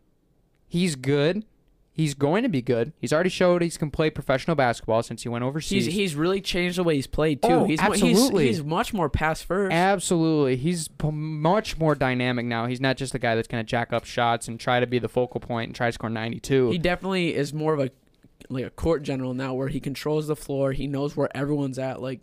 He's 0.67 0.97
good. 0.97 1.45
He's 1.93 2.15
going 2.15 2.45
to 2.45 2.49
be 2.49 2.63
good. 2.63 2.93
He's 3.01 3.13
already 3.13 3.29
showed 3.29 3.61
he 3.61 3.71
can 3.71 3.91
play 3.91 4.09
professional 4.09 4.55
basketball 4.55 5.03
since 5.03 5.25
he 5.25 5.29
went 5.29 5.43
overseas. 5.43 5.87
He's 5.87 5.95
he's 5.95 6.15
really 6.15 6.41
changed 6.41 6.79
the 6.79 6.85
way 6.85 6.95
he's 6.95 7.09
played 7.09 7.43
too. 7.43 7.49
Oh, 7.49 7.65
he's, 7.65 7.81
absolutely. 7.81 8.47
He's, 8.47 8.59
he's 8.59 8.65
much 8.65 8.95
more 8.95 9.09
pass 9.09 9.43
first. 9.43 9.75
Absolutely. 9.75 10.55
He's 10.57 10.87
p- 10.87 11.11
much 11.11 11.77
more 11.77 11.97
dynamic 11.97 12.47
now. 12.47 12.67
He's 12.67 12.81
not 12.81 12.97
just 12.97 13.17
a 13.17 13.19
guy 13.19 13.35
that's 13.35 13.49
going 13.49 13.65
to 13.65 13.69
jack 13.69 13.93
up 13.93 14.05
shots 14.05 14.47
and 14.47 14.61
try 14.61 14.79
to 14.79 14.87
be 14.87 15.01
the 15.01 15.09
focal 15.09 15.41
point 15.41 15.71
and 15.71 15.75
try 15.75 15.89
to 15.89 15.93
score 15.93 16.09
92. 16.09 16.71
He 16.71 16.79
definitely 16.79 17.35
is 17.35 17.53
more 17.53 17.75
of 17.75 17.81
a 17.81 17.91
like 18.49 18.65
a 18.65 18.71
court 18.71 19.03
general 19.03 19.35
now, 19.35 19.55
where 19.55 19.67
he 19.67 19.81
controls 19.81 20.29
the 20.29 20.37
floor. 20.37 20.71
He 20.71 20.87
knows 20.87 21.17
where 21.17 21.37
everyone's 21.37 21.81
at. 21.81 22.01
Like 22.01 22.21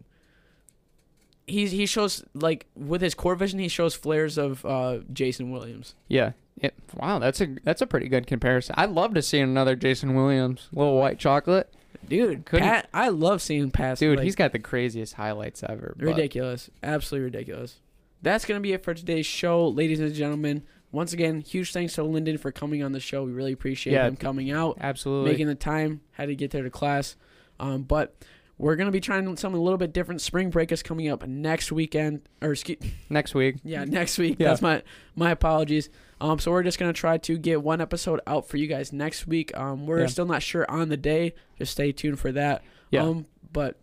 he's 1.47 1.72
he 1.72 1.86
shows 1.86 2.24
like 2.34 2.66
with 2.76 3.01
his 3.01 3.14
court 3.14 3.39
vision, 3.39 3.60
he 3.60 3.68
shows 3.68 3.93
flares 3.93 4.38
of 4.38 4.66
uh, 4.66 4.99
Jason 5.12 5.51
Williams. 5.51 5.95
yeah. 6.08 6.32
It, 6.58 6.74
wow, 6.95 7.20
that's 7.20 7.41
a 7.41 7.47
that's 7.64 7.82
a 7.82 7.88
pretty 7.88 8.08
good 8.08 8.28
comparison. 8.28 8.76
I'd 8.78 8.91
love 8.91 9.14
to 9.16 9.22
see 9.22 9.39
another 9.39 9.76
Jason 9.76 10.16
Williams, 10.16 10.70
little 10.72 10.97
white 10.97 11.20
chocolate. 11.20 11.74
Dude, 12.08 12.45
Couldn't- 12.45 12.68
Pat, 12.68 12.88
I 12.93 13.10
love 13.10 13.41
seeing 13.41 13.72
pass. 13.72 13.99
Dude, 13.99 14.20
he's 14.20 14.36
got 14.36 14.51
the 14.51 14.60
craziest 14.60 15.16
highlights 15.16 15.64
ever. 15.68 15.95
but- 15.97 16.06
ridiculous, 16.06 16.70
absolutely 16.84 17.26
ridiculous. 17.26 17.80
That's 18.22 18.45
gonna 18.45 18.60
be 18.62 18.74
it 18.74 18.84
for 18.84 18.93
today's 18.93 19.26
show, 19.26 19.68
ladies 19.68 19.99
and 19.99 20.14
gentlemen. 20.14 20.64
Once 20.91 21.12
again, 21.12 21.41
huge 21.41 21.74
thanks 21.74 21.93
to 21.95 22.03
Linden 22.03 22.38
for 22.38 22.51
coming 22.53 22.82
on 22.82 22.93
the 22.93 22.99
show. 23.01 23.24
We 23.26 23.32
really 23.34 23.51
appreciate 23.51 23.93
Yeah. 23.93 24.08
him 24.08 24.16
coming 24.16 24.49
out. 24.49 24.78
Absolutely. 24.80 25.32
making 25.32 25.47
the 25.47 25.56
time, 25.56 25.99
had 26.14 26.28
to 26.28 26.36
get 26.36 26.51
there 26.51 26.64
to 26.64 26.70
class. 26.70 27.18
Um, 27.60 27.84
but 27.84 28.16
we're 28.58 28.76
gonna 28.76 28.91
be 28.91 28.99
trying 29.01 29.26
something 29.38 29.60
a 29.60 29.64
little 29.64 29.78
bit 29.78 29.91
different. 29.93 30.22
Spring 30.22 30.49
break 30.49 30.72
is 30.72 30.82
coming 30.84 31.10
up 31.10 31.28
next 31.28 31.72
weekend, 31.72 32.22
or 32.41 32.51
excuse, 32.53 32.80
Next 33.10 33.34
week. 33.36 33.58
yeah, 33.64 33.84
next 33.86 34.18
week. 34.18 34.38
Yeah. 34.39 34.49
That's 34.49 34.62
my 34.62 34.84
my 35.16 35.32
apologies. 35.32 35.89
Um, 36.22 36.39
so 36.39 36.51
we're 36.51 36.64
just 36.64 36.80
gonna 36.80 36.93
try 36.93 37.18
to 37.20 37.38
get 37.38 37.62
one 37.62 37.82
episode 37.82 38.22
out 38.28 38.47
for 38.47 38.58
you 38.58 38.68
guys 38.68 38.93
next 38.93 39.28
week. 39.28 39.56
Um, 39.58 39.86
we're 39.86 40.01
Yeah. 40.01 40.08
still 40.08 40.26
not 40.26 40.41
sure 40.41 40.66
on 40.70 40.89
the 40.89 40.97
day. 40.97 41.34
Just 41.58 41.74
stay 41.74 41.91
tuned 41.91 42.20
for 42.20 42.32
that. 42.32 42.64
Yeah. 42.91 43.03
Um, 43.03 43.26
but 43.51 43.78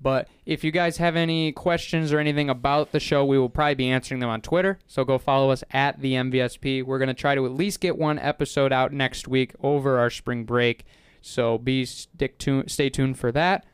But 0.00 0.28
if 0.44 0.64
you 0.64 0.70
guys 0.70 0.98
have 0.98 1.16
any 1.16 1.50
questions 1.52 2.12
or 2.12 2.18
anything 2.18 2.50
about 2.50 2.92
the 2.92 3.00
show, 3.00 3.24
we 3.24 3.38
will 3.38 3.48
probably 3.48 3.74
be 3.74 3.88
answering 3.88 4.20
them 4.20 4.28
on 4.28 4.42
Twitter. 4.42 4.78
So 4.86 5.02
go 5.04 5.16
follow 5.16 5.50
us 5.50 5.64
at 5.70 6.00
the 6.00 6.12
MVSP. 6.14 6.82
We're 6.82 6.98
going 6.98 7.08
to 7.08 7.14
try 7.14 7.34
to 7.34 7.46
at 7.46 7.52
least 7.52 7.80
get 7.80 7.96
one 7.96 8.18
episode 8.18 8.70
out 8.70 8.92
next 8.92 9.28
week 9.28 9.52
over 9.62 9.98
our 9.98 10.10
spring 10.10 10.44
break. 10.44 10.84
So 11.22 11.56
be 11.56 11.86
stick 11.86 12.36
tuned, 12.38 12.70
stay 12.70 12.90
tuned 12.90 13.18
for 13.18 13.32
that. 13.32 13.64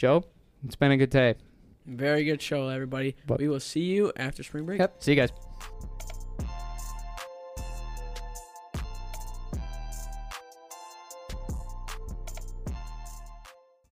Joe, 0.00 0.24
it's 0.64 0.76
been 0.76 0.92
a 0.92 0.96
good 0.96 1.10
day. 1.10 1.34
very 1.84 2.24
good 2.24 2.40
show, 2.40 2.68
everybody. 2.68 3.16
But- 3.26 3.38
we 3.38 3.48
will 3.48 3.60
see 3.60 3.80
you 3.80 4.10
after 4.16 4.42
spring 4.42 4.64
break. 4.64 4.78
Yep. 4.78 5.02
See 5.02 5.12
you 5.12 5.16
guys. 5.16 5.28